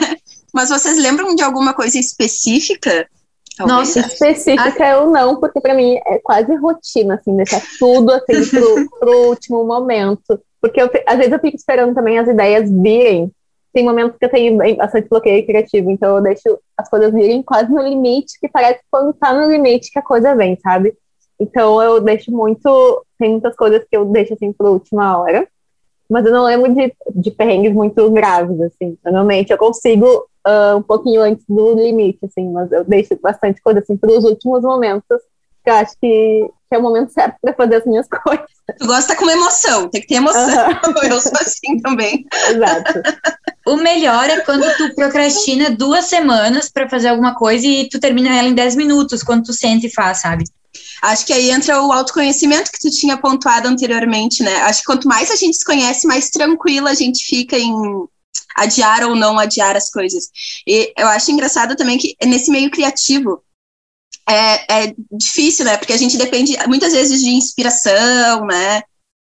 Mas 0.53 0.71
vocês 0.71 0.97
lembram 0.99 1.35
de 1.35 1.43
alguma 1.43 1.75
coisa 1.75 1.99
específica? 1.99 3.09
Talvez? 3.57 3.79
Nossa, 3.79 4.01
específica 4.01 4.89
eu 4.89 5.11
não, 5.11 5.39
porque 5.39 5.61
para 5.61 5.75
mim 5.75 5.97
é 6.07 6.19
quase 6.19 6.55
rotina, 6.57 7.15
assim, 7.15 7.37
deixar 7.37 7.63
tudo 7.79 8.13
assim 8.13 8.47
pro, 8.49 8.91
pro 8.99 9.29
último 9.29 9.65
momento. 9.65 10.41
Porque 10.61 10.81
eu, 10.81 10.91
às 11.07 11.19
vezes 11.19 11.33
eu 11.33 11.39
fico 11.39 11.57
esperando 11.57 11.95
também 11.95 12.19
as 12.19 12.29
ideias 12.29 12.71
virem 12.71 13.31
tem 13.75 13.85
momentos 13.85 14.17
que 14.17 14.25
eu 14.25 14.31
tenho 14.31 14.57
bastante 14.77 15.09
bloqueio 15.09 15.45
criativo, 15.45 15.91
então 15.91 16.17
eu 16.17 16.23
deixo 16.23 16.59
as 16.79 16.89
coisas 16.89 17.13
virem 17.13 17.43
quase 17.43 17.71
no 17.71 17.83
limite, 17.83 18.39
que 18.41 18.49
parece 18.49 18.79
que 18.79 18.87
quando 18.89 19.13
tá 19.13 19.35
no 19.35 19.51
limite 19.51 19.91
que 19.91 19.99
a 19.99 20.03
coisa 20.03 20.35
vem, 20.37 20.57
sabe? 20.63 20.97
Então 21.39 21.83
eu 21.83 22.01
deixo 22.01 22.31
muito. 22.31 23.05
Tem 23.19 23.33
muitas 23.33 23.57
coisas 23.57 23.85
que 23.91 23.97
eu 23.97 24.05
deixo 24.05 24.35
assim 24.35 24.53
pra 24.53 24.71
última 24.71 25.19
hora. 25.19 25.47
Mas 26.09 26.25
eu 26.25 26.33
não 26.33 26.45
lembro 26.45 26.73
de, 26.73 26.95
de 27.17 27.31
perrengues 27.33 27.73
muito 27.73 28.09
graves, 28.11 28.61
assim. 28.61 28.97
Normalmente 29.05 29.51
eu 29.51 29.59
consigo 29.59 30.07
uh, 30.47 30.77
um 30.77 30.83
pouquinho 30.83 31.23
antes 31.23 31.45
do 31.49 31.75
limite, 31.75 32.21
assim, 32.25 32.51
mas 32.53 32.71
eu 32.71 32.85
deixo 32.85 33.19
bastante 33.21 33.61
coisa 33.61 33.81
assim 33.81 33.97
para 33.97 34.13
os 34.13 34.23
últimos 34.23 34.63
momentos, 34.63 35.21
que 35.65 35.71
eu 35.71 35.75
acho 35.75 35.93
que, 36.01 36.49
que 36.69 36.75
é 36.75 36.79
o 36.79 36.83
momento 36.83 37.11
certo 37.11 37.37
para 37.41 37.55
fazer 37.55 37.77
as 37.77 37.87
minhas 37.87 38.07
coisas. 38.23 38.47
Tu 38.79 38.87
gosta 38.87 39.17
com 39.17 39.29
emoção, 39.29 39.89
tem 39.89 40.03
que 40.03 40.09
ter 40.09 40.17
emoção. 40.17 40.69
Uhum. 40.69 41.03
Eu 41.11 41.21
sou 41.21 41.33
assim 41.33 41.81
também. 41.81 42.25
Exato. 42.51 43.03
O 43.67 43.77
melhor 43.77 44.29
é 44.29 44.41
quando 44.41 44.65
tu 44.77 44.95
procrastina 44.95 45.71
duas 45.71 46.07
semanas 46.07 46.69
para 46.69 46.89
fazer 46.89 47.09
alguma 47.09 47.35
coisa 47.35 47.67
e 47.67 47.89
tu 47.89 47.99
termina 47.99 48.37
ela 48.37 48.49
em 48.49 48.55
dez 48.55 48.77
minutos, 48.77 49.23
quando 49.23 49.45
tu 49.45 49.53
senta 49.53 49.87
e 49.87 49.91
faz, 49.93 50.21
sabe? 50.21 50.45
Acho 51.01 51.27
que 51.27 51.33
aí 51.33 51.51
entra 51.51 51.83
o 51.83 51.93
autoconhecimento 51.93 52.71
que 52.71 52.79
tu 52.79 52.91
tinha 52.91 53.17
pontuado 53.17 53.69
anteriormente, 53.69 54.43
né? 54.43 54.57
Acho 54.63 54.81
que 54.81 54.87
quanto 54.87 55.09
mais 55.09 55.31
a 55.31 55.37
gente 55.37 55.57
se 55.57 55.65
conhece, 55.65 56.07
mais 56.07 56.31
tranquila 56.31 56.91
a 56.91 56.95
gente 56.95 57.25
fica 57.25 57.59
em 57.59 57.73
adiar 58.57 59.05
ou 59.05 59.15
não 59.15 59.39
adiar 59.39 59.77
as 59.77 59.91
coisas. 59.91 60.29
E 60.67 60.93
eu 60.97 61.07
acho 61.09 61.31
engraçado 61.31 61.77
também 61.77 61.99
que 61.99 62.17
nesse 62.25 62.51
meio 62.51 62.71
criativo, 62.71 63.43
é, 64.29 64.87
é 64.87 64.95
difícil, 65.13 65.65
né? 65.65 65.77
Porque 65.77 65.93
a 65.93 65.97
gente 65.99 66.17
depende 66.17 66.57
muitas 66.67 66.93
vezes 66.93 67.21
de 67.21 67.31
inspiração, 67.31 68.47
né? 68.47 68.83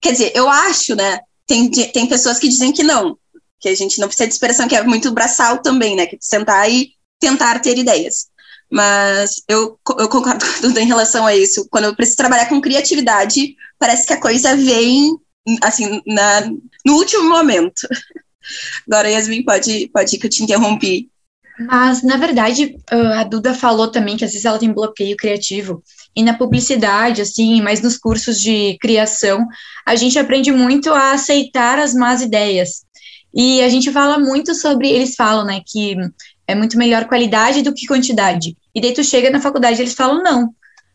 Quer 0.01 0.11
dizer, 0.13 0.31
eu 0.35 0.49
acho, 0.49 0.95
né? 0.95 1.19
Tem, 1.45 1.69
tem 1.69 2.07
pessoas 2.07 2.39
que 2.39 2.47
dizem 2.47 2.71
que 2.71 2.83
não, 2.83 3.17
que 3.59 3.69
a 3.69 3.75
gente 3.75 3.99
não 3.99 4.07
precisa 4.07 4.27
de 4.27 4.33
inspiração, 4.33 4.67
que 4.67 4.75
é 4.75 4.83
muito 4.83 5.11
braçal 5.11 5.59
também, 5.59 5.95
né? 5.95 6.05
Que 6.05 6.17
sentar 6.19 6.69
e 6.69 6.91
tentar 7.19 7.59
ter 7.59 7.77
ideias. 7.77 8.27
Mas 8.71 9.41
eu, 9.47 9.79
eu 9.97 10.09
concordo 10.09 10.45
com 10.45 10.61
tudo 10.61 10.79
em 10.79 10.87
relação 10.87 11.25
a 11.25 11.35
isso. 11.35 11.67
Quando 11.69 11.85
eu 11.85 11.95
preciso 11.95 12.17
trabalhar 12.17 12.47
com 12.47 12.61
criatividade, 12.61 13.55
parece 13.79 14.05
que 14.05 14.13
a 14.13 14.19
coisa 14.19 14.55
vem, 14.55 15.17
assim, 15.61 16.01
na, 16.05 16.49
no 16.85 16.95
último 16.95 17.29
momento. 17.29 17.87
Agora, 18.87 19.09
Yasmin, 19.09 19.43
pode, 19.43 19.89
pode 19.93 20.15
ir 20.15 20.19
que 20.19 20.27
eu 20.27 20.29
te 20.29 20.43
interrompi. 20.43 21.09
Mas, 21.59 22.03
na 22.03 22.17
verdade, 22.17 22.77
a 23.15 23.23
Duda 23.23 23.53
falou 23.53 23.89
também 23.89 24.15
que 24.15 24.23
às 24.23 24.31
vezes 24.31 24.45
ela 24.45 24.59
tem 24.59 24.71
bloqueio 24.71 25.17
criativo. 25.17 25.81
E 26.15 26.21
na 26.21 26.37
publicidade, 26.37 27.21
assim, 27.21 27.61
mas 27.61 27.81
nos 27.81 27.97
cursos 27.97 28.39
de 28.39 28.77
criação, 28.79 29.45
a 29.85 29.95
gente 29.95 30.19
aprende 30.19 30.51
muito 30.51 30.91
a 30.91 31.13
aceitar 31.13 31.79
as 31.79 31.93
más 31.93 32.21
ideias. 32.21 32.85
E 33.37 33.61
a 33.61 33.69
gente 33.69 33.91
fala 33.91 34.17
muito 34.17 34.55
sobre, 34.55 34.89
eles 34.89 35.13
falam, 35.13 35.45
né, 35.45 35.61
que 35.63 35.95
é 36.47 36.55
muito 36.55 36.75
melhor 36.75 37.05
qualidade 37.05 37.61
do 37.61 37.71
que 37.71 37.85
quantidade. 37.85 38.57
E 38.73 38.81
daí 38.81 38.95
tu 38.95 39.03
chega 39.03 39.29
na 39.29 39.39
faculdade 39.39 39.79
eles 39.79 39.93
falam, 39.93 40.23
não, 40.23 40.49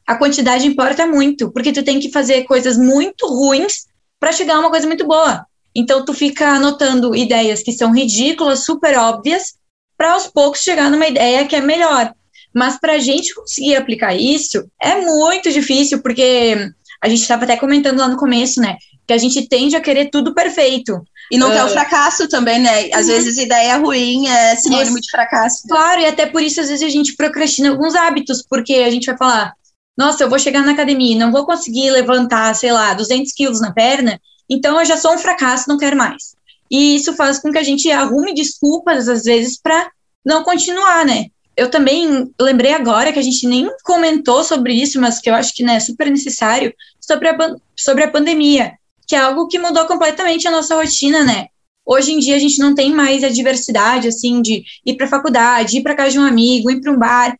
a 0.05 0.17
quantidade 0.17 0.67
importa 0.67 1.07
muito, 1.07 1.53
porque 1.53 1.73
tu 1.73 1.85
tem 1.85 2.01
que 2.01 2.11
fazer 2.11 2.43
coisas 2.43 2.77
muito 2.77 3.29
ruins 3.29 3.87
para 4.19 4.33
chegar 4.33 4.57
a 4.57 4.59
uma 4.59 4.71
coisa 4.71 4.89
muito 4.89 5.07
boa. 5.07 5.47
Então 5.73 6.05
tu 6.05 6.13
fica 6.13 6.49
anotando 6.49 7.15
ideias 7.15 7.63
que 7.63 7.71
são 7.71 7.95
ridículas, 7.95 8.65
super 8.65 8.99
óbvias, 8.99 9.55
para 9.97 10.15
aos 10.15 10.27
poucos 10.27 10.63
chegar 10.63 10.91
numa 10.91 11.07
ideia 11.07 11.47
que 11.47 11.55
é 11.55 11.61
melhor. 11.61 12.13
Mas 12.53 12.77
para 12.79 12.95
a 12.95 12.99
gente 12.99 13.33
conseguir 13.35 13.77
aplicar 13.77 14.17
isso 14.17 14.69
é 14.83 15.01
muito 15.01 15.51
difícil, 15.53 16.03
porque 16.03 16.57
a 17.01 17.09
gente 17.09 17.23
estava 17.23 17.45
até 17.45 17.57
comentando 17.57 17.99
lá 17.99 18.09
no 18.09 18.17
começo, 18.17 18.61
né? 18.61 18.77
Que 19.07 19.13
a 19.13 19.19
gente 19.19 19.49
tende 19.49 19.77
a 19.77 19.81
querer 19.81 20.11
tudo 20.11 20.35
perfeito. 20.35 21.01
E 21.31 21.39
não 21.39 21.49
uh, 21.49 21.53
quer 21.53 21.65
o 21.65 21.69
fracasso 21.69 22.29
também, 22.29 22.59
né? 22.59 22.91
Às 22.93 23.07
uhum. 23.07 23.13
vezes 23.13 23.39
ideia 23.39 23.77
ruim 23.77 24.29
é 24.29 24.57
sinônimo 24.57 25.01
de 25.01 25.11
fracasso. 25.11 25.67
Claro, 25.69 26.01
e 26.01 26.07
até 26.07 26.27
por 26.27 26.43
isso 26.43 26.61
às 26.61 26.69
vezes 26.69 26.87
a 26.87 26.91
gente 26.91 27.17
procrastina 27.17 27.71
alguns 27.71 27.95
hábitos, 27.95 28.43
porque 28.43 28.75
a 28.75 28.91
gente 28.91 29.07
vai 29.07 29.17
falar, 29.17 29.55
nossa, 29.97 30.23
eu 30.23 30.29
vou 30.29 30.39
chegar 30.39 30.63
na 30.63 30.73
academia 30.73 31.15
e 31.15 31.19
não 31.19 31.33
vou 31.33 31.47
conseguir 31.47 31.91
levantar, 31.91 32.55
sei 32.55 32.73
lá, 32.73 32.95
200 32.95 33.33
quilos 33.33 33.61
na 33.61 33.73
perna, 33.73 34.21
então 34.49 34.79
eu 34.79 34.85
já 34.85 34.97
sou 34.97 35.15
um 35.15 35.19
fracasso, 35.19 35.69
não 35.69 35.79
quero 35.79 35.97
mais. 35.97 36.35
E 36.71 36.97
isso 36.97 37.15
faz 37.15 37.39
com 37.39 37.51
que 37.53 37.59
a 37.59 37.63
gente 37.63 37.91
arrume 37.91 38.35
desculpas, 38.35 39.09
às 39.09 39.25
vezes, 39.25 39.59
para 39.61 39.91
não 40.25 40.43
continuar, 40.43 41.05
né? 41.05 41.27
Eu 41.55 41.71
também 41.71 42.33
lembrei 42.41 42.73
agora 42.73 43.13
que 43.13 43.19
a 43.19 43.23
gente 43.23 43.47
nem 43.47 43.69
comentou 43.85 44.43
sobre 44.43 44.73
isso, 44.73 44.99
mas 44.99 45.19
que 45.19 45.29
eu 45.29 45.35
acho 45.35 45.55
que 45.55 45.63
né, 45.63 45.77
é 45.77 45.81
super 45.81 46.11
necessário, 46.11 46.73
sobre 46.99 47.29
a, 47.29 47.37
sobre 47.77 48.05
a 48.05 48.11
pandemia 48.11 48.73
que 49.13 49.17
é 49.17 49.19
algo 49.19 49.47
que 49.47 49.59
mudou 49.59 49.85
completamente 49.85 50.49
a 50.49 50.51
nossa 50.51 50.75
rotina, 50.75 51.23
né? 51.23 51.49
Hoje 51.85 52.15
em 52.15 52.19
dia 52.19 52.35
a 52.35 52.39
gente 52.39 52.59
não 52.59 52.75
tem 52.75 52.95
mais 52.95 53.23
a 53.23 53.29
diversidade, 53.29 54.09
assim, 54.09 54.41
de 54.41 54.65
ir 54.87 54.97
para 54.97 55.05
a 55.05 55.11
faculdade, 55.11 55.77
ir 55.77 55.83
para 55.83 55.95
casa 55.95 56.13
de 56.13 56.19
um 56.19 56.25
amigo, 56.25 56.71
ir 56.71 56.81
para 56.81 56.91
um 56.91 56.99
bar. 56.99 57.37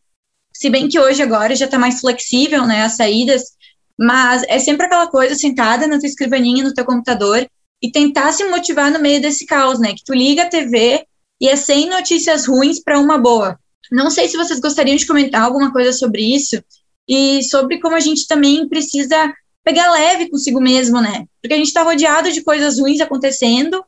Se 0.53 0.69
bem 0.69 0.87
que 0.87 0.99
hoje 0.99 1.23
agora 1.23 1.55
já 1.55 1.65
está 1.65 1.79
mais 1.79 1.99
flexível, 1.99 2.67
né, 2.67 2.83
as 2.83 2.91
saídas, 2.91 3.53
mas 3.97 4.43
é 4.47 4.59
sempre 4.59 4.85
aquela 4.85 5.07
coisa 5.07 5.33
sentada 5.33 5.87
na 5.87 5.97
tua 5.97 6.05
escrivaninha, 6.05 6.63
no 6.63 6.75
teu 6.75 6.85
computador 6.85 7.43
e 7.81 7.91
tentar 7.91 8.31
se 8.33 8.43
motivar 8.43 8.91
no 8.91 8.99
meio 8.99 9.19
desse 9.19 9.43
caos, 9.43 9.79
né? 9.79 9.95
Que 9.95 10.03
tu 10.05 10.13
liga 10.13 10.43
a 10.43 10.49
TV 10.49 11.03
e 11.41 11.49
é 11.49 11.55
sem 11.55 11.89
notícias 11.89 12.45
ruins 12.45 12.83
para 12.83 12.99
uma 12.99 13.17
boa. 13.17 13.57
Não 13.91 14.11
sei 14.11 14.27
se 14.27 14.37
vocês 14.37 14.59
gostariam 14.59 14.95
de 14.95 15.07
comentar 15.07 15.41
alguma 15.41 15.73
coisa 15.73 15.91
sobre 15.91 16.21
isso 16.21 16.63
e 17.09 17.41
sobre 17.41 17.79
como 17.79 17.95
a 17.95 17.99
gente 17.99 18.27
também 18.27 18.69
precisa 18.69 19.33
pegar 19.63 19.91
leve 19.91 20.29
consigo 20.29 20.59
mesmo, 20.61 21.01
né? 21.01 21.25
Porque 21.41 21.53
a 21.53 21.57
gente 21.57 21.73
tá 21.73 21.83
rodeado 21.83 22.31
de 22.31 22.43
coisas 22.43 22.79
ruins 22.79 23.01
acontecendo 23.01 23.83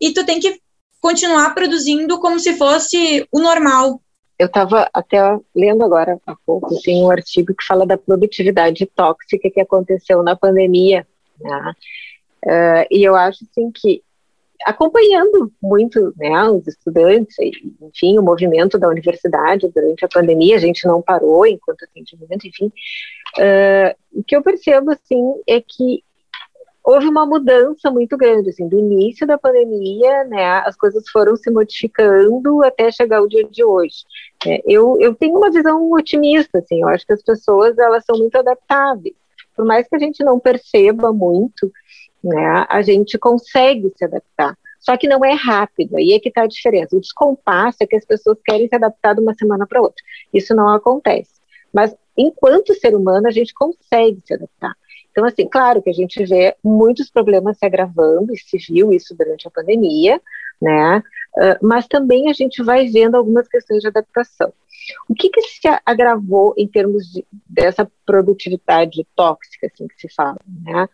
e 0.00 0.12
tu 0.12 0.24
tem 0.24 0.38
que 0.38 0.60
continuar 1.00 1.54
produzindo 1.54 2.20
como 2.20 2.38
se 2.38 2.54
fosse 2.54 3.26
o 3.32 3.40
normal. 3.40 4.00
Eu 4.38 4.46
estava 4.46 4.88
até 4.92 5.18
lendo 5.54 5.84
agora 5.84 6.20
há 6.26 6.36
pouco, 6.46 6.80
tem 6.82 7.02
um 7.02 7.10
artigo 7.10 7.54
que 7.54 7.66
fala 7.66 7.86
da 7.86 7.98
produtividade 7.98 8.86
tóxica 8.86 9.50
que 9.50 9.60
aconteceu 9.60 10.22
na 10.22 10.36
pandemia, 10.36 11.06
né? 11.40 11.72
Uh, 12.44 12.86
e 12.88 13.02
eu 13.02 13.16
acho 13.16 13.44
assim 13.44 13.70
que 13.72 14.02
acompanhando 14.64 15.52
muito 15.62 16.12
né, 16.16 16.42
os 16.48 16.66
estudantes, 16.66 17.36
enfim, 17.80 18.18
o 18.18 18.22
movimento 18.22 18.78
da 18.78 18.88
universidade 18.88 19.68
durante 19.68 20.04
a 20.04 20.08
pandemia, 20.08 20.56
a 20.56 20.60
gente 20.60 20.86
não 20.86 21.00
parou 21.00 21.46
enquanto 21.46 21.84
atendimento, 21.84 22.46
enfim. 22.46 22.72
Uh, 23.36 24.20
o 24.20 24.24
que 24.24 24.36
eu 24.36 24.42
percebo, 24.42 24.90
assim, 24.90 25.34
é 25.46 25.60
que 25.60 26.02
houve 26.88 27.06
uma 27.06 27.26
mudança 27.26 27.90
muito 27.90 28.16
grande, 28.16 28.48
assim, 28.48 28.66
do 28.66 28.78
início 28.78 29.26
da 29.26 29.36
pandemia, 29.36 30.24
né, 30.24 30.62
as 30.64 30.74
coisas 30.74 31.06
foram 31.10 31.36
se 31.36 31.50
modificando 31.50 32.64
até 32.64 32.90
chegar 32.90 33.20
o 33.20 33.28
dia 33.28 33.44
de 33.44 33.62
hoje. 33.62 34.04
É, 34.46 34.62
eu, 34.66 34.96
eu 34.98 35.14
tenho 35.14 35.36
uma 35.36 35.50
visão 35.50 35.92
otimista, 35.92 36.58
assim, 36.58 36.80
eu 36.80 36.88
acho 36.88 37.06
que 37.06 37.12
as 37.12 37.22
pessoas, 37.22 37.76
elas 37.76 38.04
são 38.06 38.16
muito 38.16 38.36
adaptáveis, 38.36 39.14
por 39.54 39.66
mais 39.66 39.86
que 39.86 39.96
a 39.96 39.98
gente 39.98 40.24
não 40.24 40.40
perceba 40.40 41.12
muito, 41.12 41.70
né, 42.24 42.64
a 42.66 42.80
gente 42.80 43.18
consegue 43.18 43.92
se 43.94 44.06
adaptar. 44.06 44.56
Só 44.80 44.96
que 44.96 45.08
não 45.08 45.22
é 45.22 45.34
rápido, 45.34 45.96
aí 45.96 46.14
é 46.14 46.20
que 46.20 46.30
está 46.30 46.42
a 46.42 46.46
diferença. 46.46 46.96
O 46.96 47.00
descompasso 47.00 47.76
é 47.82 47.86
que 47.86 47.96
as 47.96 48.06
pessoas 48.06 48.38
querem 48.42 48.66
se 48.66 48.74
adaptar 48.74 49.14
de 49.14 49.20
uma 49.20 49.34
semana 49.34 49.66
para 49.66 49.82
outra. 49.82 50.02
Isso 50.32 50.54
não 50.54 50.70
acontece. 50.70 51.32
Mas, 51.70 51.94
enquanto 52.18 52.74
ser 52.74 52.94
humano, 52.94 53.28
a 53.28 53.30
gente 53.30 53.54
consegue 53.54 54.20
se 54.24 54.34
adaptar. 54.34 54.74
Então, 55.10 55.24
assim, 55.24 55.48
claro 55.48 55.82
que 55.82 55.90
a 55.90 55.92
gente 55.92 56.24
vê 56.24 56.54
muitos 56.62 57.10
problemas 57.10 57.58
se 57.58 57.66
agravando, 57.66 58.32
e 58.32 58.38
se 58.38 58.58
viu 58.58 58.92
isso 58.92 59.16
durante 59.16 59.48
a 59.48 59.50
pandemia, 59.50 60.20
né? 60.60 61.02
Uh, 61.36 61.66
mas 61.66 61.86
também 61.86 62.30
a 62.30 62.32
gente 62.32 62.62
vai 62.62 62.86
vendo 62.88 63.16
algumas 63.16 63.48
questões 63.48 63.80
de 63.80 63.88
adaptação. 63.88 64.52
O 65.08 65.14
que, 65.14 65.28
que 65.28 65.42
se 65.42 65.68
agravou 65.84 66.54
em 66.56 66.66
termos 66.66 67.04
de, 67.12 67.24
dessa 67.48 67.90
produtividade 68.06 69.06
tóxica, 69.14 69.66
assim 69.66 69.86
que 69.88 70.00
se 70.00 70.14
fala, 70.14 70.38
né? 70.64 70.88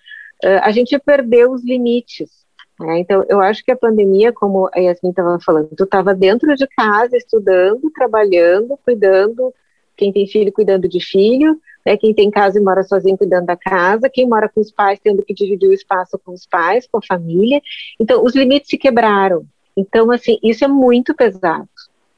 uh, 0.45 0.61
a 0.63 0.71
gente 0.71 0.99
perdeu 0.99 1.53
os 1.53 1.65
limites. 1.65 2.31
Né? 2.79 3.01
Então, 3.01 3.25
eu 3.29 3.41
acho 3.41 3.65
que 3.65 3.71
a 3.71 3.77
pandemia, 3.77 4.33
como 4.33 4.69
a 4.75 4.79
Yasmin 4.79 5.11
estava 5.11 5.39
falando, 5.41 5.69
tu 5.77 5.85
estava 5.85 6.15
dentro 6.15 6.55
de 6.57 6.67
casa, 6.69 7.17
estudando, 7.17 7.91
trabalhando, 7.93 8.79
cuidando, 8.85 9.55
quem 9.97 10.13
tem 10.13 10.27
filho 10.27 10.53
cuidando 10.53 10.89
de 10.89 11.01
filho, 11.01 11.61
né, 11.85 11.97
quem 11.97 12.15
tem 12.15 12.31
casa 12.31 12.59
e 12.59 12.63
mora 12.63 12.83
sozinho 12.83 13.19
cuidando 13.19 13.47
da 13.47 13.57
casa, 13.57 14.11
quem 14.11 14.29
mora 14.29 14.49
com 14.49 14.61
os 14.61 14.71
pais 14.71 14.99
tendo 15.03 15.23
que 15.23 15.35
dividir 15.35 15.69
o 15.69 15.75
espaço 15.75 16.19
com 16.25 16.33
os 16.33 16.47
pais, 16.47 16.87
com 16.91 16.99
a 16.99 17.07
família. 17.07 17.61
Então, 18.01 18.25
os 18.25 18.35
limites 18.35 18.71
se 18.71 18.79
quebraram. 18.79 19.47
Então, 19.77 20.11
assim, 20.11 20.39
isso 20.43 20.65
é 20.65 20.69
muito 20.69 21.15
pesado. 21.15 21.69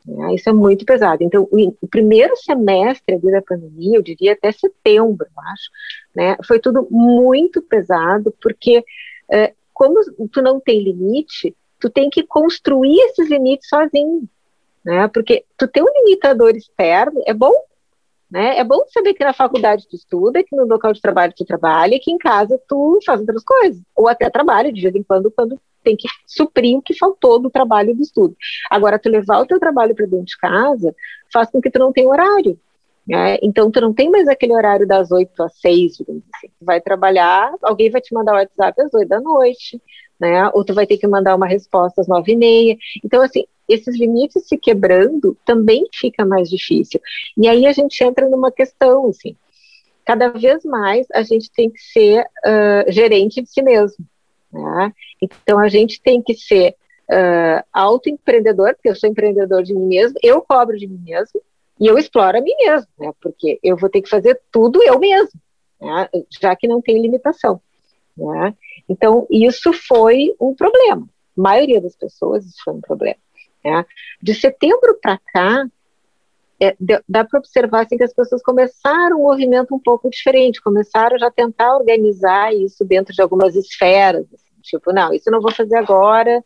Né? 0.07 0.35
Isso 0.35 0.49
é 0.49 0.53
muito 0.53 0.85
pesado. 0.85 1.25
Então, 1.25 1.49
o, 1.51 1.87
primeiro 1.89 2.37
semestre 2.37 3.19
da 3.19 3.43
pandemia, 3.43 3.99
eu 3.99 4.03
diria 4.03 4.33
até 4.33 4.53
setembro, 4.53 5.27
eu 5.27 5.43
acho, 5.43 5.71
né, 6.15 6.37
foi 6.47 6.61
tudo 6.61 6.87
muito 6.91 7.61
pesado, 7.61 8.33
porque 8.41 8.85
é, 9.31 9.53
como 9.75 10.01
tu 10.31 10.41
não 10.41 10.61
tem 10.61 10.83
limite, 10.83 11.55
tu 11.81 11.91
tem 11.91 12.09
que 12.09 12.23
construir 12.23 12.99
esses 13.01 13.29
limites 13.29 13.69
sozinho, 13.69 14.29
né? 14.87 15.09
Porque 15.09 15.45
tu 15.59 15.67
ter 15.67 15.83
um 15.83 15.93
limitador 15.93 16.55
externo 16.55 17.21
é 17.27 17.35
bom, 17.35 17.53
né? 18.31 18.57
É 18.57 18.63
bom 18.63 18.85
saber 18.89 19.15
que 19.15 19.25
na 19.25 19.33
faculdade 19.33 19.89
tu 19.89 19.97
estuda, 19.97 20.45
que 20.45 20.55
no 20.55 20.65
local 20.65 20.93
de 20.93 21.01
trabalho 21.01 21.35
tu 21.37 21.45
trabalha, 21.45 21.99
que 22.01 22.13
em 22.13 22.17
casa 22.17 22.57
tu 22.69 23.01
faz 23.05 23.21
outras 23.21 23.43
coisas, 23.43 23.83
ou 23.97 24.07
até 24.09 24.31
trabalha 24.31 24.73
de 24.73 24.81
vez 24.81 24.95
em 24.95 25.03
quando 25.03 25.29
quando 25.33 25.61
tem 25.83 25.97
que 25.97 26.09
suprir 26.25 26.79
o 26.79 26.83
que 26.83 26.97
faltou 26.97 27.41
do 27.41 27.51
trabalho 27.51 27.91
e 27.91 27.95
do 27.95 28.03
estudo. 28.03 28.37
Agora, 28.71 28.99
tu 28.99 29.09
levar 29.09 29.41
o 29.41 29.47
teu 29.47 29.59
trabalho 29.59 29.95
para 29.95 30.07
dentro 30.07 30.27
de 30.27 30.37
casa 30.37 30.95
faz 31.33 31.51
com 31.51 31.61
que 31.61 31.71
tu 31.71 31.79
não 31.79 31.93
tenha 31.93 32.09
horário. 32.09 32.59
Né? 33.07 33.39
Então, 33.41 33.71
tu 33.71 33.81
não 33.81 33.93
tem 33.95 34.11
mais 34.11 34.27
aquele 34.27 34.53
horário 34.53 34.87
das 34.87 35.13
8 35.13 35.41
às 35.45 35.61
6, 35.61 35.99
digamos 35.99 36.25
assim. 36.35 36.49
Tu 36.59 36.65
vai 36.65 36.81
trabalhar, 36.81 37.55
alguém 37.63 37.89
vai 37.89 38.01
te 38.01 38.13
mandar 38.13 38.33
o 38.33 38.37
WhatsApp 38.37 38.83
às 38.83 38.93
8 38.93 39.09
da 39.09 39.21
noite, 39.21 39.81
né? 40.19 40.51
Ou 40.53 40.65
tu 40.65 40.75
vai 40.75 40.89
ter 40.89 40.99
que 40.99 41.07
mandar 41.07 41.37
uma 41.37 41.47
resposta 41.47 42.01
às 42.01 42.09
9 42.09 42.33
e 42.33 42.37
meia. 42.37 42.77
Então, 43.05 43.23
assim, 43.23 43.45
esses 43.69 43.99
limites 43.99 44.47
se 44.47 44.57
quebrando 44.57 45.37
também 45.45 45.87
fica 45.93 46.25
mais 46.25 46.49
difícil. 46.49 47.01
E 47.37 47.49
aí 47.49 47.67
a 47.67 47.73
gente 47.73 48.03
entra 48.03 48.29
numa 48.29 48.51
questão, 48.51 49.09
assim, 49.09 49.37
cada 50.05 50.29
vez 50.29 50.65
mais 50.65 51.07
a 51.13 51.23
gente 51.23 51.51
tem 51.51 51.71
que 51.71 51.81
ser 51.81 52.23
uh, 52.23 52.93
gerente 52.93 53.43
de 53.43 53.51
si 53.51 53.63
mesmo. 53.63 54.05
Né? 54.53 54.93
Então 55.21 55.59
a 55.59 55.69
gente 55.69 56.01
tem 56.01 56.23
que 56.23 56.35
ser 56.35 56.77
uh, 57.11 57.65
autoempreendedor, 57.73 58.75
porque 58.75 58.89
eu 58.89 58.97
sou 58.97 59.11
empreendedor 59.11 59.63
de 59.63 59.75
mim 59.75 59.87
mesmo, 59.87 60.19
eu 60.23 60.41
cobro 60.41 60.77
de 60.79 60.87
mim 60.87 61.01
mesmo 61.05 61.41
e 61.81 61.87
eu 61.87 61.99
exploro 61.99 62.39
a 62.39 62.41
mim 62.41 62.55
mesmo, 62.59 62.89
né? 62.99 63.13
porque 63.21 63.59
eu 63.63 63.77
vou 63.77 63.91
ter 63.91 64.01
que 64.01 64.09
fazer 64.09 64.41
tudo 64.51 64.83
eu 64.83 64.99
mesmo, 64.99 65.39
né? 65.81 66.09
já 66.41 66.55
que 66.57 66.69
não 66.69 66.81
tem 66.81 67.01
limitação. 67.01 67.61
Né? 68.17 68.55
Então, 68.89 69.27
isso 69.31 69.73
foi 69.73 70.35
um 70.41 70.55
problema. 70.55 71.07
A 71.37 71.41
maioria 71.41 71.81
das 71.81 71.95
pessoas, 71.95 72.47
isso 72.47 72.63
foi 72.65 72.75
um 72.75 72.81
problema. 72.81 73.17
Né? 73.67 73.85
De 74.23 74.33
setembro 74.33 74.97
para 75.03 75.19
cá, 75.33 75.67
é, 76.61 76.75
dá 77.09 77.25
para 77.25 77.41
observar 77.41 77.85
assim, 77.85 77.97
que 77.97 78.05
as 78.05 78.15
pessoas 78.15 78.43
começaram 78.43 79.19
um 79.19 79.25
movimento 79.25 79.75
um 79.75 79.79
pouco 79.79 80.09
diferente, 80.09 80.63
começaram 80.63 81.19
já 81.19 81.27
a 81.27 81.31
tentar 81.31 81.77
organizar 81.77 82.55
isso 82.55 82.85
dentro 82.85 83.13
de 83.13 83.21
algumas 83.21 83.55
esferas, 83.57 84.25
assim, 84.33 84.61
tipo, 84.63 84.93
não, 84.93 85.13
isso 85.13 85.29
eu 85.29 85.33
não 85.33 85.41
vou 85.41 85.53
fazer 85.53 85.77
agora, 85.77 86.43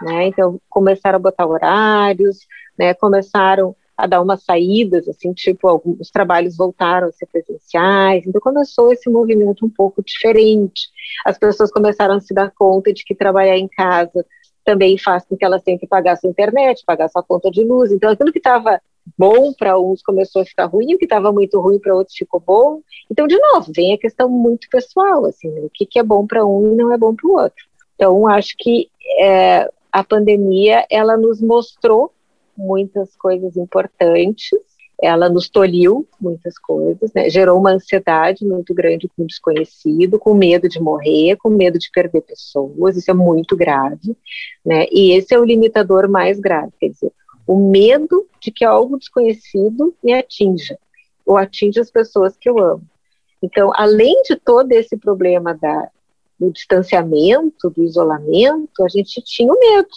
né, 0.00 0.28
então 0.28 0.58
começaram 0.68 1.16
a 1.16 1.20
botar 1.20 1.46
horários, 1.46 2.46
né, 2.78 2.94
começaram 2.94 3.76
a 3.98 4.06
dar 4.06 4.22
umas 4.22 4.42
saídas, 4.44 5.06
assim, 5.06 5.34
tipo, 5.34 5.68
alguns 5.68 6.10
trabalhos 6.10 6.56
voltaram 6.56 7.08
a 7.08 7.12
ser 7.12 7.26
presenciais, 7.26 8.24
então 8.26 8.40
começou 8.40 8.90
esse 8.94 9.10
movimento 9.10 9.66
um 9.66 9.68
pouco 9.68 10.02
diferente, 10.02 10.88
as 11.26 11.36
pessoas 11.36 11.70
começaram 11.70 12.14
a 12.14 12.20
se 12.20 12.32
dar 12.32 12.50
conta 12.50 12.94
de 12.94 13.04
que 13.04 13.14
trabalhar 13.14 13.58
em 13.58 13.68
casa 13.68 14.24
também 14.64 14.98
faz 14.98 15.24
com 15.24 15.36
que 15.36 15.44
elas 15.44 15.62
tenham 15.62 15.78
que 15.78 15.86
pagar 15.86 16.16
sua 16.16 16.30
internet, 16.30 16.84
pagar 16.84 17.08
sua 17.08 17.22
conta 17.22 17.50
de 17.50 17.64
luz. 17.64 17.90
Então, 17.92 18.10
aquilo 18.10 18.32
que 18.32 18.38
estava 18.38 18.80
bom 19.18 19.52
para 19.52 19.78
uns 19.78 20.02
começou 20.02 20.42
a 20.42 20.44
ficar 20.44 20.66
ruim, 20.66 20.94
o 20.94 20.98
que 20.98 21.04
estava 21.04 21.32
muito 21.32 21.60
ruim 21.60 21.78
para 21.78 21.94
outros 21.94 22.16
ficou 22.16 22.40
bom. 22.40 22.80
Então, 23.10 23.26
de 23.26 23.38
novo, 23.38 23.72
vem 23.74 23.94
a 23.94 23.98
questão 23.98 24.28
muito 24.28 24.68
pessoal, 24.70 25.24
assim, 25.24 25.50
né? 25.50 25.60
o 25.62 25.70
que, 25.72 25.86
que 25.86 25.98
é 25.98 26.02
bom 26.02 26.26
para 26.26 26.44
um 26.44 26.72
e 26.72 26.76
não 26.76 26.92
é 26.92 26.98
bom 26.98 27.14
para 27.14 27.28
o 27.28 27.32
outro. 27.32 27.64
Então, 27.94 28.28
acho 28.28 28.54
que 28.58 28.88
é, 29.18 29.68
a 29.92 30.04
pandemia 30.04 30.86
ela 30.90 31.16
nos 31.16 31.40
mostrou 31.40 32.12
muitas 32.56 33.16
coisas 33.16 33.56
importantes 33.56 34.58
ela 35.02 35.28
nos 35.28 35.48
tolhiu 35.48 36.06
muitas 36.20 36.58
coisas, 36.58 37.12
né? 37.14 37.30
gerou 37.30 37.58
uma 37.58 37.72
ansiedade 37.72 38.44
muito 38.44 38.74
grande 38.74 39.08
com 39.08 39.22
o 39.22 39.26
desconhecido, 39.26 40.18
com 40.18 40.34
medo 40.34 40.68
de 40.68 40.80
morrer, 40.80 41.36
com 41.36 41.48
medo 41.48 41.78
de 41.78 41.90
perder 41.90 42.20
pessoas, 42.20 42.96
isso 42.96 43.10
é 43.10 43.14
muito 43.14 43.56
grave, 43.56 44.16
né? 44.64 44.86
E 44.90 45.12
esse 45.12 45.34
é 45.34 45.38
o 45.38 45.44
limitador 45.44 46.08
mais 46.08 46.38
grave, 46.38 46.72
quer 46.78 46.88
dizer, 46.88 47.12
o 47.46 47.56
medo 47.70 48.26
de 48.40 48.50
que 48.50 48.64
algo 48.64 48.98
desconhecido 48.98 49.94
me 50.02 50.12
atinja, 50.12 50.78
ou 51.24 51.36
atinja 51.36 51.80
as 51.80 51.90
pessoas 51.90 52.36
que 52.36 52.48
eu 52.48 52.58
amo. 52.58 52.82
Então, 53.42 53.72
além 53.74 54.22
de 54.22 54.36
todo 54.36 54.70
esse 54.72 54.96
problema 54.96 55.54
da, 55.54 55.88
do 56.38 56.50
distanciamento, 56.52 57.70
do 57.70 57.82
isolamento, 57.82 58.84
a 58.84 58.88
gente 58.88 59.22
tinha 59.22 59.52
o 59.52 59.58
medo, 59.58 59.88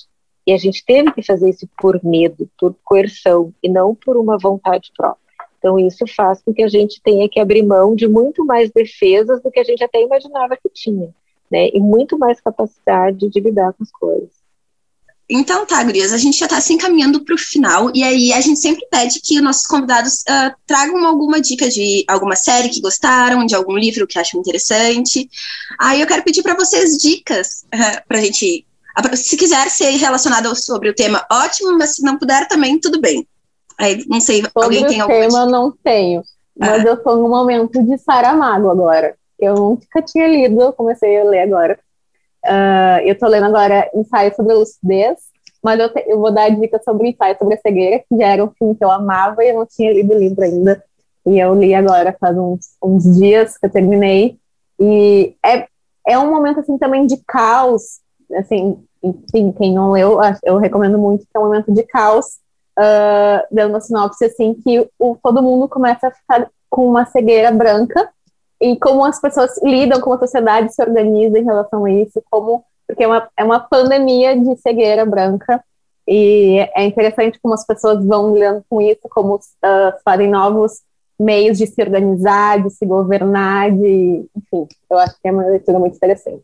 e 0.45 0.51
a 0.51 0.57
gente 0.57 0.83
teve 0.85 1.11
que 1.11 1.23
fazer 1.23 1.49
isso 1.49 1.67
por 1.77 2.03
medo, 2.03 2.49
por 2.59 2.75
coerção, 2.83 3.53
e 3.61 3.69
não 3.69 3.95
por 3.95 4.17
uma 4.17 4.37
vontade 4.37 4.91
própria. 4.95 5.23
Então, 5.57 5.79
isso 5.79 6.05
faz 6.13 6.41
com 6.41 6.53
que 6.53 6.61
a 6.61 6.67
gente 6.67 7.01
tenha 7.01 7.29
que 7.29 7.39
abrir 7.39 7.63
mão 7.63 7.95
de 7.95 8.07
muito 8.07 8.45
mais 8.45 8.69
defesas 8.71 9.41
do 9.41 9.49
que 9.49 9.59
a 9.59 9.63
gente 9.63 9.81
até 9.81 10.01
imaginava 10.01 10.57
que 10.57 10.69
tinha, 10.73 11.09
né? 11.49 11.69
E 11.69 11.79
muito 11.79 12.19
mais 12.19 12.41
capacidade 12.41 13.29
de 13.29 13.39
lidar 13.39 13.71
com 13.71 13.83
as 13.83 13.91
coisas. 13.91 14.43
Então 15.29 15.65
tá, 15.65 15.81
Gurias, 15.81 16.11
a 16.11 16.17
gente 16.17 16.37
já 16.37 16.45
está 16.45 16.59
se 16.59 16.73
encaminhando 16.73 17.23
para 17.23 17.33
o 17.33 17.37
final, 17.37 17.89
e 17.95 18.03
aí 18.03 18.33
a 18.33 18.41
gente 18.41 18.59
sempre 18.59 18.85
pede 18.91 19.21
que 19.21 19.37
os 19.37 19.43
nossos 19.43 19.65
convidados 19.65 20.19
uh, 20.21 20.53
tragam 20.67 21.05
alguma 21.05 21.39
dica 21.39 21.69
de 21.69 22.03
alguma 22.09 22.35
série 22.35 22.67
que 22.67 22.81
gostaram, 22.81 23.45
de 23.45 23.55
algum 23.55 23.77
livro 23.77 24.05
que 24.05 24.19
acham 24.19 24.41
interessante. 24.41 25.29
Aí 25.79 26.01
eu 26.01 26.07
quero 26.07 26.23
pedir 26.23 26.43
para 26.43 26.55
vocês 26.55 26.97
dicas 26.97 27.65
uh, 27.73 28.05
para 28.05 28.17
a 28.17 28.21
gente 28.21 28.65
se 29.15 29.37
quiser 29.37 29.69
ser 29.69 29.91
relacionado 29.91 30.55
sobre 30.55 30.89
o 30.89 30.95
tema, 30.95 31.25
ótimo, 31.31 31.77
mas 31.77 31.95
se 31.95 32.03
não 32.03 32.17
puder 32.17 32.47
também, 32.47 32.79
tudo 32.79 32.99
bem. 33.01 33.27
Aí, 33.79 34.03
não 34.07 34.19
sei, 34.19 34.43
sobre 34.43 34.63
alguém 34.63 34.85
tem 34.85 35.01
algum 35.01 35.13
tema 35.13 35.45
não 35.45 35.71
tenho, 35.71 36.21
mas 36.57 36.85
ah. 36.85 36.89
eu 36.89 36.97
tô 36.97 37.15
no 37.15 37.27
momento 37.27 37.81
de 37.83 37.97
Saramago 37.97 38.69
agora. 38.69 39.15
Eu 39.39 39.55
nunca 39.55 40.01
tinha 40.01 40.27
lido, 40.27 40.61
eu 40.61 40.73
comecei 40.73 41.19
a 41.19 41.23
ler 41.23 41.41
agora. 41.41 41.79
Uh, 42.45 42.99
eu 43.05 43.17
tô 43.17 43.27
lendo 43.27 43.45
agora 43.45 43.89
Ensaio 43.95 44.35
sobre 44.35 44.53
a 44.53 44.57
Lucidez, 44.57 45.17
mas 45.63 45.79
eu, 45.79 45.91
te, 45.91 46.03
eu 46.07 46.19
vou 46.19 46.31
dar 46.31 46.49
dica 46.49 46.79
sobre 46.83 47.09
Ensaio 47.09 47.37
sobre 47.37 47.55
a 47.55 47.57
Cegueira, 47.57 47.99
que 47.99 48.17
já 48.17 48.27
era 48.27 48.43
um 48.43 48.51
filme 48.51 48.75
que 48.75 48.83
eu 48.83 48.91
amava 48.91 49.43
e 49.43 49.49
eu 49.49 49.55
não 49.55 49.65
tinha 49.65 49.91
lido 49.91 50.13
o 50.13 50.19
livro 50.19 50.43
ainda. 50.43 50.83
E 51.25 51.39
eu 51.39 51.55
li 51.55 51.73
agora 51.73 52.15
faz 52.19 52.37
uns, 52.37 52.75
uns 52.83 53.17
dias 53.17 53.57
que 53.57 53.65
eu 53.65 53.69
terminei. 53.69 54.37
E 54.79 55.35
é, 55.43 55.65
é 56.07 56.19
um 56.19 56.29
momento, 56.29 56.59
assim, 56.59 56.77
também 56.77 57.07
de 57.07 57.17
caos 57.25 58.01
assim, 58.35 58.77
enfim, 59.01 59.51
quem 59.51 59.73
não 59.73 59.91
leu, 59.91 60.17
eu 60.43 60.57
recomendo 60.57 60.97
muito, 60.97 61.25
que 61.25 61.35
é 61.35 61.39
um 61.39 61.43
momento 61.43 61.71
de 61.73 61.83
caos, 61.83 62.37
uh, 62.79 63.45
dando 63.51 63.71
uma 63.71 63.81
sinopse 63.81 64.25
assim, 64.25 64.53
que 64.55 64.87
o, 64.97 65.17
todo 65.21 65.43
mundo 65.43 65.67
começa 65.67 66.07
a 66.07 66.11
ficar 66.11 66.49
com 66.69 66.87
uma 66.87 67.05
cegueira 67.05 67.51
branca, 67.51 68.09
e 68.61 68.77
como 68.77 69.03
as 69.03 69.19
pessoas 69.19 69.61
lidam, 69.61 69.99
como 69.99 70.15
a 70.15 70.19
sociedade 70.19 70.73
se 70.73 70.81
organiza 70.81 71.37
em 71.37 71.43
relação 71.43 71.85
a 71.85 71.91
isso, 71.91 72.23
como 72.31 72.63
porque 72.87 73.03
é 73.03 73.07
uma, 73.07 73.29
é 73.37 73.43
uma 73.43 73.59
pandemia 73.59 74.37
de 74.37 74.55
cegueira 74.57 75.05
branca, 75.05 75.63
e 76.07 76.59
é 76.75 76.83
interessante 76.85 77.39
como 77.41 77.53
as 77.53 77.65
pessoas 77.65 78.05
vão 78.05 78.33
lidando 78.33 78.63
com 78.69 78.81
isso, 78.81 79.01
como 79.09 79.35
uh, 79.35 79.39
fazem 80.03 80.29
novos 80.29 80.81
meios 81.19 81.57
de 81.57 81.67
se 81.67 81.81
organizar, 81.81 82.61
de 82.61 82.69
se 82.69 82.85
governar, 82.85 83.71
de, 83.71 84.25
enfim, 84.35 84.67
eu 84.89 84.97
acho 84.97 85.13
que 85.21 85.27
é 85.27 85.31
uma 85.31 85.45
leitura 85.45 85.79
muito 85.79 85.95
interessante. 85.95 86.43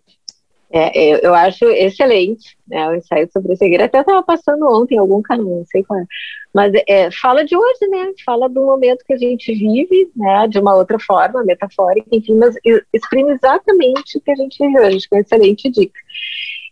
É, 0.72 1.13
eu, 1.13 1.17
eu, 1.20 1.34
acho 1.34 1.65
excelente 1.65 2.55
né, 2.67 2.88
o 2.89 2.95
ensaio 2.95 3.28
sobre 3.34 3.53
a 3.53 3.55
cegueira. 3.55 3.86
Até 3.86 4.01
estava 4.01 4.22
passando 4.22 4.67
ontem 4.67 4.95
em 4.95 4.99
algum 4.99 5.20
canal, 5.20 5.45
não 5.45 5.65
sei 5.65 5.84
qual 5.84 5.99
é. 5.99 6.05
Mas 6.53 6.72
é, 6.88 7.09
fala 7.11 7.43
de 7.43 7.55
hoje, 7.55 7.88
né? 7.88 8.11
Fala 8.24 8.47
do 8.47 8.61
momento 8.61 9.03
que 9.05 9.13
a 9.13 9.17
gente 9.17 9.51
vive, 9.51 10.11
né? 10.15 10.47
De 10.47 10.59
uma 10.59 10.76
outra 10.76 10.99
forma, 10.99 11.43
metafórica, 11.43 12.07
enfim, 12.11 12.36
mas 12.36 12.55
exprime 12.93 13.32
exatamente 13.32 14.17
o 14.17 14.22
que 14.22 14.32
a 14.32 14.36
gente 14.36 14.57
vive 14.59 14.80
hoje, 14.80 15.07
uma 15.11 15.22
excelente 15.22 15.70
dica. 15.70 15.99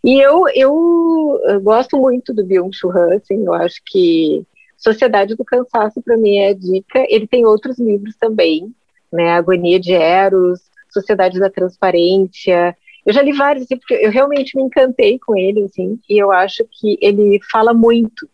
E 0.04 0.20
eu, 0.20 0.43
eu, 0.54 1.41
eu 1.45 1.62
gosto 1.62 1.98
muito 1.98 2.34
do 2.34 2.45
Byung-Chul 2.45 2.91
Han, 2.91 3.16
assim, 3.16 3.43
eu 3.45 3.54
acho 3.54 3.82
que 3.86 4.45
Sociedade 4.78 5.36
do 5.36 5.43
Cansaço, 5.43 6.02
para 6.04 6.18
mim, 6.18 6.38
é 6.38 6.50
a 6.50 6.54
dica. 6.54 7.04
Ele 7.10 7.26
tem 7.26 7.45
outros 7.45 7.80
livros 7.80 8.16
também, 8.16 8.72
né? 9.12 9.32
Agonia 9.32 9.80
de 9.80 9.93
Eros, 9.93 10.62
Sociedade 10.91 11.39
da 11.39 11.50
Transparência, 11.50 12.76
eu 13.08 13.14
já 13.14 13.22
li 13.22 13.32
vários, 13.32 13.64
assim, 13.64 13.78
porque 13.78 13.93
eu 13.93 14.12
realmente 14.12 14.58
me 14.58 14.64
encantei 14.64 15.18
com 15.18 15.38
ele, 15.38 15.64
assim, 15.64 15.97
e 16.10 16.22
eu 16.22 16.30
acho 16.30 16.66
que 16.70 16.97
ele 17.01 17.39
fala 17.49 17.74
muito 17.74 18.30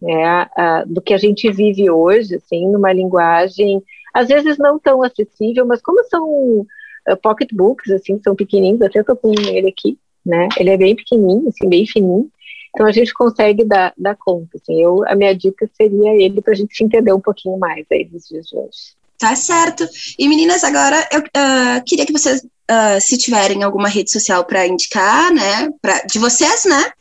né, 0.00 0.48
do 0.86 1.02
que 1.02 1.12
a 1.12 1.18
gente 1.18 1.50
vive 1.52 1.90
hoje, 1.90 2.36
assim, 2.36 2.66
numa 2.72 2.90
linguagem, 2.90 3.82
às 4.14 4.28
vezes 4.28 4.56
não 4.56 4.78
tão 4.78 5.02
acessível, 5.02 5.66
mas 5.66 5.82
como 5.82 6.02
são 6.04 6.26
uh, 6.26 7.16
pocketbooks, 7.22 7.90
assim, 7.92 8.18
são 8.24 8.34
pequenininhos, 8.34 8.80
até 8.80 9.00
estou 9.00 9.14
com 9.14 9.30
ele 9.32 9.68
aqui, 9.68 9.98
né, 10.24 10.48
ele 10.58 10.70
é 10.70 10.76
bem 10.78 10.96
pequenininho, 10.96 11.46
assim, 11.48 11.68
bem 11.68 11.86
fininho, 11.86 12.30
então 12.70 12.86
a 12.86 12.92
gente 12.92 13.12
consegue 13.12 13.62
dar, 13.62 13.92
dar 13.94 14.16
conta, 14.16 14.56
assim, 14.56 14.82
eu, 14.82 15.06
a 15.06 15.14
minha 15.14 15.34
dica 15.34 15.68
seria 15.76 16.14
ele 16.14 16.40
para 16.40 16.54
a 16.54 16.56
gente 16.56 16.74
se 16.74 16.82
entender 16.82 17.12
um 17.12 17.20
pouquinho 17.20 17.58
mais 17.58 17.84
aí 17.92 18.08
nos 18.10 18.26
dias 18.26 18.46
de 18.46 18.56
hoje. 18.56 18.94
Tá 19.18 19.36
certo. 19.36 19.86
E 20.18 20.28
meninas, 20.28 20.64
agora 20.64 20.96
eu 21.12 21.20
uh, 21.20 21.84
queria 21.86 22.04
que 22.04 22.12
vocês, 22.12 22.44
uh, 22.70 23.00
se 23.00 23.16
tiverem 23.18 23.62
alguma 23.62 23.88
rede 23.88 24.10
social 24.10 24.44
para 24.44 24.66
indicar, 24.66 25.32
né, 25.32 25.70
pra, 25.80 26.02
de 26.02 26.18
vocês, 26.18 26.64
né, 26.64 26.92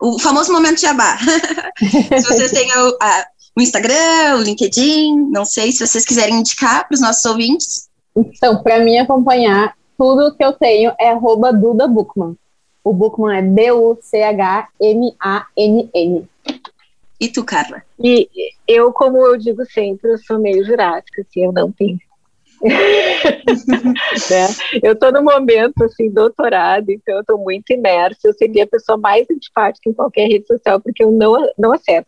o 0.00 0.18
famoso 0.18 0.52
momento 0.52 0.76
de 0.76 0.82
jabá. 0.82 1.16
se 1.78 2.22
vocês 2.22 2.50
têm 2.50 2.70
o, 2.76 2.88
uh, 2.90 3.24
o 3.56 3.60
Instagram, 3.60 4.36
o 4.36 4.42
LinkedIn, 4.42 5.28
não 5.30 5.44
sei 5.44 5.70
se 5.72 5.86
vocês 5.86 6.04
quiserem 6.04 6.36
indicar 6.36 6.86
para 6.88 6.94
os 6.94 7.00
nossos 7.00 7.24
ouvintes. 7.24 7.88
Então, 8.16 8.62
para 8.62 8.80
mim 8.80 8.98
acompanhar, 8.98 9.76
tudo 9.96 10.34
que 10.34 10.44
eu 10.44 10.52
tenho 10.52 10.92
é 10.98 11.10
arroba 11.10 11.52
Duda 11.52 11.86
Bookman. 11.86 12.36
O 12.82 12.92
Bookman 12.92 13.38
é 13.38 13.42
B-U-C-H-M-A-N-N. 13.42 14.28
E 17.20 17.28
tu, 17.28 17.44
Carla? 17.44 17.82
E 18.02 18.28
eu, 18.66 18.92
como 18.92 19.18
eu 19.18 19.36
digo 19.36 19.64
sempre, 19.66 20.10
eu 20.10 20.18
sou 20.18 20.40
meio 20.40 20.64
jurássica, 20.64 21.22
assim, 21.22 21.44
eu 21.44 21.52
não 21.52 21.70
tenho. 21.70 22.00
né? 24.30 24.46
Eu 24.82 24.92
estou 24.92 25.12
no 25.12 25.22
momento 25.22 25.82
assim, 25.84 26.10
doutorado, 26.10 26.90
então 26.90 27.16
eu 27.16 27.20
estou 27.20 27.38
muito 27.38 27.72
imersa. 27.72 28.20
Eu 28.24 28.32
seria 28.34 28.64
a 28.64 28.68
pessoa 28.68 28.96
mais 28.96 29.26
antipática 29.30 29.90
em 29.90 29.92
qualquer 29.92 30.28
rede 30.28 30.46
social, 30.46 30.80
porque 30.80 31.02
eu 31.02 31.10
não, 31.10 31.36
não 31.58 31.72
acesso. 31.72 32.06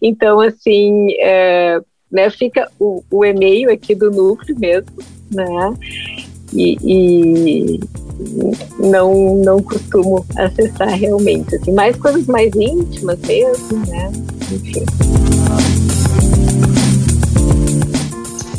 Então, 0.00 0.40
assim, 0.40 1.12
é, 1.18 1.80
né, 2.10 2.30
fica 2.30 2.70
o, 2.78 3.02
o 3.10 3.24
e-mail 3.24 3.70
aqui 3.70 3.94
do 3.94 4.10
núcleo 4.10 4.58
mesmo, 4.58 4.96
né? 5.30 5.74
E, 6.52 6.76
e, 6.82 7.80
não, 8.78 9.36
não 9.36 9.62
costumo 9.62 10.26
acessar 10.36 10.88
realmente, 10.88 11.54
assim, 11.54 11.72
mais 11.72 11.96
coisas 11.96 12.26
mais 12.26 12.52
íntimas 12.56 13.18
mesmo, 13.20 13.86
né? 13.86 14.10
Enfim. 14.50 15.99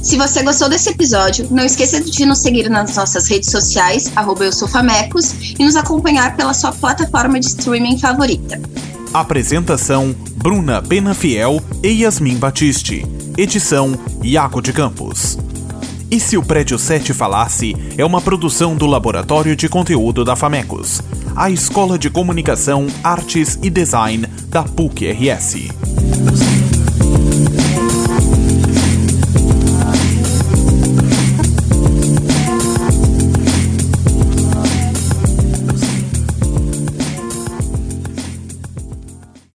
Se 0.01 0.17
você 0.17 0.41
gostou 0.41 0.67
desse 0.67 0.89
episódio, 0.89 1.47
não 1.51 1.63
esqueça 1.63 2.01
de 2.01 2.25
nos 2.25 2.39
seguir 2.39 2.69
nas 2.69 2.95
nossas 2.95 3.27
redes 3.27 3.51
sociais, 3.51 4.11
arroba 4.15 4.45
e 4.45 5.63
nos 5.63 5.75
acompanhar 5.75 6.35
pela 6.35 6.53
sua 6.53 6.71
plataforma 6.71 7.39
de 7.39 7.45
streaming 7.45 7.99
favorita. 7.99 8.59
Apresentação: 9.13 10.15
Bruna 10.35 10.81
Pena 10.81 11.13
Fiel 11.13 11.61
e 11.83 12.01
Yasmin 12.01 12.37
Batiste. 12.37 13.05
Edição: 13.37 13.97
Iaco 14.23 14.61
de 14.61 14.73
Campos. 14.73 15.37
E 16.09 16.19
se 16.19 16.35
o 16.35 16.43
Prédio 16.43 16.79
7 16.79 17.13
Falasse 17.13 17.75
é 17.97 18.03
uma 18.03 18.19
produção 18.19 18.75
do 18.75 18.87
Laboratório 18.87 19.55
de 19.55 19.69
Conteúdo 19.69 20.25
da 20.25 20.35
Famecos, 20.35 21.01
a 21.35 21.49
Escola 21.49 21.97
de 21.97 22.09
Comunicação, 22.09 22.87
Artes 23.03 23.57
e 23.61 23.69
Design 23.69 24.27
da 24.49 24.63
PUC-RS. 24.63 26.50